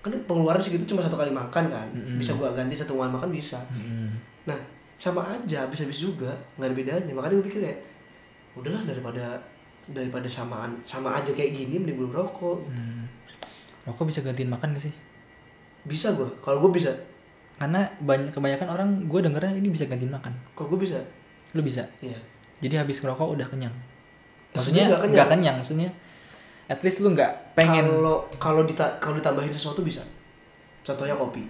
Kan 0.01 0.13
pengeluaran 0.25 0.57
segitu 0.57 0.83
cuma 0.87 0.99
satu 0.99 1.13
kali 1.13 1.29
makan 1.29 1.63
kan 1.67 1.87
Hmm. 1.87 2.17
bisa 2.17 2.33
gue 2.33 2.49
ganti 2.51 2.73
satu 2.73 2.93
kali 2.95 3.07
makan 3.07 3.29
bisa 3.29 3.57
Hmm. 3.69 4.09
nah 4.43 4.57
sama 4.95 5.21
aja 5.27 5.63
habis-habis 5.63 5.97
juga 5.99 6.29
nggak 6.55 6.67
ada 6.67 6.75
bedanya 6.75 7.11
makanya 7.11 7.37
gue 7.37 7.45
pikir 7.47 7.61
ya 7.63 7.75
udahlah 8.53 8.81
daripada 8.83 9.37
daripada 9.87 10.25
samaan 10.25 10.77
sama 10.81 11.15
aja 11.15 11.29
kayak 11.31 11.53
gini 11.55 11.77
mending 11.77 11.97
beli 11.97 12.11
rokok 12.11 12.61
Hmm. 12.67 13.05
Rokok 13.83 14.05
bisa 14.05 14.21
gantiin 14.21 14.45
makan 14.47 14.73
gak 14.73 14.83
sih? 14.83 14.93
bisa 15.81 16.13
gue 16.13 16.29
kalau 16.39 16.61
gue 16.61 16.77
bisa 16.77 16.93
Karena 17.57 17.81
banyak 17.99 18.29
kebanyakan 18.29 18.69
orang 18.69 18.89
gue 19.05 19.19
dengernya 19.19 19.53
ini 19.55 19.69
bisa 19.69 19.85
gantiin 19.85 20.09
makan. 20.09 20.33
kalau 20.53 20.69
gue 20.71 20.81
bisa 20.81 20.97
Lu 21.51 21.61
bisa. 21.61 21.81
iya 21.99 22.17
Jadi 22.57 22.73
habis 22.75 22.97
ngerokok 22.97 23.33
udah 23.33 23.47
kenyang. 23.47 23.73
Maksudnya 24.51 24.85
nggak 24.87 24.97
nggak 25.03 25.09
kenyang. 25.09 25.29
kenyang. 25.31 25.55
maksudnya 25.57 25.89
at 26.71 26.79
least 26.79 26.99
lu 26.99 27.11
nggak 27.11 27.51
pengen. 27.53 27.83
kalau 27.83 28.15
kalau 28.39 28.63
dita- 28.63 28.95
kalau 28.97 29.13
ditambahin 29.13 29.51
sesuatu 29.51 29.83
bisa 29.83 29.99
contohnya 30.81 31.11
kopi 31.13 31.43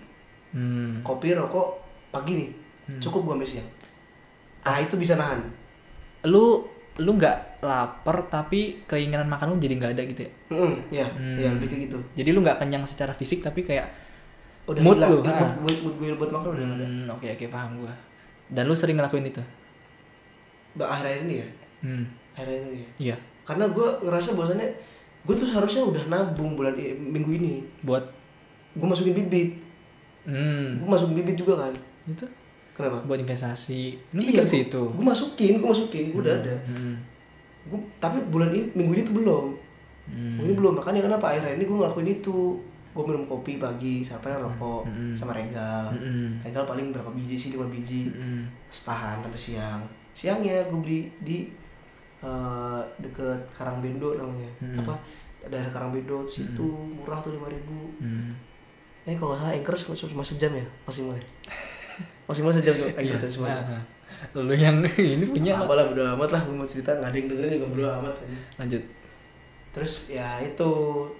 Hmm. 0.49 0.99
kopi 1.01 1.31
rokok 1.31 1.77
pagi 2.09 2.33
nih 2.35 2.49
Hmm. 2.83 2.97
cukup 2.99 3.23
gue 3.23 3.33
sampai 3.37 3.49
siang 3.51 3.69
ah 4.61 4.77
itu 4.77 4.95
bisa 4.95 5.15
nahan 5.15 5.39
Lu 6.23 6.65
lu 6.97 7.11
nggak 7.11 7.61
lapar 7.61 8.27
tapi 8.27 8.81
keinginan 8.83 9.25
makan 9.25 9.53
lu 9.53 9.57
jadi 9.57 9.73
nggak 9.75 9.91
ada 9.91 10.03
gitu 10.03 10.21
ya. 10.21 10.31
Hmm, 10.49 10.73
ya, 10.91 11.07
Hmm. 11.07 11.33
ya 11.35 11.49
lebih 11.49 11.65
kayak 11.65 11.81
gitu. 11.87 11.97
Jadi 12.13 12.29
lu 12.29 12.41
nggak 12.41 12.57
kenyang 12.57 12.83
secara 12.83 13.09
fisik 13.11 13.39
tapi 13.39 13.63
kayak 13.63 13.89
Udah 14.63 14.81
Mood 14.81 14.97
hilang, 14.99 15.09
lu, 15.09 15.17
mood, 15.17 15.25
ha. 15.27 15.49
mood, 15.57 15.77
mood 15.81 15.95
gue 15.97 16.13
buat 16.13 16.29
makan 16.29 16.47
udah 16.51 16.61
nggak 16.61 16.77
ada. 16.77 16.85
hmm, 16.85 17.05
oke 17.09 17.27
oke 17.31 17.45
paham 17.47 17.71
gua. 17.79 17.93
Dan 18.45 18.63
lu 18.63 18.75
sering 18.75 18.93
ngelakuin 18.95 19.25
itu. 19.25 19.41
Mbak 20.73 20.87
akhir-akhir 20.87 21.21
ini 21.23 21.35
ya, 21.35 21.47
Hmm. 21.81 22.03
akhirnya 22.31 22.57
ini 22.61 22.77
ya 22.77 22.89
iya 23.01 23.15
karena 23.41 23.65
gue 23.67 23.87
ngerasa 23.99 24.29
bahwasannya 24.31 24.69
gue 25.21 25.35
tuh 25.35 25.45
seharusnya 25.45 25.83
udah 25.83 26.03
nabung 26.07 26.53
bulan 26.53 26.73
i- 26.73 26.93
minggu 26.93 27.29
ini. 27.31 27.61
Buat? 27.81 28.01
Gue 28.73 28.87
masukin 28.87 29.13
bibit. 29.13 29.53
Hmm. 30.23 30.77
Gue 30.77 30.87
masukin 30.87 31.15
bibit 31.15 31.35
juga 31.35 31.59
kan. 31.59 31.73
Itu? 32.05 32.25
Kenapa? 32.71 33.03
Buat 33.03 33.19
investasi. 33.19 33.99
Lu 34.11 34.19
iya 34.19 34.41
sih 34.43 34.65
itu 34.65 34.81
gue 34.81 35.03
masukin 35.03 35.57
gue 35.57 35.69
masukin. 35.69 36.09
Gue 36.09 36.21
udah 36.21 36.35
ada. 36.35 36.55
hmm. 36.65 36.95
gue 37.61 37.77
tapi 37.97 38.17
bulan 38.25 38.49
ini 38.49 38.65
minggu 38.73 38.91
ini 38.91 39.03
tuh 39.03 39.15
belum. 39.15 39.45
Hmm. 40.07 40.35
minggu 40.35 40.45
ini 40.47 40.55
belum. 40.55 40.73
Makanya 40.75 41.01
kenapa 41.03 41.29
akhirnya 41.29 41.53
ini 41.53 41.63
gue 41.63 41.77
ngelakuin 41.77 42.09
itu. 42.11 42.57
Gue 42.91 43.03
minum 43.05 43.23
kopi 43.23 43.55
pagi 43.55 44.03
sampai 44.03 44.35
rokok 44.35 44.83
Mm-mm. 44.83 45.15
sama 45.15 45.31
regal. 45.31 45.87
Mm-mm. 45.91 46.43
regal 46.43 46.65
paling 46.65 46.91
berapa 46.91 47.07
biji 47.09 47.37
sih? 47.37 47.49
Lima 47.49 47.63
biji. 47.65 48.09
Mm-mm. 48.09 48.43
setahan 48.67 49.21
sampai 49.21 49.39
siang. 49.39 49.81
Siangnya 50.11 50.65
gue 50.65 50.75
beli 50.75 50.99
di 51.17 51.47
eh, 52.21 52.81
deket 52.97 53.41
Karangbendo 53.51 54.13
namanya. 54.13 54.49
Hmm. 54.59 54.79
apa? 54.79 54.93
Daerah 55.43 55.69
Karangbendo 55.69 56.21
situ 56.23 56.67
murah 56.87 57.17
tuh 57.19 57.33
lima 57.33 57.47
ribu. 57.47 57.89
Hmm. 57.97 58.37
ini 59.01 59.17
kalau 59.17 59.33
nggak 59.33 59.41
salah 59.41 59.53
anchor 59.53 59.73
cuma, 59.75 59.93
cuma 59.97 60.21
sejam 60.23 60.53
ya 60.53 60.61
masih 60.85 61.01
mulai 61.03 61.17
masih 62.23 62.41
mulai 62.45 62.55
sejam 62.55 62.73
tuh 62.75 62.85
Iya. 62.93 63.17
anchor 63.17 63.29
cuma 63.33 63.47
sejam. 63.49 63.65
Ah, 63.65 63.73
ah. 63.73 63.83
lu 64.37 64.53
yang 64.53 64.77
ini 65.17 65.25
punya 65.25 65.57
apa? 65.57 65.73
lah 65.73 65.89
bodo 65.89 66.05
amat 66.05 66.29
lah 66.29 66.41
gue 66.45 66.53
mau 66.53 66.69
cerita 66.69 66.93
nggak 66.93 67.09
ada 67.09 67.17
yang 67.17 67.27
dengerin 67.27 67.51
juga 67.57 67.67
bodo 67.67 67.85
amat 67.97 68.15
lanjut. 68.55 68.83
Terus 69.71 69.93
ya 70.07 70.37
itu 70.37 70.69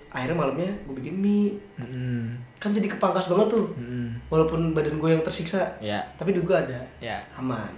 akhirnya 0.08 0.38
malamnya 0.38 0.70
gue 0.86 0.94
bikin 0.94 1.16
mie. 1.18 1.58
Mm-mm. 1.82 2.38
kan 2.62 2.70
jadi 2.70 2.86
kepangkas 2.86 3.26
banget 3.26 3.48
tuh. 3.50 3.66
Mm-mm. 3.74 4.14
walaupun 4.30 4.78
badan 4.78 5.02
gue 5.02 5.10
yang 5.10 5.26
tersiksa 5.26 5.66
ya. 5.82 6.06
tapi 6.14 6.38
juga 6.38 6.62
ada. 6.62 6.86
Ya. 7.02 7.18
Aman. 7.34 7.74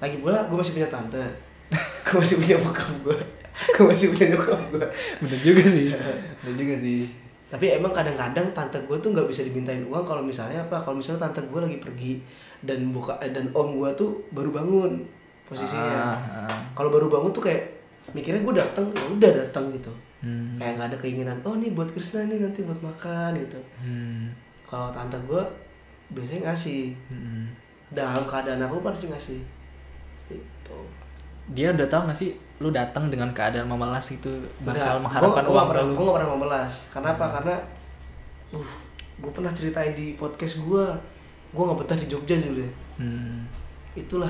Lagi 0.00 0.16
pula 0.16 0.48
gue 0.48 0.56
masih 0.56 0.72
punya 0.72 0.88
tante 0.88 1.20
gue 2.10 2.18
masih 2.18 2.36
punya 2.42 2.56
bokap 2.58 2.90
gue 3.06 3.18
gue 3.60 3.84
masih 3.86 4.06
punya 4.10 4.26
nyokap 4.34 4.60
gue 4.74 4.86
bener 5.22 5.40
juga 5.40 5.62
sih. 5.62 5.94
Bener 6.42 6.56
juga 6.58 6.74
sih. 6.80 7.00
Tapi 7.50 7.66
emang 7.78 7.90
kadang-kadang 7.94 8.46
tante 8.54 8.78
gue 8.82 8.96
tuh 8.98 9.10
nggak 9.14 9.26
bisa 9.30 9.46
dimintain 9.46 9.82
uang 9.86 10.02
kalau 10.02 10.22
misalnya 10.22 10.58
apa? 10.58 10.80
Kalau 10.80 10.98
misalnya 10.98 11.30
tante 11.30 11.44
gue 11.46 11.60
lagi 11.60 11.78
pergi 11.78 12.12
dan 12.66 12.90
buka 12.90 13.14
eh, 13.22 13.30
dan 13.30 13.46
om 13.54 13.78
gue 13.78 13.90
tuh 13.94 14.26
baru 14.34 14.50
bangun 14.50 15.02
posisinya. 15.46 16.14
Ah, 16.18 16.46
ah. 16.50 16.58
kalau 16.74 16.90
baru 16.90 17.06
bangun 17.10 17.30
tuh 17.30 17.42
kayak 17.46 17.62
mikirnya 18.10 18.42
gue 18.42 18.54
datang 18.58 18.86
ya 18.90 19.04
udah 19.06 19.32
datang 19.46 19.70
gitu. 19.74 19.92
Hmm. 20.20 20.52
kayak 20.60 20.76
nggak 20.76 20.88
ada 20.92 20.98
keinginan 21.00 21.40
oh 21.48 21.56
nih 21.56 21.72
buat 21.72 21.88
Krisna 21.96 22.28
nih 22.28 22.44
nanti 22.44 22.60
buat 22.60 22.76
makan 22.84 23.40
gitu. 23.40 23.56
Hmm. 23.80 24.28
kalau 24.68 24.92
tante 24.92 25.16
gue 25.24 25.42
biasanya 26.12 26.50
ngasih. 26.50 26.92
Mm-mm. 27.08 27.46
dalam 27.90 28.22
keadaan 28.28 28.62
apa 28.62 28.76
pasti 28.82 29.10
ngasih. 29.10 29.40
Pasti 30.14 30.36
itu 30.38 30.78
dia 31.50 31.70
udah 31.70 31.86
tahu 31.86 32.06
gak 32.06 32.16
sih 32.16 32.30
lu 32.58 32.70
datang 32.70 33.08
dengan 33.08 33.30
keadaan 33.30 33.66
memelas 33.66 34.06
itu 34.10 34.28
bakal 34.60 35.00
Nggak, 35.00 35.02
mengharapkan 35.02 35.44
gua, 35.44 35.54
uang 35.56 35.66
gua, 35.66 35.80
lu? 35.80 35.92
gue 35.92 36.04
gak 36.04 36.16
pernah 36.16 36.30
memelas. 36.30 36.74
Karena 36.88 37.08
apa? 37.10 37.26
Karena 37.30 37.56
uh 38.52 38.70
gue 39.16 39.28
pernah 39.30 39.50
ceritain 39.50 39.92
di 39.92 40.14
podcast 40.14 40.56
gue 40.58 40.84
gue 41.50 41.62
nggak 41.62 41.78
betah 41.78 41.96
di 41.96 42.06
Jogja 42.06 42.36
dulu. 42.38 42.60
Ya 42.60 42.70
Hmm. 42.96 43.48
itulah 43.92 44.28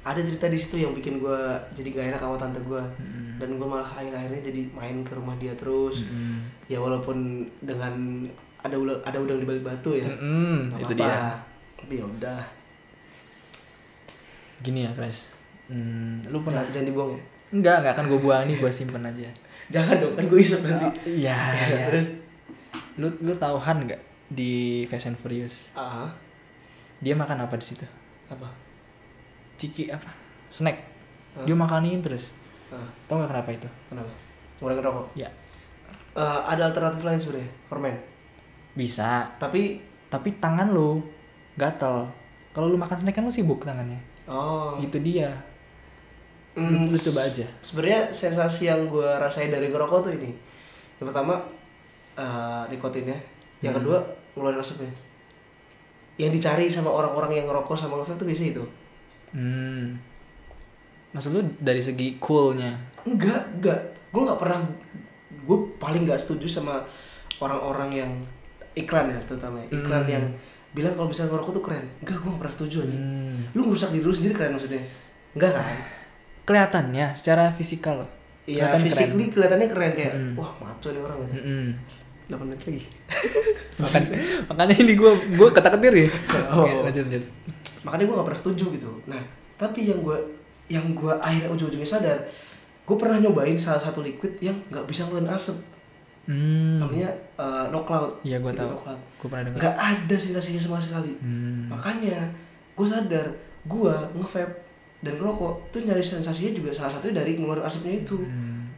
ada 0.00 0.20
cerita 0.20 0.46
di 0.46 0.54
situ 0.54 0.78
yang 0.78 0.92
bikin 0.92 1.18
gue 1.18 1.38
jadi 1.72 1.88
gak 1.90 2.06
enak 2.08 2.20
sama 2.20 2.36
tante 2.36 2.60
gue 2.60 2.78
Mm-mm. 2.78 3.36
dan 3.36 3.48
gue 3.52 3.64
malah 3.64 3.82
akhir-akhirnya 3.84 4.40
jadi 4.44 4.60
main 4.70 5.02
ke 5.02 5.12
rumah 5.12 5.34
dia 5.34 5.50
terus. 5.54 6.04
Mm-mm. 6.04 6.38
ya 6.64 6.78
walaupun 6.78 7.16
dengan 7.58 8.22
ada 8.58 8.74
udang 8.74 8.96
ada 9.02 9.18
udang 9.18 9.36
di 9.36 9.44
balik 9.44 9.60
batu 9.62 9.92
ya. 9.92 10.06
Nggak 10.06 10.78
itu 10.80 10.94
apa-apa. 10.94 11.10
dia 11.10 11.18
tapi 11.74 11.92
ya 11.94 12.04
udah. 12.06 12.40
Gini 14.60 14.80
ya 14.82 14.90
Chris 14.92 15.33
hmm, 15.70 16.28
lu 16.28 16.38
pernah 16.42 16.62
jangan, 16.64 16.72
jangan 16.74 16.86
dibuang 16.88 17.10
ya? 17.14 17.20
Enggak 17.54 17.74
enggak 17.80 17.92
akan 17.94 18.04
gue 18.10 18.20
buang 18.20 18.42
nih 18.48 18.56
gue 18.58 18.70
simpen 18.72 19.04
aja. 19.04 19.28
Jangan 19.74 19.96
dong 19.96 20.12
kan 20.12 20.24
gue 20.28 20.40
isep 20.44 20.60
nanti. 20.60 20.86
iya 21.24 21.38
iya. 21.72 21.88
Terus? 21.88 22.06
Lu 23.00 23.08
lu 23.24 23.32
tahu 23.40 23.56
Han 23.56 23.88
nggak 23.88 24.00
di 24.28 24.84
Fast 24.92 25.08
and 25.08 25.16
Furious? 25.16 25.72
Ah 25.72 26.12
dia 27.00 27.16
makan 27.16 27.48
apa 27.48 27.56
di 27.56 27.64
situ? 27.64 27.84
Apa? 28.28 28.48
Ciki 29.56 29.88
apa? 29.88 30.12
Snack. 30.52 30.76
Hah? 31.34 31.48
dia 31.48 31.56
makanin 31.56 32.04
terus. 32.04 32.36
Ah 32.68 32.84
tau 33.08 33.16
nggak 33.16 33.32
kenapa 33.32 33.50
itu? 33.56 33.68
Kenapa? 33.88 34.12
Ngurangi 34.60 34.82
rokok? 34.84 35.06
Ya 35.16 35.30
Eh, 36.14 36.40
ada 36.46 36.70
alternatif 36.70 37.02
lain 37.02 37.18
sebenarnya 37.18 37.50
permen 37.66 37.96
bisa. 38.74 39.30
Tapi? 39.38 39.82
Tapi 40.10 40.28
tangan 40.38 40.70
lu 40.70 41.02
gatel. 41.58 42.06
Kalau 42.54 42.70
lu 42.70 42.78
makan 42.78 42.98
snack 43.02 43.18
kan 43.18 43.26
lu 43.26 43.34
sibuk 43.34 43.66
tangannya. 43.66 43.98
Oh. 44.30 44.78
Itu 44.78 45.02
dia 45.02 45.34
Hmm, 46.54 46.86
lu, 46.86 46.94
coba 46.96 47.26
aja. 47.26 47.42
sebenarnya 47.60 48.08
sensasi 48.08 48.66
yang 48.66 48.86
gue 48.86 49.08
rasain 49.18 49.50
dari 49.50 49.66
ngerokok 49.68 50.00
tuh 50.06 50.12
ini. 50.14 50.30
Yang 50.96 51.06
pertama 51.10 51.34
eh, 52.14 52.62
nikotinnya. 52.70 53.18
Yang 53.58 53.72
Hmm. 53.74 53.78
kedua 53.82 53.98
ngeluarin 54.34 54.60
asapnya 54.60 54.90
yang 56.14 56.30
dicari 56.30 56.70
sama 56.70 56.86
orang-orang 56.88 57.42
yang 57.42 57.46
ngerokok 57.50 57.74
sama 57.74 57.98
ngevape 57.98 58.14
tuh 58.14 58.26
biasa 58.30 58.42
itu. 58.46 58.64
Hmm. 59.34 59.98
Maksud 61.10 61.30
lu 61.30 61.42
dari 61.58 61.82
segi 61.82 62.18
coolnya? 62.18 62.70
Enggak 63.02 63.42
enggak. 63.52 63.80
Gue 64.10 64.22
nggak 64.22 64.38
pernah 64.38 64.62
gue 65.34 65.58
paling 65.76 66.06
nggak 66.06 66.18
setuju 66.18 66.46
sama 66.46 66.86
orang-orang 67.36 67.90
yang 67.92 68.10
iklan 68.74 69.10
ya 69.10 69.18
terutama 69.26 69.58
ya. 69.58 69.74
iklan 69.74 70.02
Hmm. 70.02 70.14
yang 70.14 70.24
bilang 70.70 70.94
kalau 70.94 71.10
misalnya 71.10 71.34
ngerokok 71.34 71.52
tuh 71.52 71.64
keren. 71.66 71.86
Enggak 71.98 72.16
gue 72.22 72.28
nggak 72.30 72.42
pernah 72.46 72.54
setuju 72.54 72.76
aja 72.86 72.94
hmm. 72.94 73.38
lu 73.54 73.60
ngerusak 73.66 73.90
diri 73.90 74.04
lu 74.04 74.14
sendiri 74.14 74.34
keren 74.34 74.54
maksudnya? 74.54 74.82
Enggak 75.34 75.50
kan 75.50 75.66
kelihatannya 76.44 77.12
secara 77.14 77.50
fisikal 77.50 77.98
loh 77.98 78.10
Iya, 78.44 78.68
Kelihatan 78.68 78.80
physically 78.84 79.26
kelihatannya 79.32 79.68
keren 79.68 79.92
kayak, 79.94 80.12
Mm. 80.12 80.32
wah 80.36 80.52
maco 80.58 80.84
nih 80.86 81.00
orang 81.00 81.16
gitu. 81.24 81.34
Mm-mm. 81.40 81.66
8 82.26 82.40
menit 82.42 82.60
lagi. 82.62 82.82
Makan, 83.80 84.02
makanya 84.46 84.74
ini 84.78 84.92
gue 84.94 85.10
gue 85.30 85.48
kata 85.50 85.68
ketir 85.70 85.94
ya 85.94 86.08
Oh. 86.52 86.60
Oke, 86.60 86.72
lanjut 86.82 87.04
lanjut 87.04 87.24
Makanya 87.80 88.04
gue 88.04 88.14
gak 88.14 88.26
pernah 88.26 88.40
setuju 88.40 88.64
gitu. 88.70 88.90
Nah, 89.04 89.20
tapi 89.54 89.84
yang 89.84 90.00
gue 90.00 90.16
yang 90.66 90.92
gue 90.92 91.12
akhirnya 91.14 91.48
ujung-ujungnya 91.50 91.84
sadar, 91.86 92.16
gue 92.82 92.96
pernah 92.96 93.16
nyobain 93.18 93.56
salah 93.56 93.76
satu 93.78 94.00
liquid 94.00 94.36
yang 94.38 94.56
nggak 94.68 94.84
bisa 94.84 95.04
ngeluarin 95.04 95.28
asap. 95.30 95.56
hmm. 96.24 96.80
Namanya 96.80 97.08
uh, 97.34 97.68
no 97.68 97.80
cloud. 97.82 98.20
Iya, 98.20 98.40
gua 98.40 98.48
Liquid 98.48 98.56
tahu. 98.58 98.70
No 98.70 98.78
cloud. 98.78 99.00
gue 99.14 99.26
pernah 99.26 99.44
dengar 99.44 99.58
Nggak 99.58 99.76
ada 99.78 100.16
sensasinya 100.16 100.60
sama 100.62 100.76
sekali. 100.78 101.12
hmm. 101.14 101.68
Makanya 101.68 102.28
gue 102.72 102.86
sadar, 102.86 103.26
gue 103.62 103.94
nge-vape 104.14 104.63
dan 105.04 105.14
ngerokok 105.14 105.68
tuh 105.68 105.80
nyari 105.80 106.00
sensasinya 106.00 106.50
juga 106.50 106.72
salah 106.72 106.90
satunya 106.90 107.20
dari 107.20 107.36
ngeluarin 107.36 107.62
asapnya 107.62 108.00
itu. 108.00 108.16
Hmm. 108.18 108.72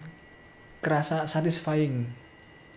kerasa 0.77 1.23
satisfying. 1.25 2.07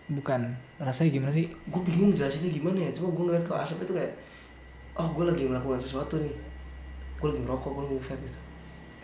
Bukan 0.06 0.42
rasanya 0.76 1.10
gimana 1.12 1.30
sih? 1.30 1.46
Gue 1.66 1.82
bingung 1.82 2.10
jelasinnya 2.10 2.50
gimana 2.50 2.78
ya. 2.80 2.90
Cuma 2.90 3.10
gue 3.10 3.22
ngeliat 3.24 3.42
ke 3.42 3.52
asap 3.52 3.84
itu 3.84 3.94
kayak 3.94 4.10
oh 4.94 5.06
gue 5.08 5.24
lagi 5.24 5.46
melakukan 5.46 5.78
sesuatu 5.78 6.18
nih. 6.18 6.34
Gue 7.18 7.30
lagi 7.30 7.40
ngerokok 7.40 7.70
gue 7.70 7.82
lagi 7.84 7.98
vape 8.00 8.22
gitu. 8.24 8.38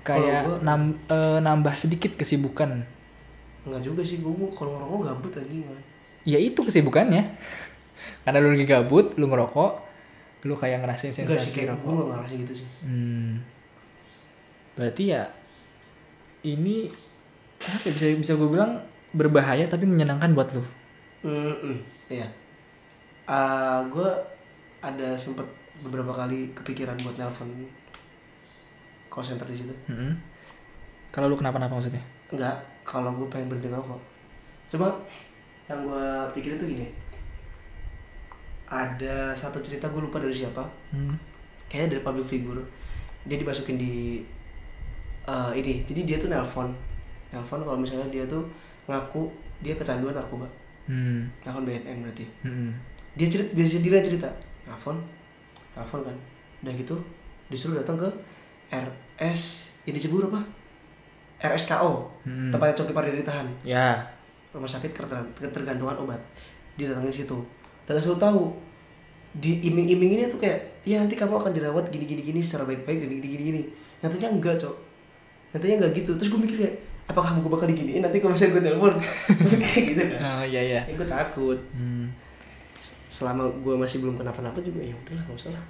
Kayak 0.02 0.42
gua- 0.44 0.60
nam- 0.60 0.98
eh, 1.04 1.38
nambah 1.38 1.74
sedikit 1.74 2.14
kesibukan. 2.14 2.82
Enggak 3.62 3.82
juga 3.82 4.02
sih 4.02 4.18
gue 4.18 4.30
kalau 4.52 4.74
ngerokok 4.74 4.98
gabut 5.04 5.32
anjing 5.36 5.62
ya 6.22 6.38
itu 6.38 6.58
kesibukannya. 6.58 7.22
Karena 8.26 8.38
lu 8.38 8.50
lagi 8.50 8.66
gabut 8.66 9.14
lu 9.14 9.26
ngerokok 9.26 9.72
lu 10.42 10.54
kayak 10.54 10.82
ngerasain 10.82 11.10
enggak 11.12 11.38
sih 11.38 11.54
sensasi 11.54 11.58
kayak 11.62 11.78
gue 11.78 11.90
rokok. 11.90 12.02
gak 12.02 12.16
ngerasa 12.18 12.34
gitu 12.36 12.54
sih. 12.58 12.68
Hmm. 12.82 13.38
Berarti 14.76 15.10
ya 15.16 15.24
ini 16.44 16.86
apa 17.58 17.88
ya, 17.88 17.92
bisa 17.96 18.06
bisa 18.20 18.32
gue 18.36 18.48
bilang 18.52 18.78
berbahaya 19.16 19.64
tapi 19.66 19.88
menyenangkan 19.88 20.36
buat 20.36 20.52
lu? 20.52 20.62
Hmm 21.24 21.80
iya. 22.12 22.28
Ah, 23.26 23.82
gue 23.90 24.06
ada 24.78 25.18
sempet 25.18 25.42
beberapa 25.82 26.14
kali 26.14 26.54
kepikiran 26.54 26.94
buat 27.02 27.18
nelpon 27.18 27.50
call 29.10 29.24
center 29.24 29.48
di 29.48 29.56
situ. 29.58 29.74
Mm-mm. 29.88 30.12
kalau 31.10 31.32
lu 31.32 31.36
kenapa-napa 31.40 31.80
maksudnya? 31.80 32.04
Enggak 32.28 32.60
kalau 32.84 33.16
gue 33.16 33.26
pengen 33.32 33.48
berhenti 33.48 33.72
ngerokok. 33.72 34.00
Cuma 34.68 34.92
yang 35.66 35.82
gue 35.82 36.06
pikirin 36.36 36.60
tuh 36.60 36.68
gini. 36.68 36.86
Ada 38.68 39.32
satu 39.32 39.58
cerita 39.64 39.88
gue 39.88 40.02
lupa 40.04 40.20
dari 40.20 40.36
siapa. 40.36 40.62
Hmm. 40.92 41.16
kayaknya 41.66 41.98
dari 41.98 42.02
public 42.06 42.26
figure. 42.30 42.62
Dia 43.26 43.42
dimasukin 43.42 43.74
di 43.74 44.22
eh, 45.26 45.50
ini 45.56 45.82
jadi 45.84 46.00
dia 46.04 46.16
tuh 46.16 46.28
nelpon. 46.28 46.70
Nelpon 47.30 47.60
kalau 47.60 47.76
misalnya 47.76 48.06
dia 48.08 48.24
tuh 48.24 48.46
ngaku 48.86 49.26
dia 49.60 49.74
kecanduan 49.74 50.14
narkoba. 50.14 50.46
Hmm. 50.86 51.26
nelpon 51.42 51.66
BNN 51.66 51.98
berarti. 52.00 52.24
Mm-mm. 52.42 52.70
dia 53.16 53.26
cerita 53.26 53.50
dia 53.52 53.66
sendiri 53.66 53.98
cerita. 54.00 54.28
Nelpon 54.64 54.96
telepon 55.72 56.00
kan. 56.02 56.16
Udah 56.62 56.72
gitu 56.72 56.96
disuruh 57.46 57.78
datang 57.78 57.94
ke 57.96 58.08
RS 58.68 59.40
ini 59.84 59.98
Cibubur 59.98 60.26
apa? 60.28 60.42
RSKO 61.38 62.08
Mm-mm. 62.24 62.50
tempatnya 62.50 62.74
Coki 62.74 62.92
Pardede 62.92 63.20
ditahan 63.20 63.46
ya. 63.62 64.00
Rumah 64.50 64.66
sakit 64.66 64.90
keter- 64.90 65.32
ketergantungan 65.36 66.00
obat. 66.00 66.18
Dia 66.74 66.90
datangin 66.90 67.12
situ. 67.12 67.38
Dan 67.84 67.94
langsung 67.94 68.16
tahu 68.16 68.50
di 69.36 69.60
iming-iminginnya 69.62 70.32
tuh 70.32 70.40
kayak 70.40 70.80
ya 70.82 70.96
nanti 70.96 71.12
kamu 71.12 71.36
akan 71.36 71.52
dirawat 71.52 71.92
gini 71.92 72.08
gini 72.08 72.24
gini 72.24 72.40
secara 72.40 72.64
baik-baik 72.64 73.04
dan 73.04 73.08
gini 73.12 73.28
gini 73.28 73.44
gini 73.44 73.62
nyatanya 74.00 74.32
enggak 74.32 74.56
cok 74.56 74.72
nyatanya 75.56 75.74
enggak 75.80 75.92
gitu. 75.96 76.10
Terus 76.14 76.28
gue 76.28 76.40
mikir 76.44 76.56
kayak 76.60 76.74
apakah 77.06 77.38
gue 77.38 77.48
bakal 77.48 77.66
diginiin 77.66 78.02
nanti 78.02 78.18
kalau 78.18 78.34
misalnya 78.34 78.52
gue 78.52 78.62
telepon? 78.66 78.92
Kayak 79.64 79.82
gitu 79.88 80.02
kan. 80.12 80.20
Oh 80.20 80.44
iya 80.44 80.60
iya. 80.60 80.80
Ya, 80.84 80.92
gue 80.92 81.08
takut. 81.08 81.58
Hmm. 81.72 82.06
selama 83.06 83.48
gue 83.48 83.72
masih 83.72 84.04
belum 84.04 84.20
kenapa-napa 84.20 84.60
juga 84.60 84.84
ya 84.84 84.92
udahlah 84.92 85.24
nggak 85.24 85.38
usah 85.40 85.48
lah. 85.48 85.64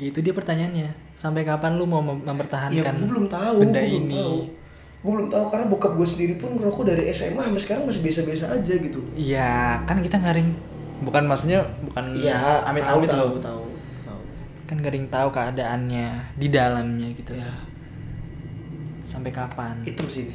Ya, 0.00 0.08
itu 0.08 0.24
dia 0.24 0.32
pertanyaannya. 0.32 0.88
Sampai 1.12 1.44
kapan 1.44 1.76
lu 1.76 1.84
mau 1.84 2.00
mem- 2.00 2.24
ya 2.24 2.32
mempertahankan 2.32 2.94
gue 2.96 3.04
belum 3.04 3.26
tahu 3.28 3.56
benda 3.60 3.76
gue 3.76 3.88
belum 3.90 4.04
ini? 4.08 4.16
tahu. 4.16 4.38
gue 5.00 5.12
belum 5.12 5.28
tahu 5.28 5.44
karena 5.48 5.64
bokap 5.68 5.92
gue 5.96 6.08
sendiri 6.08 6.34
pun 6.36 6.56
ngerokok 6.56 6.84
dari 6.88 7.08
SMA 7.10 7.40
sampai 7.40 7.60
sekarang 7.60 7.84
masih 7.84 8.00
biasa-biasa 8.00 8.44
aja 8.48 8.74
gitu. 8.76 9.00
Iya, 9.12 9.80
kan 9.84 10.00
kita 10.00 10.16
garing 10.16 10.48
bukan 11.00 11.24
maksudnya 11.24 11.60
bukan 11.80 12.16
Iya, 12.16 12.64
amit 12.64 12.80
tahu, 12.80 12.96
amit 13.00 13.08
tahu, 13.08 13.28
tahu, 13.40 13.62
tahu. 14.04 14.22
Kan 14.64 14.78
garing 14.80 15.04
tahu 15.08 15.28
keadaannya 15.32 16.08
di 16.36 16.48
dalamnya 16.48 17.08
gitu. 17.12 17.32
Ya, 17.36 17.44
lah. 17.44 17.60
Sampai 19.10 19.30
kapan? 19.30 19.82
hitam 19.82 20.06
sih 20.06 20.22
ini. 20.24 20.34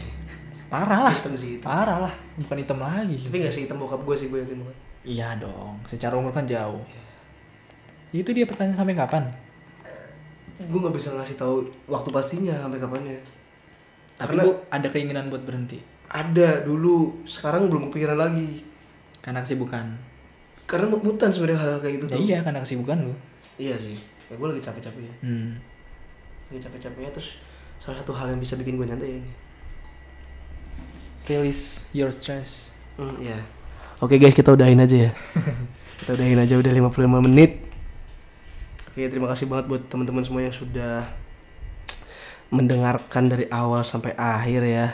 Parah 0.67 1.07
lah. 1.07 1.13
Hitam 1.15 1.31
sih 1.33 1.55
hitam. 1.55 1.65
Parah 1.65 1.97
lah, 2.01 2.13
bukan 2.37 2.57
hitam 2.57 2.77
lagi. 2.77 3.15
Tapi 3.21 3.37
nggak 3.39 3.53
sih 3.53 3.61
hitam 3.63 3.77
bokap 3.77 4.01
gue 4.01 4.15
sih 4.17 4.27
gue 4.27 4.37
yakin 4.37 4.59
banget. 4.59 4.77
Iya 5.05 5.37
dong, 5.37 5.79
secara 5.85 6.13
umur 6.13 6.29
kan 6.29 6.43
jauh. 6.43 6.81
Itu 8.11 8.29
dia 8.29 8.43
pertanyaan 8.43 8.75
sampai 8.75 8.93
kapan? 8.93 9.23
Gue 10.57 10.79
nggak 10.81 10.91
bisa 10.93 11.11
ngasih 11.11 11.35
tahu 11.35 11.63
waktu 11.85 12.09
pastinya 12.09 12.55
sampai 12.57 12.77
kapannya. 12.77 13.19
Tapi 14.15 14.31
Karena- 14.33 14.43
lu 14.43 14.51
ada 14.69 14.87
keinginan 14.89 15.27
buat 15.27 15.43
berhenti 15.43 15.79
Ada 16.07 16.63
dulu, 16.63 17.23
sekarang 17.23 17.67
belum 17.67 17.89
kepikiran 17.89 18.15
lagi. 18.17 18.63
karena 19.19 19.41
kesibukan. 19.41 19.85
Karena 20.65 20.85
mut-mutan 20.87 21.29
sebenarnya 21.29 21.57
hal 21.59 21.77
kayak 21.79 21.93
gitu 21.95 22.05
Ya 22.05 22.11
tuh. 22.11 22.21
iya, 22.21 22.37
karena 22.41 22.59
kesibukan 22.61 22.97
lu. 23.01 23.13
Iya 23.55 23.73
sih. 23.75 23.97
Ya, 24.25 24.33
gue 24.33 24.47
lagi 24.47 24.61
capek-capek 24.61 25.01
ya. 25.01 25.15
Hmm. 25.21 25.57
Lagi 26.47 26.61
capek-capeknya 26.61 27.09
terus 27.11 27.37
salah 27.85 28.01
satu 28.01 28.17
hal 28.17 28.33
yang 28.33 28.41
bisa 28.41 28.57
bikin 28.57 28.81
gue 28.81 28.89
nyantai 28.89 29.21
ini. 29.21 29.31
Release 31.29 31.85
your 31.93 32.09
stress. 32.09 32.73
Hmm, 32.97 33.13
iya. 33.21 33.45
Oke 34.01 34.17
guys, 34.17 34.33
kita 34.33 34.49
udahin 34.49 34.81
aja 34.81 35.09
ya. 35.09 35.11
kita 36.01 36.17
udahin 36.17 36.41
aja 36.41 36.57
udah 36.57 36.71
55 36.73 37.25
menit. 37.29 37.61
Oke, 38.89 39.05
terima 39.05 39.29
kasih 39.29 39.45
banget 39.45 39.69
buat 39.69 39.85
teman-teman 39.85 40.25
semua 40.25 40.41
yang 40.41 40.55
sudah 40.55 41.05
mendengarkan 42.49 43.29
dari 43.29 43.45
awal 43.53 43.85
sampai 43.85 44.17
akhir 44.17 44.65
ya. 44.65 44.87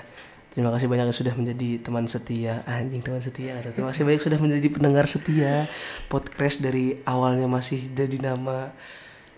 Terima 0.52 0.68
kasih 0.68 0.92
banyak 0.92 1.08
yang 1.08 1.16
sudah 1.16 1.32
menjadi 1.32 1.80
teman 1.80 2.12
setia 2.12 2.60
Anjing 2.68 3.00
teman 3.00 3.24
setia. 3.24 3.56
Terima 3.72 3.96
kasih 3.96 4.04
banyak 4.04 4.20
sudah 4.20 4.36
menjadi 4.36 4.68
pendengar 4.68 5.08
setia 5.08 5.64
Podcast 6.12 6.60
dari 6.60 7.00
awalnya 7.08 7.48
masih 7.48 7.88
jadi 7.96 8.20
nama 8.20 8.76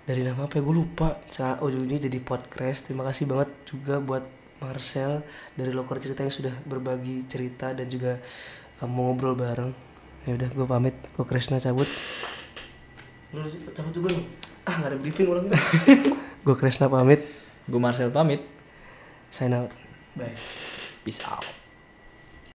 Dari 0.03 0.19
nama 0.19 0.43
apa 0.43 0.59
ya? 0.59 0.61
Gue 0.61 0.75
lupa. 0.75 1.23
Sa- 1.27 1.59
Ujungnya 1.59 1.95
jadi 1.97 2.19
podcast. 2.19 2.87
Terima 2.87 3.03
kasih 3.03 3.23
banget 3.23 3.49
juga 3.63 3.99
buat 3.99 4.23
Marcel 4.59 5.23
Dari 5.53 5.71
Lokor 5.71 5.99
Cerita 5.99 6.23
yang 6.23 6.31
sudah 6.31 6.55
berbagi 6.63 7.27
cerita 7.27 7.71
Dan 7.71 7.87
juga 7.87 8.19
eh, 8.79 8.87
mau 8.87 9.11
ngobrol 9.11 9.35
bareng. 9.35 9.71
Ya 10.23 10.35
udah 10.35 10.49
gue 10.51 10.67
pamit. 10.67 10.95
Gue 11.15 11.23
Kresna 11.23 11.59
cabut. 11.59 11.87
Lu 13.31 13.43
cabut 13.71 13.91
juga 13.91 14.11
nih. 14.11 14.25
Ah 14.63 14.79
gak 14.79 14.89
ada 14.91 14.97
briefing 14.99 15.27
ulang 15.27 15.47
Gue 16.45 16.55
Kresna 16.55 16.87
pamit. 16.87 17.23
Gue 17.63 17.79
Marcel 17.79 18.11
pamit. 18.11 18.43
Sign 19.31 19.55
out. 19.55 19.71
Bye. 20.15 20.35
Peace 21.03 21.23
out. 21.23 21.62